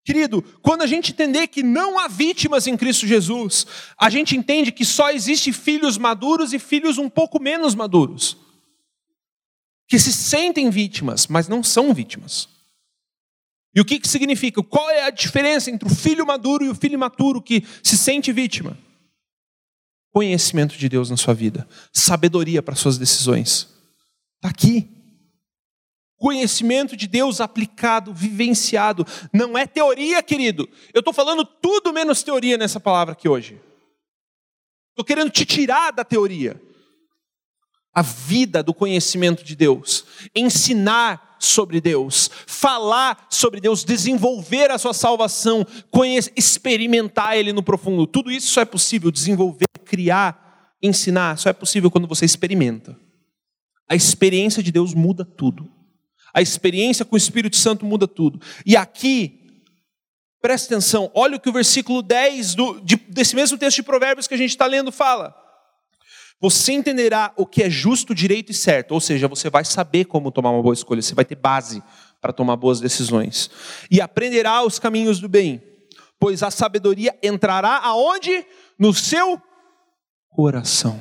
Querido, 0.07 0.41
quando 0.63 0.83
a 0.83 0.87
gente 0.87 1.11
entender 1.11 1.49
que 1.49 1.65
não 1.65 1.99
há 1.99 2.07
vítimas 2.07 2.69
em 2.69 2.77
Cristo 2.77 3.09
Jesus, 3.09 3.67
a 3.99 4.09
gente 4.09 4.37
entende 4.37 4.71
que 4.71 4.85
só 4.85 5.11
existe 5.11 5.53
filhos 5.53 5.99
maduros 5.99 6.53
e 6.53 6.61
filhos 6.61 6.97
um 6.97 7.11
pouco 7.11 7.43
menos 7.43 7.75
maduros. 7.75 8.37
Que 9.89 9.99
se 9.99 10.13
sentem 10.13 10.71
vítimas, 10.71 11.27
mas 11.27 11.49
não 11.49 11.61
são 11.61 11.93
vítimas. 11.93 12.49
E 13.75 13.81
o 13.81 13.85
que, 13.85 13.99
que 13.99 14.09
significa? 14.09 14.63
Qual 14.63 14.89
é 14.89 15.03
a 15.03 15.11
diferença 15.11 15.73
entre 15.73 15.89
o 15.89 15.95
filho 15.95 16.25
maduro 16.25 16.65
e 16.65 16.69
o 16.69 16.75
filho 16.75 16.95
imaturo 16.95 17.43
que 17.43 17.67
se 17.83 17.99
sente 17.99 18.33
vítima? 18.33 18.79
Conhecimento 20.17 20.79
de 20.79 20.89
Deus 20.89 21.11
na 21.11 21.17
sua 21.19 21.35
vida, 21.35 21.69
sabedoria 21.93 22.63
para 22.63 22.75
suas 22.75 22.97
decisões. 22.97 23.69
Está 24.37 24.49
aqui. 24.49 24.89
Conhecimento 26.17 26.97
de 26.97 27.07
Deus 27.07 27.39
aplicado, 27.39 28.15
vivenciado. 28.15 29.07
Não 29.31 29.59
é 29.59 29.67
teoria, 29.67 30.23
querido. 30.23 30.67
Eu 30.95 31.01
estou 31.01 31.13
falando 31.13 31.45
tudo 31.45 31.93
menos 31.93 32.23
teoria 32.23 32.57
nessa 32.57 32.81
palavra 32.81 33.13
aqui 33.13 33.29
hoje. 33.29 33.61
Estou 34.89 35.05
querendo 35.05 35.31
te 35.31 35.45
tirar 35.45 35.91
da 35.91 36.03
teoria. 36.03 36.59
A 37.93 38.01
vida 38.01 38.63
do 38.63 38.73
conhecimento 38.73 39.45
de 39.45 39.55
Deus. 39.55 40.07
Ensinar 40.35 41.37
sobre 41.39 41.79
Deus. 41.79 42.31
Falar 42.47 43.27
sobre 43.29 43.61
Deus. 43.61 43.85
Desenvolver 43.85 44.71
a 44.71 44.79
sua 44.79 44.95
salvação. 44.95 45.67
Experimentar 46.35 47.37
Ele 47.37 47.53
no 47.53 47.63
profundo. 47.63 48.07
Tudo 48.07 48.31
isso 48.31 48.47
só 48.47 48.63
é 48.63 48.65
possível 48.65 49.11
desenvolver, 49.11 49.66
criar, 49.87 50.77
ensinar. 50.83 51.39
Só 51.39 51.49
é 51.49 51.53
possível 51.53 51.91
quando 51.91 52.07
você 52.07 52.25
experimenta. 52.25 52.99
A 53.89 53.95
experiência 53.95 54.63
de 54.63 54.73
Deus 54.73 54.93
muda 54.93 55.25
tudo. 55.25 55.71
A 56.35 56.43
experiência 56.43 57.05
com 57.05 57.15
o 57.15 57.19
Espírito 57.19 57.57
Santo 57.57 57.87
muda 57.87 58.07
tudo. 58.07 58.41
E 58.67 58.77
aqui, 58.77 59.63
presta 60.43 60.75
atenção, 60.75 61.11
olha 61.15 61.37
o 61.37 61.41
que 61.41 61.49
o 61.49 61.53
versículo 61.53 62.03
10 62.03 62.55
do, 62.55 62.81
de, 62.81 62.97
desse 62.97 63.35
mesmo 63.35 63.57
texto 63.57 63.77
de 63.77 63.83
Provérbios 63.83 64.27
que 64.27 64.35
a 64.35 64.37
gente 64.37 64.51
está 64.51 64.67
lendo 64.67 64.93
fala. 64.93 65.35
Você 66.39 66.73
entenderá 66.73 67.33
o 67.37 67.47
que 67.47 67.63
é 67.63 67.71
justo, 67.71 68.15
direito 68.15 68.53
e 68.53 68.55
certo, 68.55 68.93
ou 68.93 69.01
seja, 69.01 69.27
você 69.27 69.49
vai 69.49 69.65
saber 69.65 70.05
como 70.05 70.31
tomar 70.31 70.51
uma 70.51 70.63
boa 70.63 70.75
escolha, 70.75 71.01
você 71.01 71.15
vai 71.15 71.25
ter 71.25 71.37
base 71.37 71.83
para 72.21 72.33
tomar 72.33 72.57
boas 72.57 72.81
decisões. 72.81 73.51
E 73.91 74.01
aprenderá 74.01 74.63
os 74.63 74.79
caminhos 74.79 75.19
do 75.19 75.29
bem, 75.31 75.63
pois 76.19 76.43
a 76.43 76.51
sabedoria 76.51 77.17
entrará 77.23 77.79
aonde? 77.79 78.45
No 78.79 78.93
seu 78.93 79.41
coração. 80.37 81.01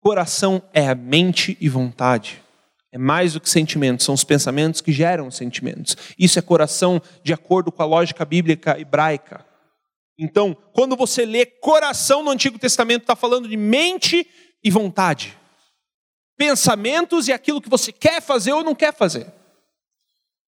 Coração 0.00 0.62
é 0.72 0.86
a 0.88 0.94
mente 0.94 1.58
e 1.60 1.68
vontade. 1.68 2.40
É 2.92 2.96
mais 2.96 3.32
do 3.32 3.40
que 3.40 3.50
sentimentos, 3.50 4.06
são 4.06 4.14
os 4.14 4.22
pensamentos 4.22 4.80
que 4.80 4.92
geram 4.92 5.28
sentimentos. 5.28 5.96
Isso 6.16 6.38
é 6.38 6.42
coração 6.42 7.02
de 7.24 7.32
acordo 7.32 7.72
com 7.72 7.82
a 7.82 7.86
lógica 7.86 8.24
bíblica 8.24 8.78
hebraica. 8.78 9.44
Então, 10.16 10.56
quando 10.72 10.94
você 10.94 11.26
lê 11.26 11.44
coração 11.44 12.22
no 12.22 12.30
Antigo 12.30 12.60
Testamento, 12.60 13.02
está 13.02 13.16
falando 13.16 13.48
de 13.48 13.56
mente 13.56 14.24
e 14.62 14.70
vontade. 14.70 15.36
Pensamentos 16.38 17.26
e 17.26 17.32
aquilo 17.32 17.60
que 17.60 17.68
você 17.68 17.90
quer 17.90 18.22
fazer 18.22 18.52
ou 18.52 18.62
não 18.62 18.74
quer 18.74 18.94
fazer. 18.94 19.26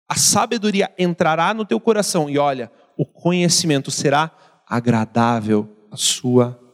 A 0.09 0.15
sabedoria 0.15 0.95
entrará 0.97 1.53
no 1.53 1.65
teu 1.65 1.81
coração 1.81 2.31
e 2.31 2.39
olha, 2.39 2.71
o 2.97 3.05
conhecimento 3.05 3.91
será 3.91 4.31
agradável 4.65 5.69
à 5.91 5.97
sua 5.97 6.68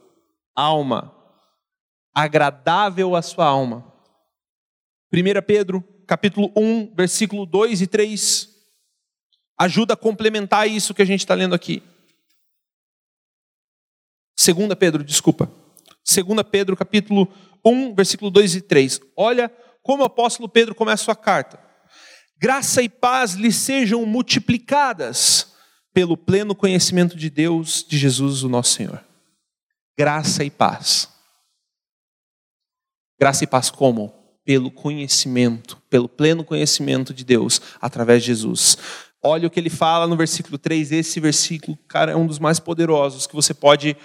alma. 0.55 1.13
Agradável 2.13 3.15
à 3.15 3.21
sua 3.21 3.45
alma. 3.45 3.93
1 5.13 5.41
Pedro, 5.45 5.83
capítulo 6.07 6.51
1, 6.55 6.93
versículo 6.95 7.45
2 7.45 7.81
e 7.81 7.87
3, 7.87 8.49
ajuda 9.59 9.93
a 9.93 9.97
complementar 9.97 10.67
isso 10.69 10.93
que 10.93 11.01
a 11.01 11.05
gente 11.05 11.21
está 11.21 11.33
lendo 11.33 11.55
aqui. 11.55 11.83
2 14.37 14.73
Pedro, 14.79 15.03
desculpa. 15.03 15.51
2 16.05 16.43
Pedro, 16.49 16.75
capítulo 16.75 17.27
1, 17.65 17.95
versículo 17.95 18.29
2 18.29 18.55
e 18.55 18.61
3. 18.61 19.01
Olha 19.17 19.49
como 19.81 20.03
o 20.03 20.05
apóstolo 20.05 20.49
Pedro 20.49 20.75
começa 20.75 21.03
a 21.03 21.05
sua 21.05 21.15
carta. 21.15 21.59
Graça 22.37 22.81
e 22.81 22.89
paz 22.89 23.33
lhe 23.33 23.51
sejam 23.51 24.05
multiplicadas 24.05 25.53
pelo 25.93 26.17
pleno 26.17 26.53
conhecimento 26.53 27.15
de 27.15 27.29
Deus, 27.29 27.85
de 27.87 27.97
Jesus, 27.97 28.43
o 28.43 28.49
nosso 28.49 28.73
Senhor. 28.73 29.03
Graça 29.97 30.43
e 30.43 30.51
paz. 30.51 31.09
Graça 33.19 33.43
e 33.43 33.47
paz 33.47 33.69
como? 33.69 34.25
pelo 34.45 34.69
conhecimento, 34.69 35.81
pelo 35.89 36.07
pleno 36.07 36.43
conhecimento 36.43 37.13
de 37.13 37.25
Deus 37.25 37.59
através 37.81 38.21
de 38.21 38.27
Jesus. 38.27 38.77
Olha 39.21 39.47
o 39.47 39.49
que 39.49 39.59
ele 39.59 39.71
fala 39.71 40.05
no 40.05 40.15
versículo 40.15 40.59
3, 40.59 40.91
esse 40.91 41.19
versículo, 41.19 41.75
cara, 41.87 42.11
é 42.11 42.15
um 42.15 42.27
dos 42.27 42.37
mais 42.37 42.59
poderosos 42.59 43.25
que 43.25 43.33
você 43.33 43.55
pode 43.55 43.97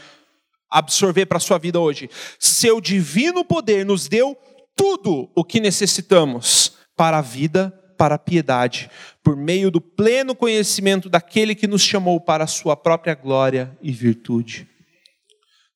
absorver 0.71 1.27
para 1.27 1.37
a 1.37 1.41
sua 1.41 1.59
vida 1.59 1.79
hoje. 1.79 2.09
Seu 2.39 2.81
divino 2.81 3.45
poder 3.45 3.85
nos 3.85 4.09
deu 4.09 4.35
tudo 4.75 5.31
o 5.35 5.45
que 5.45 5.61
necessitamos 5.61 6.73
para 6.97 7.19
a 7.19 7.23
vida, 7.23 7.71
para 7.99 8.15
a 8.15 8.19
piedade, 8.19 8.91
por 9.23 9.37
meio 9.37 9.71
do 9.71 9.79
pleno 9.79 10.35
conhecimento 10.35 11.11
daquele 11.11 11.55
que 11.55 11.67
nos 11.67 11.83
chamou 11.83 12.19
para 12.19 12.45
a 12.45 12.47
sua 12.47 12.75
própria 12.75 13.15
glória 13.15 13.77
e 13.83 13.93
virtude. 13.93 14.70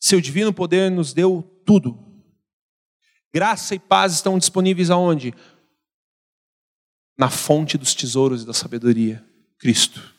Seu 0.04 0.20
divino 0.20 0.52
poder 0.52 0.90
nos 0.90 1.14
deu 1.14 1.42
tudo 1.64 2.04
Graça 3.34 3.74
e 3.74 3.78
paz 3.80 4.12
estão 4.12 4.38
disponíveis 4.38 4.90
aonde? 4.90 5.34
Na 7.18 7.28
fonte 7.28 7.78
dos 7.78 7.92
tesouros 7.92 8.42
e 8.42 8.46
da 8.46 8.52
sabedoria, 8.52 9.24
Cristo. 9.58 10.14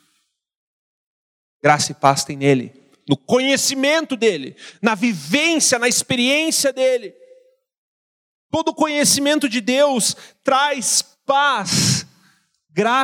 Graça 1.64 1.94
e 1.94 1.96
paz 1.96 2.26
tem 2.26 2.36
nele, 2.36 2.74
no 3.08 3.16
conhecimento 3.16 4.18
dele, 4.18 4.58
na 4.82 4.96
vivência, 4.96 5.80
na 5.80 5.88
experiência 5.88 6.74
dele. 6.74 7.16
Todo 8.52 8.76
conhecimento 8.76 9.48
de 9.48 9.62
Deus 9.62 10.18
traz 10.44 11.02
paz, 11.26 12.06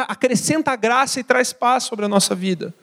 acrescenta 0.09 0.75
graça 0.75 1.21
e 1.21 1.23
traz 1.23 1.53
paz 1.53 1.85
sobre 1.85 2.03
a 2.03 2.09
nossa 2.09 2.35
vida 2.35 2.75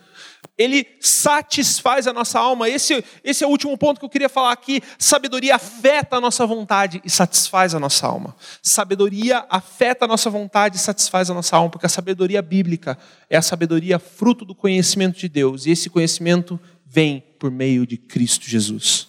ele 0.59 0.85
satisfaz 1.01 2.09
a 2.09 2.13
nossa 2.13 2.41
alma. 2.41 2.69
Esse, 2.69 3.05
esse 3.23 3.45
é 3.45 3.47
o 3.47 3.51
último 3.51 3.79
ponto 3.79 4.01
que 4.01 4.05
eu 4.05 4.11
queria 4.11 4.29
falar 4.29 4.51
aqui. 4.51 4.83
Sabedoria 4.99 5.55
afeta 5.55 6.17
a 6.17 6.21
nossa 6.21 6.45
vontade 6.45 7.01
e 7.05 7.11
satisfaz 7.11 7.77
a 7.77 7.79
nossa 7.79 8.09
alma. 8.09 8.35
Sabedoria 8.61 9.47
afeta 9.49 10.05
a 10.05 10.09
nossa 10.09 10.29
vontade 10.29 10.77
e 10.77 10.81
satisfaz 10.81 11.31
a 11.31 11.35
nossa 11.35 11.57
alma, 11.57 11.71
porque 11.71 11.87
a 11.87 11.89
sabedoria 11.89 12.43
bíblica 12.43 12.99
é 13.31 13.37
a 13.37 13.43
sabedoria 13.43 14.01
fruto 14.01 14.45
do 14.45 14.55
conhecimento 14.55 15.17
de 15.17 15.29
Deus, 15.29 15.65
e 15.65 15.71
esse 15.71 15.89
conhecimento 15.89 16.59
vem 16.85 17.21
por 17.39 17.53
meio 17.53 17.87
de 17.87 17.97
Cristo 17.97 18.49
Jesus. 18.49 19.07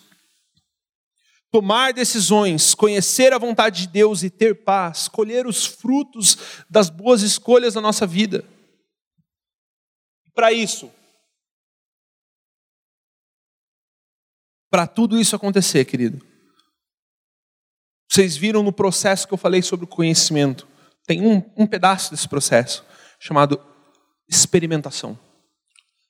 Tomar 1.51 1.93
decisões, 1.93 2.75
conhecer 2.75 3.33
a 3.33 3.39
vontade 3.39 3.81
de 3.81 3.87
Deus 3.87 4.21
e 4.21 4.29
ter 4.29 4.63
paz, 4.63 5.07
colher 5.07 5.47
os 5.47 5.65
frutos 5.65 6.37
das 6.69 6.91
boas 6.91 7.23
escolhas 7.23 7.73
da 7.73 7.81
nossa 7.81 8.05
vida. 8.05 8.45
Para 10.35 10.53
isso, 10.53 10.91
para 14.69 14.87
tudo 14.87 15.19
isso 15.19 15.35
acontecer, 15.35 15.85
querido. 15.85 16.25
Vocês 18.09 18.35
viram 18.35 18.63
no 18.63 18.71
processo 18.71 19.27
que 19.27 19.33
eu 19.33 19.37
falei 19.37 19.61
sobre 19.61 19.85
o 19.85 19.87
conhecimento. 19.87 20.67
Tem 21.05 21.21
um, 21.21 21.43
um 21.55 21.67
pedaço 21.67 22.11
desse 22.11 22.27
processo 22.27 22.83
chamado 23.19 23.59
experimentação, 24.27 25.17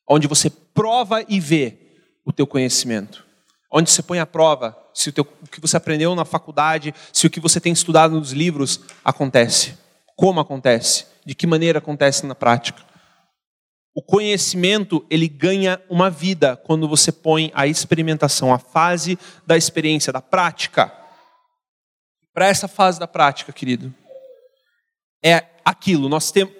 onde 0.07 0.27
você 0.27 0.49
prova 0.49 1.23
e 1.27 1.39
vê 1.39 1.77
o 2.25 2.31
teu 2.31 2.45
conhecimento, 2.45 3.25
onde 3.71 3.89
você 3.89 4.01
põe 4.01 4.19
à 4.19 4.25
prova 4.25 4.77
se 4.93 5.09
o, 5.09 5.13
teu, 5.13 5.25
o 5.41 5.47
que 5.47 5.61
você 5.61 5.77
aprendeu 5.77 6.13
na 6.13 6.25
faculdade, 6.25 6.93
se 7.13 7.25
o 7.25 7.29
que 7.29 7.39
você 7.39 7.61
tem 7.61 7.71
estudado 7.71 8.15
nos 8.15 8.31
livros 8.31 8.81
acontece, 9.03 9.77
como 10.15 10.41
acontece, 10.41 11.05
de 11.25 11.33
que 11.33 11.47
maneira 11.47 11.79
acontece 11.79 12.25
na 12.25 12.35
prática. 12.35 12.83
O 13.93 14.01
conhecimento, 14.01 15.05
ele 15.09 15.27
ganha 15.27 15.81
uma 15.89 16.09
vida 16.09 16.55
quando 16.55 16.87
você 16.87 17.11
põe 17.11 17.51
a 17.53 17.67
experimentação, 17.67 18.53
a 18.53 18.59
fase 18.59 19.17
da 19.45 19.57
experiência, 19.57 20.13
da 20.13 20.21
prática. 20.21 20.93
Para 22.33 22.47
essa 22.47 22.67
fase 22.67 22.99
da 22.99 23.07
prática, 23.07 23.51
querido, 23.51 23.93
é 25.23 25.43
aquilo, 25.65 26.07
nós 26.07 26.31
temos 26.31 26.59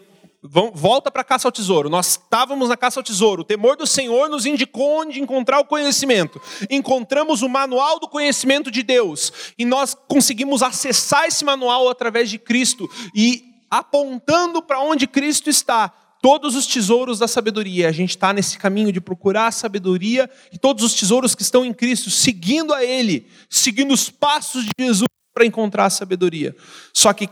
volta 0.74 1.12
para 1.12 1.22
a 1.22 1.26
caça 1.26 1.48
ao 1.48 1.52
tesouro. 1.52 1.90
Nós 1.90 2.12
estávamos 2.12 2.70
na 2.70 2.78
caça 2.78 3.00
ao 3.00 3.04
tesouro. 3.04 3.42
O 3.42 3.46
temor 3.46 3.76
do 3.76 3.86
Senhor 3.86 4.30
nos 4.30 4.46
indicou 4.46 5.02
onde 5.02 5.22
encontrar 5.22 5.60
o 5.60 5.66
conhecimento. 5.66 6.42
Encontramos 6.70 7.42
o 7.42 7.50
manual 7.50 8.00
do 8.00 8.08
conhecimento 8.08 8.72
de 8.72 8.82
Deus 8.82 9.34
e 9.58 9.66
nós 9.66 9.94
conseguimos 9.94 10.64
acessar 10.64 11.26
esse 11.26 11.44
manual 11.44 11.90
através 11.90 12.30
de 12.30 12.40
Cristo 12.40 12.90
e 13.14 13.44
apontando 13.70 14.62
para 14.62 14.80
onde 14.80 15.08
Cristo 15.08 15.50
está. 15.50 15.94
Todos 16.22 16.56
os 16.56 16.68
tesouros 16.68 17.18
da 17.18 17.28
sabedoria, 17.28 17.88
a 17.88 17.92
gente 17.94 18.10
está 18.10 18.34
nesse 18.34 18.58
caminho 18.58 18.92
de 18.92 19.00
procurar 19.00 19.48
a 19.48 19.52
sabedoria 19.52 20.30
e 20.52 20.58
todos 20.58 20.84
os 20.84 20.94
tesouros 20.94 21.34
que 21.34 21.42
estão 21.42 21.64
em 21.64 21.74
Cristo, 21.74 22.10
seguindo 22.10 22.74
a 22.74 22.84
Ele, 22.84 23.26
seguindo 23.50 23.94
os 23.94 24.10
passos 24.10 24.66
de 24.66 24.72
Jesus 24.78 25.08
para 25.34 25.46
encontrar 25.46 25.86
a 25.86 25.90
sabedoria. 25.90 26.54
Só 26.94 27.14
que 27.14 27.30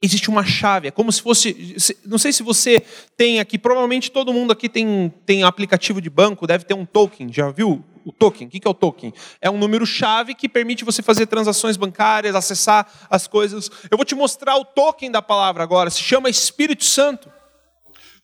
existe 0.00 0.30
uma 0.30 0.44
chave, 0.44 0.88
é 0.88 0.90
como 0.90 1.10
se 1.10 1.20
fosse. 1.20 1.76
Não 2.04 2.18
sei 2.18 2.32
se 2.32 2.42
você 2.42 2.84
tem 3.16 3.40
aqui, 3.40 3.58
provavelmente 3.58 4.10
todo 4.10 4.32
mundo 4.32 4.52
aqui 4.52 4.68
tem, 4.68 5.12
tem 5.26 5.42
aplicativo 5.42 6.00
de 6.00 6.08
banco, 6.08 6.46
deve 6.46 6.64
ter 6.64 6.74
um 6.74 6.84
token, 6.84 7.32
já 7.32 7.50
viu? 7.50 7.84
O 8.04 8.12
token, 8.12 8.48
o 8.48 8.50
que 8.50 8.66
é 8.66 8.70
o 8.70 8.74
token? 8.74 9.12
É 9.40 9.48
um 9.48 9.58
número-chave 9.58 10.34
que 10.34 10.48
permite 10.48 10.84
você 10.84 11.02
fazer 11.02 11.26
transações 11.26 11.76
bancárias, 11.76 12.34
acessar 12.34 12.88
as 13.08 13.28
coisas. 13.28 13.70
Eu 13.90 13.96
vou 13.96 14.04
te 14.04 14.14
mostrar 14.14 14.56
o 14.56 14.64
token 14.64 15.10
da 15.10 15.22
palavra 15.22 15.62
agora, 15.62 15.90
se 15.90 16.00
chama 16.00 16.28
Espírito 16.28 16.84
Santo. 16.84 17.30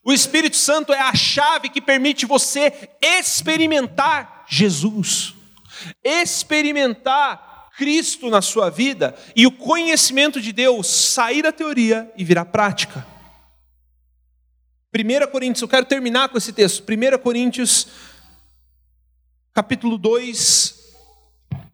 O 0.09 0.13
Espírito 0.15 0.57
Santo 0.57 0.91
é 0.91 0.99
a 0.99 1.15
chave 1.15 1.69
que 1.69 1.83
permite 1.83 2.25
você 2.25 2.89
experimentar 2.99 4.47
Jesus, 4.49 5.35
experimentar 6.03 7.69
Cristo 7.77 8.31
na 8.31 8.41
sua 8.41 8.71
vida 8.71 9.15
e 9.37 9.47
o 9.47 9.53
conhecimento 9.53 10.41
de 10.41 10.51
Deus 10.51 10.87
sair 10.87 11.43
da 11.43 11.53
teoria 11.53 12.11
e 12.17 12.25
virar 12.25 12.47
prática. 12.47 13.07
1 14.97 15.31
Coríntios, 15.31 15.61
eu 15.61 15.69
quero 15.69 15.85
terminar 15.85 16.31
com 16.31 16.39
esse 16.39 16.55
texto. 16.55 16.83
1 16.83 17.19
Coríntios, 17.19 17.89
capítulo 19.53 19.99
2. 19.99 20.75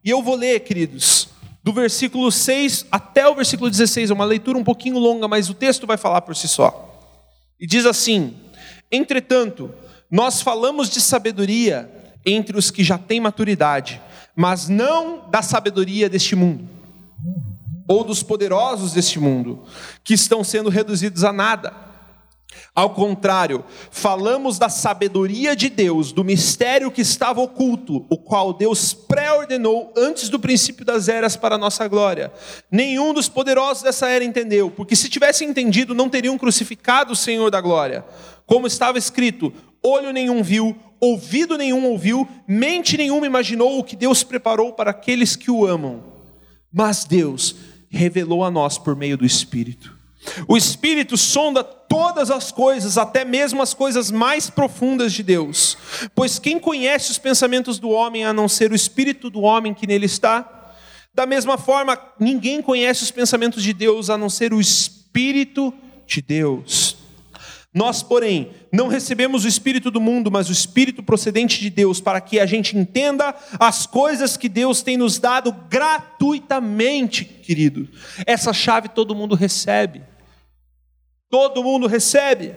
E 0.02 0.10
eu 0.10 0.20
vou 0.24 0.34
ler, 0.34 0.58
queridos, 0.64 1.28
do 1.62 1.72
versículo 1.72 2.32
6 2.32 2.86
até 2.90 3.28
o 3.28 3.34
versículo 3.36 3.70
16. 3.70 4.10
É 4.10 4.12
uma 4.12 4.24
leitura 4.24 4.58
um 4.58 4.64
pouquinho 4.64 4.98
longa, 4.98 5.28
mas 5.28 5.48
o 5.48 5.54
texto 5.54 5.86
vai 5.86 5.96
falar 5.96 6.22
por 6.22 6.34
si 6.34 6.48
só. 6.48 6.90
E 7.64 7.66
diz 7.66 7.86
assim: 7.86 8.36
Entretanto, 8.92 9.74
nós 10.10 10.42
falamos 10.42 10.90
de 10.90 11.00
sabedoria 11.00 11.90
entre 12.26 12.58
os 12.58 12.70
que 12.70 12.84
já 12.84 12.98
têm 12.98 13.18
maturidade 13.18 14.00
mas 14.36 14.68
não 14.68 15.28
da 15.30 15.42
sabedoria 15.42 16.08
deste 16.08 16.34
mundo, 16.34 16.68
ou 17.86 18.02
dos 18.02 18.22
poderosos 18.22 18.92
deste 18.92 19.20
mundo, 19.20 19.62
que 20.02 20.14
estão 20.14 20.42
sendo 20.42 20.68
reduzidos 20.68 21.22
a 21.22 21.32
nada. 21.32 21.72
Ao 22.74 22.90
contrário, 22.90 23.64
falamos 23.90 24.58
da 24.58 24.68
sabedoria 24.68 25.54
de 25.54 25.68
Deus, 25.68 26.10
do 26.12 26.24
mistério 26.24 26.90
que 26.90 27.02
estava 27.02 27.40
oculto, 27.40 28.04
o 28.10 28.16
qual 28.16 28.52
Deus 28.52 28.92
pré-ordenou 28.92 29.92
antes 29.96 30.28
do 30.28 30.40
princípio 30.40 30.84
das 30.84 31.08
eras 31.08 31.36
para 31.36 31.54
a 31.54 31.58
nossa 31.58 31.86
glória. 31.86 32.32
Nenhum 32.70 33.14
dos 33.14 33.28
poderosos 33.28 33.82
dessa 33.82 34.08
era 34.08 34.24
entendeu, 34.24 34.70
porque 34.70 34.96
se 34.96 35.08
tivessem 35.08 35.48
entendido, 35.48 35.94
não 35.94 36.08
teriam 36.08 36.36
crucificado 36.36 37.12
o 37.12 37.16
Senhor 37.16 37.50
da 37.50 37.60
glória. 37.60 38.04
Como 38.46 38.66
estava 38.66 38.98
escrito: 38.98 39.52
olho 39.82 40.12
nenhum 40.12 40.42
viu, 40.42 40.76
ouvido 41.00 41.56
nenhum 41.56 41.86
ouviu, 41.86 42.26
mente 42.46 42.96
nenhuma 42.96 43.26
imaginou 43.26 43.78
o 43.78 43.84
que 43.84 43.94
Deus 43.94 44.22
preparou 44.22 44.72
para 44.72 44.90
aqueles 44.90 45.36
que 45.36 45.50
o 45.50 45.66
amam. 45.66 46.02
Mas 46.72 47.04
Deus 47.04 47.54
revelou 47.88 48.42
a 48.42 48.50
nós 48.50 48.78
por 48.78 48.96
meio 48.96 49.16
do 49.16 49.24
Espírito. 49.24 49.93
O 50.48 50.56
Espírito 50.56 51.16
sonda 51.16 51.62
todas 51.62 52.30
as 52.30 52.50
coisas, 52.50 52.98
até 52.98 53.24
mesmo 53.24 53.62
as 53.62 53.74
coisas 53.74 54.10
mais 54.10 54.50
profundas 54.50 55.12
de 55.12 55.22
Deus. 55.22 55.76
Pois 56.14 56.38
quem 56.38 56.58
conhece 56.58 57.10
os 57.10 57.18
pensamentos 57.18 57.78
do 57.78 57.90
homem 57.90 58.24
a 58.24 58.32
não 58.32 58.48
ser 58.48 58.72
o 58.72 58.74
Espírito 58.74 59.30
do 59.30 59.42
homem 59.42 59.74
que 59.74 59.86
nele 59.86 60.06
está? 60.06 60.72
Da 61.14 61.26
mesma 61.26 61.56
forma, 61.56 61.98
ninguém 62.18 62.60
conhece 62.60 63.04
os 63.04 63.10
pensamentos 63.10 63.62
de 63.62 63.72
Deus 63.72 64.10
a 64.10 64.18
não 64.18 64.28
ser 64.28 64.52
o 64.52 64.60
Espírito 64.60 65.72
de 66.06 66.20
Deus. 66.20 66.96
Nós, 67.72 68.04
porém, 68.04 68.50
não 68.72 68.86
recebemos 68.86 69.44
o 69.44 69.48
Espírito 69.48 69.90
do 69.90 70.00
mundo, 70.00 70.30
mas 70.30 70.48
o 70.48 70.52
Espírito 70.52 71.02
procedente 71.02 71.60
de 71.60 71.70
Deus, 71.70 72.00
para 72.00 72.20
que 72.20 72.38
a 72.38 72.46
gente 72.46 72.76
entenda 72.76 73.34
as 73.58 73.84
coisas 73.84 74.36
que 74.36 74.48
Deus 74.48 74.80
tem 74.80 74.96
nos 74.96 75.18
dado 75.18 75.52
gratuitamente, 75.68 77.24
querido. 77.24 77.88
Essa 78.26 78.52
chave 78.52 78.88
todo 78.88 79.14
mundo 79.14 79.34
recebe. 79.34 80.02
Todo 81.30 81.62
mundo 81.62 81.86
recebe. 81.86 82.54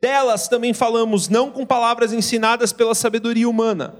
Delas 0.00 0.48
também 0.48 0.74
falamos 0.74 1.28
não 1.28 1.50
com 1.50 1.64
palavras 1.64 2.12
ensinadas 2.12 2.72
pela 2.72 2.94
sabedoria 2.94 3.48
humana, 3.48 3.94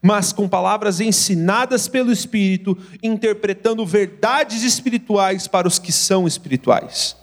mas 0.00 0.32
com 0.32 0.48
palavras 0.48 1.00
ensinadas 1.00 1.88
pelo 1.88 2.12
Espírito, 2.12 2.78
interpretando 3.02 3.84
verdades 3.84 4.62
espirituais 4.62 5.48
para 5.48 5.66
os 5.66 5.78
que 5.78 5.90
são 5.90 6.28
espirituais. 6.28 7.16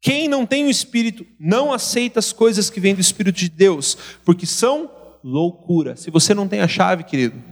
Quem 0.00 0.28
não 0.28 0.46
tem 0.46 0.66
o 0.66 0.70
Espírito 0.70 1.26
não 1.38 1.72
aceita 1.72 2.20
as 2.20 2.32
coisas 2.32 2.70
que 2.70 2.78
vêm 2.78 2.94
do 2.94 3.00
Espírito 3.00 3.36
de 3.36 3.48
Deus, 3.48 3.98
porque 4.24 4.46
são 4.46 4.88
loucura. 5.24 5.96
Se 5.96 6.10
você 6.10 6.32
não 6.32 6.46
tem 6.46 6.60
a 6.60 6.68
chave, 6.68 7.02
querido, 7.02 7.42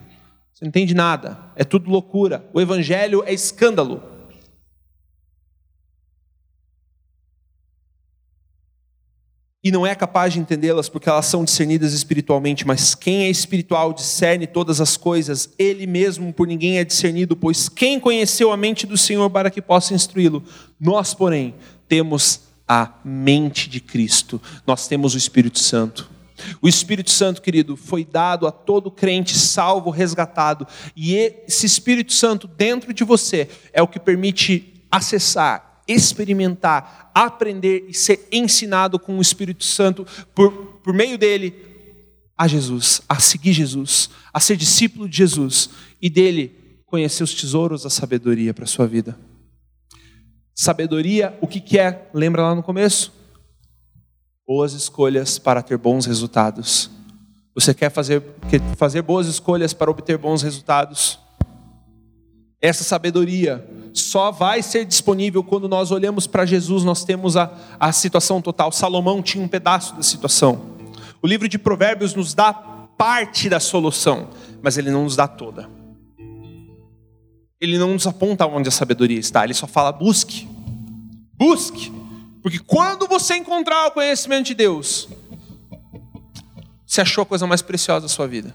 você 0.55 0.64
não 0.64 0.68
entende 0.68 0.95
nada, 0.95 1.39
é 1.57 1.64
tudo 1.64 1.91
loucura. 1.91 2.49
O 2.53 2.61
Evangelho 2.61 3.24
é 3.26 3.34
escândalo. 3.34 4.15
E 9.66 9.72
não 9.72 9.84
é 9.84 9.96
capaz 9.96 10.32
de 10.32 10.38
entendê-las 10.38 10.88
porque 10.88 11.08
elas 11.08 11.26
são 11.26 11.44
discernidas 11.44 11.92
espiritualmente, 11.92 12.64
mas 12.64 12.94
quem 12.94 13.24
é 13.24 13.28
espiritual 13.28 13.92
discerne 13.92 14.46
todas 14.46 14.80
as 14.80 14.96
coisas, 14.96 15.50
ele 15.58 15.88
mesmo 15.88 16.32
por 16.32 16.46
ninguém 16.46 16.78
é 16.78 16.84
discernido, 16.84 17.34
pois 17.34 17.68
quem 17.68 17.98
conheceu 17.98 18.52
a 18.52 18.56
mente 18.56 18.86
do 18.86 18.96
Senhor 18.96 19.28
para 19.28 19.50
que 19.50 19.60
possa 19.60 19.92
instruí-lo? 19.92 20.44
Nós, 20.78 21.14
porém, 21.14 21.52
temos 21.88 22.42
a 22.68 22.92
mente 23.04 23.68
de 23.68 23.80
Cristo, 23.80 24.40
nós 24.64 24.86
temos 24.86 25.16
o 25.16 25.18
Espírito 25.18 25.58
Santo. 25.58 26.08
O 26.62 26.68
Espírito 26.68 27.10
Santo, 27.10 27.42
querido, 27.42 27.76
foi 27.76 28.04
dado 28.04 28.46
a 28.46 28.52
todo 28.52 28.88
crente 28.88 29.36
salvo, 29.36 29.90
resgatado, 29.90 30.64
e 30.94 31.16
esse 31.16 31.66
Espírito 31.66 32.12
Santo 32.12 32.46
dentro 32.46 32.94
de 32.94 33.02
você 33.02 33.48
é 33.72 33.82
o 33.82 33.88
que 33.88 33.98
permite 33.98 34.74
acessar, 34.88 35.75
experimentar, 35.87 37.11
aprender 37.14 37.87
e 37.89 37.95
ser 37.95 38.26
ensinado 38.32 38.99
com 38.99 39.18
o 39.18 39.22
Espírito 39.22 39.64
Santo 39.64 40.07
por, 40.34 40.53
por 40.82 40.93
meio 40.93 41.16
dele 41.16 41.55
a 42.37 42.47
Jesus, 42.47 43.01
a 43.09 43.18
seguir 43.18 43.53
Jesus, 43.53 44.11
a 44.32 44.41
ser 44.41 44.57
discípulo 44.57 45.09
de 45.09 45.16
Jesus 45.16 45.70
e 46.01 46.11
dele 46.11 46.82
conhecer 46.84 47.22
os 47.22 47.34
tesouros 47.34 47.82
da 47.82 47.91
sabedoria 47.91 48.53
para 48.53 48.64
a 48.64 48.68
sua 48.68 48.87
vida. 48.87 49.18
Sabedoria, 50.55 51.37
o 51.41 51.47
que, 51.47 51.61
que 51.61 51.78
é? 51.78 52.09
Lembra 52.14 52.43
lá 52.43 52.55
no 52.55 52.62
começo? 52.62 53.12
Boas 54.47 54.72
escolhas 54.72 55.39
para 55.39 55.62
ter 55.62 55.76
bons 55.76 56.07
resultados. 56.07 56.91
Você 57.55 57.74
quer 57.74 57.91
fazer, 57.91 58.22
quer 58.49 58.61
fazer 58.76 59.03
boas 59.03 59.26
escolhas 59.26 59.72
para 59.72 59.91
obter 59.91 60.16
bons 60.18 60.43
resultados? 60.43 61.18
Essa 62.61 62.84
sabedoria 62.84 63.66
só 64.01 64.30
vai 64.30 64.62
ser 64.62 64.84
disponível 64.84 65.42
quando 65.42 65.68
nós 65.68 65.90
olhamos 65.90 66.26
para 66.26 66.47
Jesus, 66.47 66.84
nós 66.84 67.05
temos 67.05 67.36
a, 67.36 67.51
a 67.78 67.92
situação 67.92 68.40
total. 68.42 68.72
Salomão 68.72 69.22
tinha 69.22 69.42
um 69.44 69.49
pedaço 69.49 69.94
da 69.94 70.03
situação. 70.03 70.76
O 71.22 71.26
livro 71.26 71.49
de 71.49 71.59
Provérbios 71.59 72.14
nos 72.14 72.34
dá 72.34 72.53
parte 72.53 73.49
da 73.49 73.61
solução, 73.61 74.28
mas 74.62 74.78
ele 74.78 74.90
não 74.90 75.05
nos 75.05 75.16
dá 75.16 75.26
toda 75.26 75.76
ele 77.61 77.78
não 77.78 77.94
nos 77.94 78.07
aponta 78.07 78.47
onde 78.47 78.68
a 78.68 78.72
sabedoria 78.72 79.18
está, 79.18 79.44
ele 79.44 79.55
só 79.55 79.66
fala 79.66 79.90
busque. 79.90 80.49
Busque. 81.34 81.92
Porque 82.42 82.59
quando 82.59 83.07
você 83.07 83.36
encontrar 83.36 83.88
o 83.88 83.90
conhecimento 83.90 84.47
de 84.47 84.55
Deus, 84.55 85.09
você 86.86 87.01
achou 87.01 87.22
a 87.22 87.26
coisa 87.26 87.47
mais 87.47 87.62
preciosa 87.62 88.03
da 88.03 88.09
sua 88.09 88.26
vida. 88.26 88.55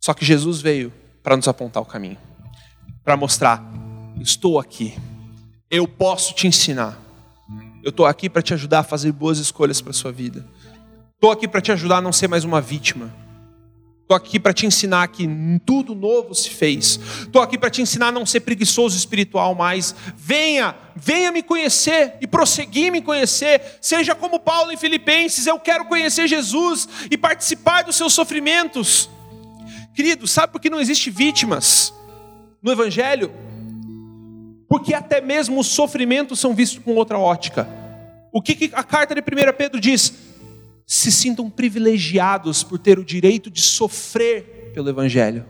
Só 0.00 0.12
que 0.12 0.24
Jesus 0.24 0.60
veio 0.60 0.92
para 1.22 1.36
nos 1.36 1.48
apontar 1.48 1.82
o 1.82 1.86
caminho, 1.86 2.18
para 3.04 3.16
mostrar: 3.16 3.62
estou 4.20 4.58
aqui, 4.58 4.96
eu 5.70 5.86
posso 5.86 6.34
te 6.34 6.46
ensinar, 6.46 6.98
eu 7.82 7.90
estou 7.90 8.06
aqui 8.06 8.28
para 8.28 8.42
te 8.42 8.54
ajudar 8.54 8.80
a 8.80 8.84
fazer 8.84 9.12
boas 9.12 9.38
escolhas 9.38 9.80
para 9.80 9.90
a 9.90 9.94
sua 9.94 10.10
vida, 10.10 10.46
estou 11.14 11.30
aqui 11.30 11.46
para 11.46 11.60
te 11.60 11.70
ajudar 11.72 11.98
a 11.98 12.02
não 12.02 12.12
ser 12.12 12.28
mais 12.28 12.44
uma 12.44 12.60
vítima 12.60 13.24
Estou 14.04 14.14
aqui 14.14 14.38
para 14.38 14.52
te 14.52 14.66
ensinar 14.66 15.08
que 15.08 15.26
tudo 15.64 15.94
novo 15.94 16.34
se 16.34 16.50
fez. 16.50 17.00
Estou 17.22 17.40
aqui 17.40 17.56
para 17.56 17.70
te 17.70 17.80
ensinar 17.80 18.08
a 18.08 18.12
não 18.12 18.26
ser 18.26 18.40
preguiçoso 18.40 18.98
espiritual 18.98 19.54
mais. 19.54 19.94
Venha, 20.14 20.74
venha 20.94 21.32
me 21.32 21.42
conhecer 21.42 22.12
e 22.20 22.26
prosseguir 22.26 22.92
me 22.92 23.00
conhecer. 23.00 23.62
Seja 23.80 24.14
como 24.14 24.38
Paulo 24.38 24.70
em 24.70 24.76
Filipenses, 24.76 25.46
eu 25.46 25.58
quero 25.58 25.86
conhecer 25.86 26.28
Jesus 26.28 26.86
e 27.10 27.16
participar 27.16 27.82
dos 27.84 27.96
seus 27.96 28.12
sofrimentos. 28.12 29.08
Querido, 29.94 30.26
sabe 30.26 30.52
por 30.52 30.60
que 30.60 30.68
não 30.68 30.80
existe 30.80 31.08
vítimas 31.08 31.90
no 32.64 32.72
Evangelho? 32.72 33.30
porque 34.74 34.92
até 34.92 35.20
mesmo 35.20 35.60
os 35.60 35.68
sofrimentos 35.68 36.40
são 36.40 36.52
vistos 36.52 36.82
com 36.82 36.96
outra 36.96 37.16
ótica. 37.16 37.68
O 38.32 38.42
que, 38.42 38.72
a 38.74 38.82
carta 38.82 39.14
de 39.14 39.20
1 39.20 39.24
Pedro 39.56 39.80
diz? 39.80 40.12
Se 40.84 41.12
sintam 41.12 41.48
privilegiados 41.48 42.64
por 42.64 42.76
ter 42.80 42.98
o 42.98 43.04
direito 43.04 43.52
de 43.52 43.60
sofrer 43.60 44.72
pelo 44.74 44.88
Evangelho. 44.88 45.46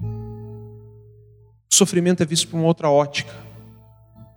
O 0.00 1.74
sofrimento 1.74 2.22
é 2.22 2.26
visto 2.26 2.46
por 2.46 2.56
uma 2.56 2.66
outra 2.66 2.88
ótica. 2.88 3.34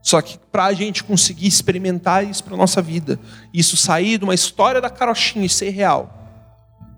Só 0.02 0.20
que 0.24 0.40
para 0.52 0.66
a 0.66 0.74
gente 0.74 1.04
conseguir 1.04 1.46
experimentar 1.46 2.28
isso 2.28 2.44
para 2.44 2.56
a 2.56 2.58
nossa 2.58 2.82
vida, 2.82 3.20
isso 3.54 3.78
sair 3.78 4.18
de 4.18 4.24
uma 4.24 4.34
história 4.34 4.82
da 4.82 4.90
carochinha 4.90 5.46
e 5.46 5.50
ser 5.50 5.70
real, 5.70 6.18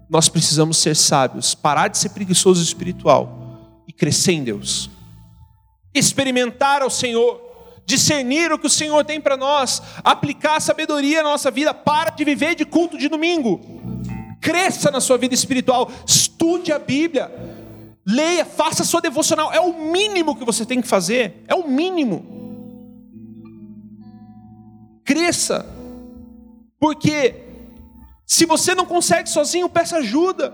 nós 0.09 0.29
precisamos 0.29 0.77
ser 0.77 0.95
sábios, 0.95 1.53
parar 1.53 1.89
de 1.89 1.97
ser 1.97 2.11
preguiçoso 2.11 2.63
espiritual 2.63 3.83
e 3.85 3.91
crescer 3.91 4.31
em 4.31 4.45
Deus. 4.45 4.92
Experimentar 5.93 6.81
ao 6.81 6.89
Senhor, 6.89 7.41
discernir 7.85 8.51
o 8.51 8.57
que 8.57 8.67
o 8.67 8.69
Senhor 8.69 9.03
tem 9.03 9.19
para 9.19 9.37
nós, 9.37 9.81
aplicar 10.03 10.59
sabedoria 10.59 11.21
na 11.21 11.29
nossa 11.29 11.51
vida, 11.51 11.73
para 11.73 12.11
de 12.11 12.23
viver 12.23 12.55
de 12.55 12.65
culto 12.65 12.97
de 12.97 13.07
domingo. 13.07 13.59
Cresça 14.41 14.91
na 14.91 14.99
sua 14.99 15.17
vida 15.17 15.33
espiritual, 15.33 15.91
estude 16.05 16.71
a 16.71 16.79
Bíblia, 16.79 17.31
leia, 18.05 18.45
faça 18.45 18.83
a 18.83 18.85
sua 18.85 19.01
devocional, 19.01 19.53
é 19.53 19.59
o 19.59 19.91
mínimo 19.91 20.35
que 20.35 20.45
você 20.45 20.65
tem 20.65 20.81
que 20.81 20.87
fazer, 20.87 21.43
é 21.47 21.55
o 21.55 21.67
mínimo. 21.67 22.33
Cresça, 25.05 25.65
porque 26.79 27.35
se 28.25 28.45
você 28.45 28.73
não 28.73 28.85
consegue 28.85 29.29
sozinho, 29.29 29.69
peça 29.69 29.97
ajuda. 29.97 30.53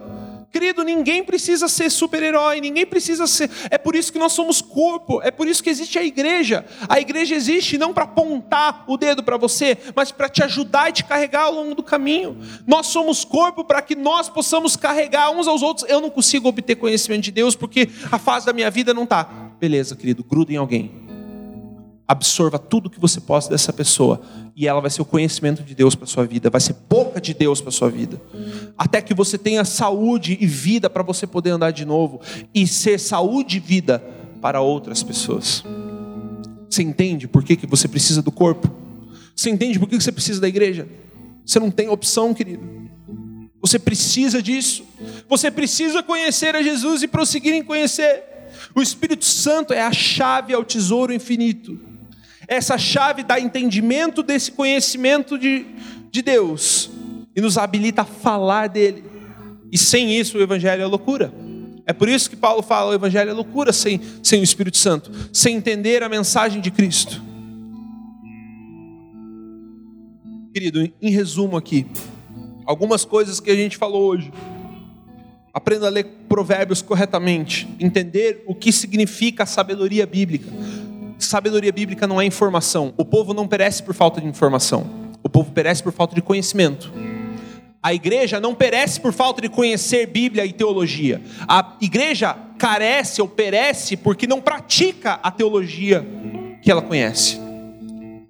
Querido, 0.52 0.84
ninguém 0.84 1.24
precisa 1.24 1.68
ser 1.68 1.92
super-herói, 1.92 2.60
ninguém 2.60 2.86
precisa 2.86 3.28
ser. 3.28 3.52
É 3.70 3.78
por 3.78 3.96
isso 3.96 4.12
que 4.12 4.18
nós 4.18 4.34
somos 4.34 4.62
corpo, 4.62 5.22
é 5.22 5.30
por 5.30 5.48
isso 5.48 5.62
que 5.62 5.70
existe 5.70 6.00
a 6.00 6.04
igreja. 6.04 6.66
A 6.88 7.00
igreja 7.00 7.36
existe 7.36 7.78
não 7.78 7.94
para 7.94 8.06
apontar 8.06 8.84
o 8.88 8.98
dedo 8.98 9.22
para 9.22 9.38
você, 9.38 9.78
mas 9.96 10.12
para 10.12 10.28
te 10.28 10.44
ajudar 10.44 10.90
e 10.90 10.94
te 10.94 11.04
carregar 11.04 11.44
ao 11.44 11.54
longo 11.54 11.76
do 11.76 11.84
caminho. 11.84 12.36
Nós 12.66 12.88
somos 12.88 13.24
corpo 13.24 13.64
para 13.64 13.82
que 13.82 13.96
nós 13.96 14.28
possamos 14.28 14.76
carregar 14.76 15.30
uns 15.30 15.48
aos 15.48 15.62
outros. 15.62 15.88
Eu 15.88 16.02
não 16.02 16.10
consigo 16.10 16.50
obter 16.50 16.76
conhecimento 16.76 17.26
de 17.26 17.32
Deus 17.32 17.56
porque 17.56 17.88
a 18.12 18.18
fase 18.18 18.48
da 18.48 18.54
minha 18.54 18.72
vida 18.72 18.92
não 18.92 19.04
está. 19.04 19.24
Beleza, 19.60 19.96
querido, 19.96 20.24
gruda 20.24 20.52
em 20.52 20.56
alguém 20.56 21.09
absorva 22.10 22.58
tudo 22.58 22.90
que 22.90 23.00
você 23.00 23.22
possa 23.22 23.52
dessa 23.52 23.72
pessoa 23.72 24.20
e 24.56 24.68
ela 24.68 24.82
vai 24.82 24.90
ser 24.90 25.00
o 25.00 25.06
conhecimento 25.06 25.62
de 25.62 25.76
Deus 25.76 25.94
para 25.94 26.08
sua 26.08 26.26
vida, 26.26 26.50
vai 26.50 26.60
ser 26.60 26.76
boca 26.90 27.22
de 27.22 27.36
Deus 27.36 27.62
para 27.62 27.70
sua 27.70 27.88
vida, 27.88 28.20
até 28.76 29.00
que 29.00 29.14
você 29.14 29.38
tenha 29.38 29.64
saúde 29.64 30.36
e 30.42 30.48
vida 30.48 30.90
para 30.90 31.04
você 31.04 31.28
poder 31.28 31.52
andar 31.52 31.70
de 31.70 31.86
novo 31.86 32.20
e 32.52 32.66
ser 32.66 33.00
saúde 33.00 33.58
e 33.58 33.60
vida 33.60 34.04
para 34.42 34.60
outras 34.60 35.04
pessoas. 35.04 35.64
Você 36.68 36.82
entende 36.82 37.28
por 37.28 37.44
que, 37.44 37.56
que 37.56 37.68
você 37.68 37.88
precisa 37.88 38.24
do 38.24 38.32
corpo? 38.32 38.68
Você 39.36 39.52
entende 39.52 39.78
por 39.78 39.88
que, 39.88 39.96
que 39.96 40.04
você 40.04 40.12
precisa 40.12 40.42
da 40.42 40.48
igreja? 40.48 40.88
Você 41.46 41.60
não 41.60 41.70
tem 41.70 41.90
opção, 41.90 42.34
querido. 42.34 42.64
Você 43.62 43.78
precisa 43.78 44.42
disso. 44.42 44.84
Você 45.30 45.52
precisa 45.52 46.02
conhecer 46.02 46.56
a 46.56 46.64
Jesus 46.64 47.04
e 47.04 47.08
prosseguir 47.08 47.54
em 47.54 47.64
conhecer. 47.64 48.24
O 48.74 48.82
Espírito 48.82 49.26
Santo 49.26 49.74
é 49.74 49.82
a 49.82 49.92
chave 49.92 50.56
ao 50.56 50.66
tesouro 50.66 51.14
infinito 51.14 51.89
essa 52.50 52.80
chave 52.80 53.22
dá 53.22 53.40
entendimento 53.40 54.24
desse 54.24 54.52
conhecimento 54.52 55.38
de, 55.38 55.68
de 56.12 56.24
Deus 56.24 56.90
e 57.36 57.40
nos 57.40 57.60
habilita 57.60 58.02
a 58.02 58.06
falar 58.06 58.68
dele. 58.68 59.04
E 59.72 59.78
sem 59.78 60.20
isso 60.20 60.36
o 60.36 60.42
Evangelho 60.42 60.82
é 60.82 60.86
loucura. 60.88 61.32
É 61.86 61.94
por 61.94 62.10
isso 62.10 62.28
que 62.28 62.36
Paulo 62.36 62.64
fala: 62.64 62.90
o 62.90 62.94
Evangelho 62.96 63.30
é 63.30 63.34
loucura 63.34 63.72
sem, 63.72 64.02
sem 64.24 64.42
o 64.42 64.44
Espírito 64.44 64.78
Santo, 64.78 65.12
sem 65.32 65.58
entender 65.58 66.02
a 66.02 66.10
mensagem 66.10 66.60
de 66.60 66.72
Cristo. 66.72 67.22
Querido, 70.52 70.92
em 71.00 71.12
resumo 71.12 71.56
aqui, 71.56 71.86
algumas 72.66 73.06
coisas 73.06 73.40
que 73.40 73.52
a 73.52 73.56
gente 73.56 73.78
falou 73.78 74.08
hoje. 74.08 74.34
Aprenda 75.54 75.88
a 75.88 75.90
ler 75.90 76.06
provérbios 76.28 76.82
corretamente, 76.82 77.68
entender 77.80 78.44
o 78.48 78.56
que 78.56 78.72
significa 78.72 79.44
a 79.44 79.46
sabedoria 79.46 80.06
bíblica 80.06 80.48
sabedoria 81.26 81.72
bíblica 81.72 82.08
não 82.08 82.20
é 82.20 82.26
informação. 82.26 82.94
O 82.98 83.06
povo 83.06 83.34
não 83.34 83.48
perece 83.48 83.84
por 83.84 83.94
falta 83.94 84.22
de 84.22 84.28
informação. 84.28 84.90
O 85.22 85.30
povo 85.30 85.52
perece 85.52 85.84
por 85.84 85.92
falta 85.92 86.16
de 86.16 86.22
conhecimento. 86.22 86.92
A 87.82 87.94
igreja 87.94 88.40
não 88.40 88.54
perece 88.54 89.00
por 89.00 89.14
falta 89.14 89.42
de 89.42 89.50
conhecer 89.50 90.08
Bíblia 90.08 90.46
e 90.46 90.52
teologia. 90.52 91.22
A 91.48 91.78
igreja 91.80 92.38
carece 92.58 93.22
ou 93.22 93.28
perece 93.28 93.96
porque 93.96 94.28
não 94.28 94.42
pratica 94.42 95.14
a 95.24 95.32
teologia 95.32 96.06
que 96.62 96.70
ela 96.70 96.82
conhece. 96.82 97.40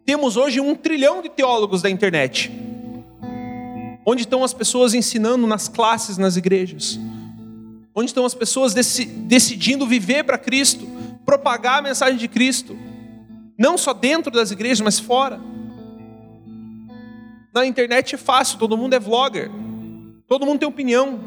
Temos 0.05 0.37
hoje 0.37 0.59
um 0.59 0.75
trilhão 0.75 1.21
de 1.21 1.29
teólogos 1.29 1.83
da 1.83 1.89
internet. 1.89 2.51
Onde 4.03 4.23
estão 4.23 4.43
as 4.43 4.53
pessoas 4.53 4.95
ensinando 4.95 5.45
nas 5.45 5.67
classes 5.67 6.17
nas 6.17 6.35
igrejas? 6.35 6.99
Onde 7.93 8.09
estão 8.09 8.25
as 8.25 8.33
pessoas 8.33 8.73
decidindo 8.73 9.85
viver 9.85 10.23
para 10.23 10.37
Cristo? 10.37 10.88
Propagar 11.29 11.77
a 11.77 11.81
mensagem 11.83 12.17
de 12.17 12.27
Cristo, 12.27 12.75
não 13.55 13.77
só 13.77 13.93
dentro 13.93 14.31
das 14.31 14.49
igrejas, 14.49 14.81
mas 14.81 14.99
fora. 14.99 15.39
Na 17.53 17.67
internet 17.67 18.15
é 18.15 18.17
fácil, 18.17 18.57
todo 18.57 18.75
mundo 18.75 18.95
é 18.95 18.99
vlogger, 18.99 19.51
todo 20.27 20.43
mundo 20.43 20.57
tem 20.57 20.67
opinião. 20.67 21.19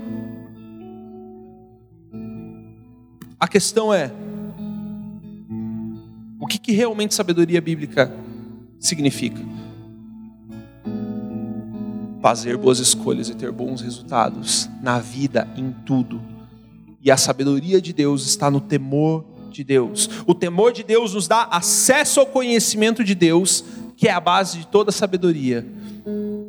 A 3.38 3.46
questão 3.46 3.94
é: 3.94 4.10
o 6.40 6.48
que, 6.48 6.58
que 6.58 6.72
realmente 6.72 7.14
sabedoria 7.14 7.60
bíblica 7.60 8.12
significa? 8.80 9.40
Fazer 12.20 12.56
boas 12.56 12.80
escolhas 12.80 13.28
e 13.28 13.36
ter 13.36 13.52
bons 13.52 13.80
resultados 13.80 14.68
na 14.82 14.98
vida, 14.98 15.46
em 15.56 15.70
tudo. 15.86 16.20
E 17.00 17.08
a 17.08 17.16
sabedoria 17.16 17.80
de 17.80 17.92
Deus 17.92 18.26
está 18.26 18.50
no 18.50 18.60
temor 18.60 19.31
de 19.52 19.62
Deus. 19.62 20.08
O 20.26 20.34
temor 20.34 20.72
de 20.72 20.82
Deus 20.82 21.14
nos 21.14 21.28
dá 21.28 21.48
acesso 21.50 22.20
ao 22.20 22.26
conhecimento 22.26 23.04
de 23.04 23.14
Deus, 23.14 23.64
que 23.96 24.08
é 24.08 24.12
a 24.12 24.20
base 24.20 24.58
de 24.58 24.66
toda 24.66 24.90
sabedoria. 24.90 25.66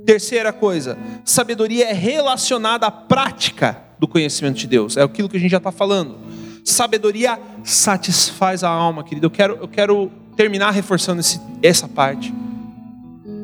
Terceira 0.06 0.52
coisa, 0.52 0.98
sabedoria 1.24 1.90
é 1.90 1.94
relacionada 1.94 2.88
à 2.88 2.92
prática 2.92 3.82
do 4.00 4.08
conhecimento 4.08 4.58
de 4.58 4.68
Deus. 4.68 4.98
É 4.98 5.02
aquilo 5.02 5.30
que 5.30 5.38
a 5.38 5.40
gente 5.40 5.52
já 5.52 5.58
está 5.58 5.72
falando. 5.72 6.18
Sabedoria 6.66 7.40
satisfaz 7.64 8.64
a 8.64 8.70
alma, 8.70 9.04
querido. 9.04 9.28
Eu 9.28 9.32
quero, 9.32 9.58
eu 9.62 9.68
quero 9.68 10.12
terminar 10.36 10.72
reforçando 10.72 11.20
esse, 11.20 11.40
essa 11.62 11.88
parte. 11.88 12.34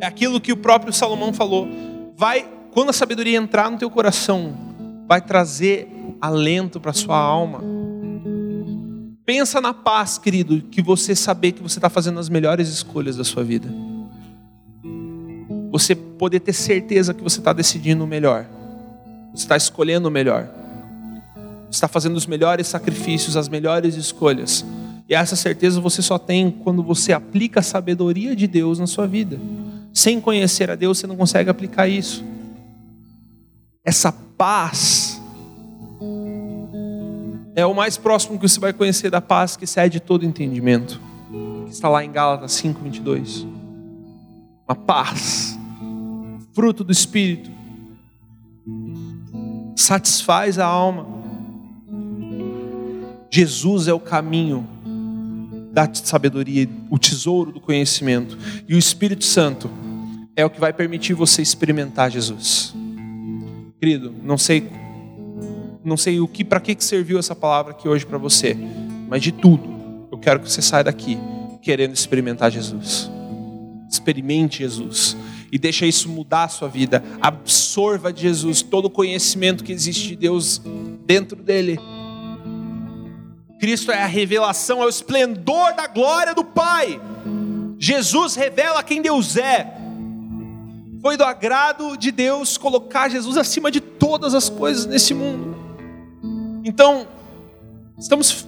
É 0.01 0.05
aquilo 0.05 0.39
que 0.41 0.51
o 0.51 0.57
próprio 0.57 0.91
Salomão 0.91 1.33
falou. 1.33 1.67
Vai, 2.15 2.45
quando 2.71 2.89
a 2.89 2.93
sabedoria 2.93 3.37
entrar 3.37 3.69
no 3.69 3.77
teu 3.77 3.89
coração, 3.89 4.53
vai 5.07 5.21
trazer 5.21 5.87
alento 6.21 6.79
para 6.79 6.91
sua 6.93 7.17
alma 7.17 7.78
Pensa 9.29 9.61
na 9.61 9.75
paz, 9.75 10.17
querido, 10.17 10.59
que 10.59 10.81
você 10.81 11.15
saber 11.15 11.51
que 11.51 11.61
você 11.61 11.77
está 11.77 11.87
fazendo 11.87 12.19
as 12.19 12.29
melhores 12.29 12.67
escolhas 12.67 13.15
da 13.15 13.23
sua 13.23 13.43
vida. 13.43 13.69
Você 15.69 15.93
poder 15.93 16.39
ter 16.39 16.51
certeza 16.51 17.13
que 17.13 17.21
você 17.21 17.37
está 17.37 17.53
decidindo 17.53 18.03
o 18.03 18.07
melhor. 18.07 18.47
Você 19.31 19.43
está 19.43 19.55
escolhendo 19.55 20.07
o 20.07 20.11
melhor. 20.11 20.49
Você 21.65 21.75
está 21.75 21.87
fazendo 21.87 22.15
os 22.15 22.25
melhores 22.25 22.65
sacrifícios, 22.65 23.37
as 23.37 23.47
melhores 23.47 23.93
escolhas. 23.93 24.65
E 25.07 25.13
essa 25.13 25.35
certeza 25.35 25.79
você 25.79 26.01
só 26.01 26.17
tem 26.17 26.49
quando 26.49 26.81
você 26.81 27.13
aplica 27.13 27.59
a 27.59 27.63
sabedoria 27.63 28.35
de 28.35 28.47
Deus 28.47 28.79
na 28.79 28.87
sua 28.87 29.05
vida. 29.05 29.39
Sem 29.93 30.19
conhecer 30.19 30.71
a 30.71 30.75
Deus, 30.75 30.97
você 30.97 31.05
não 31.05 31.15
consegue 31.15 31.51
aplicar 31.51 31.87
isso. 31.87 32.25
Essa 33.85 34.11
paz 34.11 35.08
é 37.59 37.65
o 37.65 37.73
mais 37.73 37.97
próximo 37.97 38.39
que 38.39 38.47
você 38.47 38.59
vai 38.59 38.73
conhecer 38.73 39.09
da 39.09 39.21
paz 39.21 39.57
que 39.57 39.67
cede 39.67 39.99
todo 39.99 40.25
entendimento. 40.25 40.99
Que 41.65 41.71
está 41.71 41.89
lá 41.89 42.03
em 42.03 42.11
Gálatas 42.11 42.53
5:22. 42.53 43.45
Uma 44.67 44.75
paz, 44.75 45.59
fruto 46.53 46.83
do 46.83 46.91
espírito, 46.91 47.49
satisfaz 49.75 50.59
a 50.59 50.65
alma. 50.65 51.05
Jesus 53.31 53.87
é 53.87 53.93
o 53.93 53.99
caminho 53.99 54.67
da 55.71 55.87
sabedoria, 55.93 56.67
o 56.89 56.97
tesouro 56.97 57.51
do 57.51 57.59
conhecimento, 57.59 58.37
e 58.67 58.73
o 58.73 58.77
Espírito 58.77 59.23
Santo 59.23 59.69
é 60.35 60.43
o 60.43 60.49
que 60.49 60.59
vai 60.59 60.73
permitir 60.73 61.13
você 61.13 61.41
experimentar 61.41 62.09
Jesus. 62.09 62.73
Querido, 63.79 64.13
não 64.23 64.37
sei 64.37 64.69
não 65.83 65.97
sei 65.97 66.19
o 66.19 66.27
que 66.27 66.43
para 66.43 66.59
que 66.59 66.75
serviu 66.83 67.17
essa 67.19 67.35
palavra 67.35 67.71
aqui 67.71 67.87
hoje 67.87 68.05
para 68.05 68.17
você, 68.17 68.55
mas 69.07 69.21
de 69.21 69.31
tudo, 69.31 70.07
eu 70.11 70.17
quero 70.17 70.39
que 70.39 70.51
você 70.51 70.61
saia 70.61 70.83
daqui 70.83 71.17
querendo 71.61 71.93
experimentar 71.93 72.51
Jesus. 72.51 73.09
Experimente 73.89 74.59
Jesus 74.59 75.17
e 75.51 75.57
deixa 75.57 75.85
isso 75.85 76.09
mudar 76.09 76.43
a 76.43 76.49
sua 76.49 76.67
vida. 76.67 77.03
Absorva 77.21 78.13
de 78.13 78.21
Jesus 78.21 78.61
todo 78.61 78.85
o 78.85 78.89
conhecimento 78.89 79.63
que 79.63 79.71
existe 79.71 80.09
de 80.09 80.15
Deus 80.15 80.61
dentro 81.05 81.41
dele. 81.41 81.79
Cristo 83.59 83.91
é 83.91 84.01
a 84.01 84.07
revelação, 84.07 84.81
é 84.81 84.85
o 84.85 84.89
esplendor 84.89 85.73
da 85.73 85.87
glória 85.87 86.33
do 86.33 86.43
Pai. 86.43 86.99
Jesus 87.77 88.35
revela 88.35 88.83
quem 88.83 89.01
Deus 89.01 89.35
é. 89.37 89.75
Foi 91.01 91.17
do 91.17 91.23
agrado 91.23 91.97
de 91.97 92.11
Deus 92.11 92.57
colocar 92.57 93.09
Jesus 93.09 93.37
acima 93.37 93.71
de 93.71 93.79
todas 93.79 94.33
as 94.33 94.49
coisas 94.49 94.85
nesse 94.85 95.13
mundo. 95.13 95.48
Então, 96.63 97.07
estamos 97.97 98.47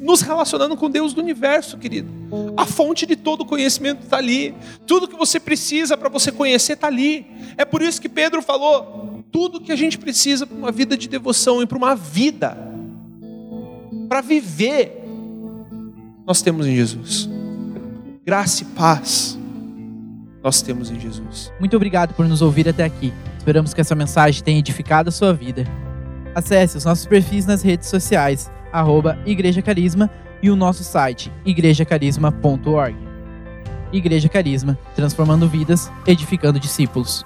nos 0.00 0.20
relacionando 0.20 0.76
com 0.76 0.90
Deus 0.90 1.14
do 1.14 1.20
universo, 1.20 1.78
querido. 1.78 2.08
A 2.56 2.66
fonte 2.66 3.06
de 3.06 3.16
todo 3.16 3.44
conhecimento 3.44 4.02
está 4.04 4.16
ali. 4.16 4.54
Tudo 4.86 5.08
que 5.08 5.16
você 5.16 5.38
precisa 5.38 5.96
para 5.96 6.08
você 6.08 6.32
conhecer 6.32 6.74
está 6.74 6.86
ali. 6.86 7.26
É 7.56 7.64
por 7.64 7.82
isso 7.82 8.00
que 8.00 8.08
Pedro 8.08 8.42
falou: 8.42 9.24
tudo 9.30 9.60
que 9.60 9.72
a 9.72 9.76
gente 9.76 9.98
precisa 9.98 10.46
para 10.46 10.56
uma 10.56 10.72
vida 10.72 10.96
de 10.96 11.08
devoção 11.08 11.62
e 11.62 11.66
para 11.66 11.78
uma 11.78 11.94
vida, 11.94 12.56
para 14.08 14.20
viver, 14.20 15.04
nós 16.26 16.42
temos 16.42 16.66
em 16.66 16.74
Jesus. 16.74 17.28
Graça 18.24 18.64
e 18.64 18.66
paz 18.66 19.38
nós 20.42 20.62
temos 20.62 20.90
em 20.90 21.00
Jesus. 21.00 21.52
Muito 21.58 21.76
obrigado 21.76 22.14
por 22.14 22.26
nos 22.26 22.40
ouvir 22.40 22.68
até 22.68 22.84
aqui. 22.84 23.12
Esperamos 23.36 23.74
que 23.74 23.80
essa 23.80 23.96
mensagem 23.96 24.44
tenha 24.44 24.58
edificado 24.58 25.08
a 25.08 25.12
sua 25.12 25.32
vida. 25.32 25.64
Acesse 26.36 26.76
os 26.76 26.84
nossos 26.84 27.06
perfis 27.06 27.46
nas 27.46 27.62
redes 27.62 27.88
sociais, 27.88 28.52
arroba 28.70 29.18
Igreja 29.24 29.62
Carisma 29.62 30.10
e 30.42 30.50
o 30.50 30.54
nosso 30.54 30.84
site, 30.84 31.32
igrejacarisma.org. 31.46 32.94
Igreja 33.90 34.28
Carisma, 34.28 34.78
transformando 34.94 35.48
vidas, 35.48 35.90
edificando 36.06 36.60
discípulos. 36.60 37.24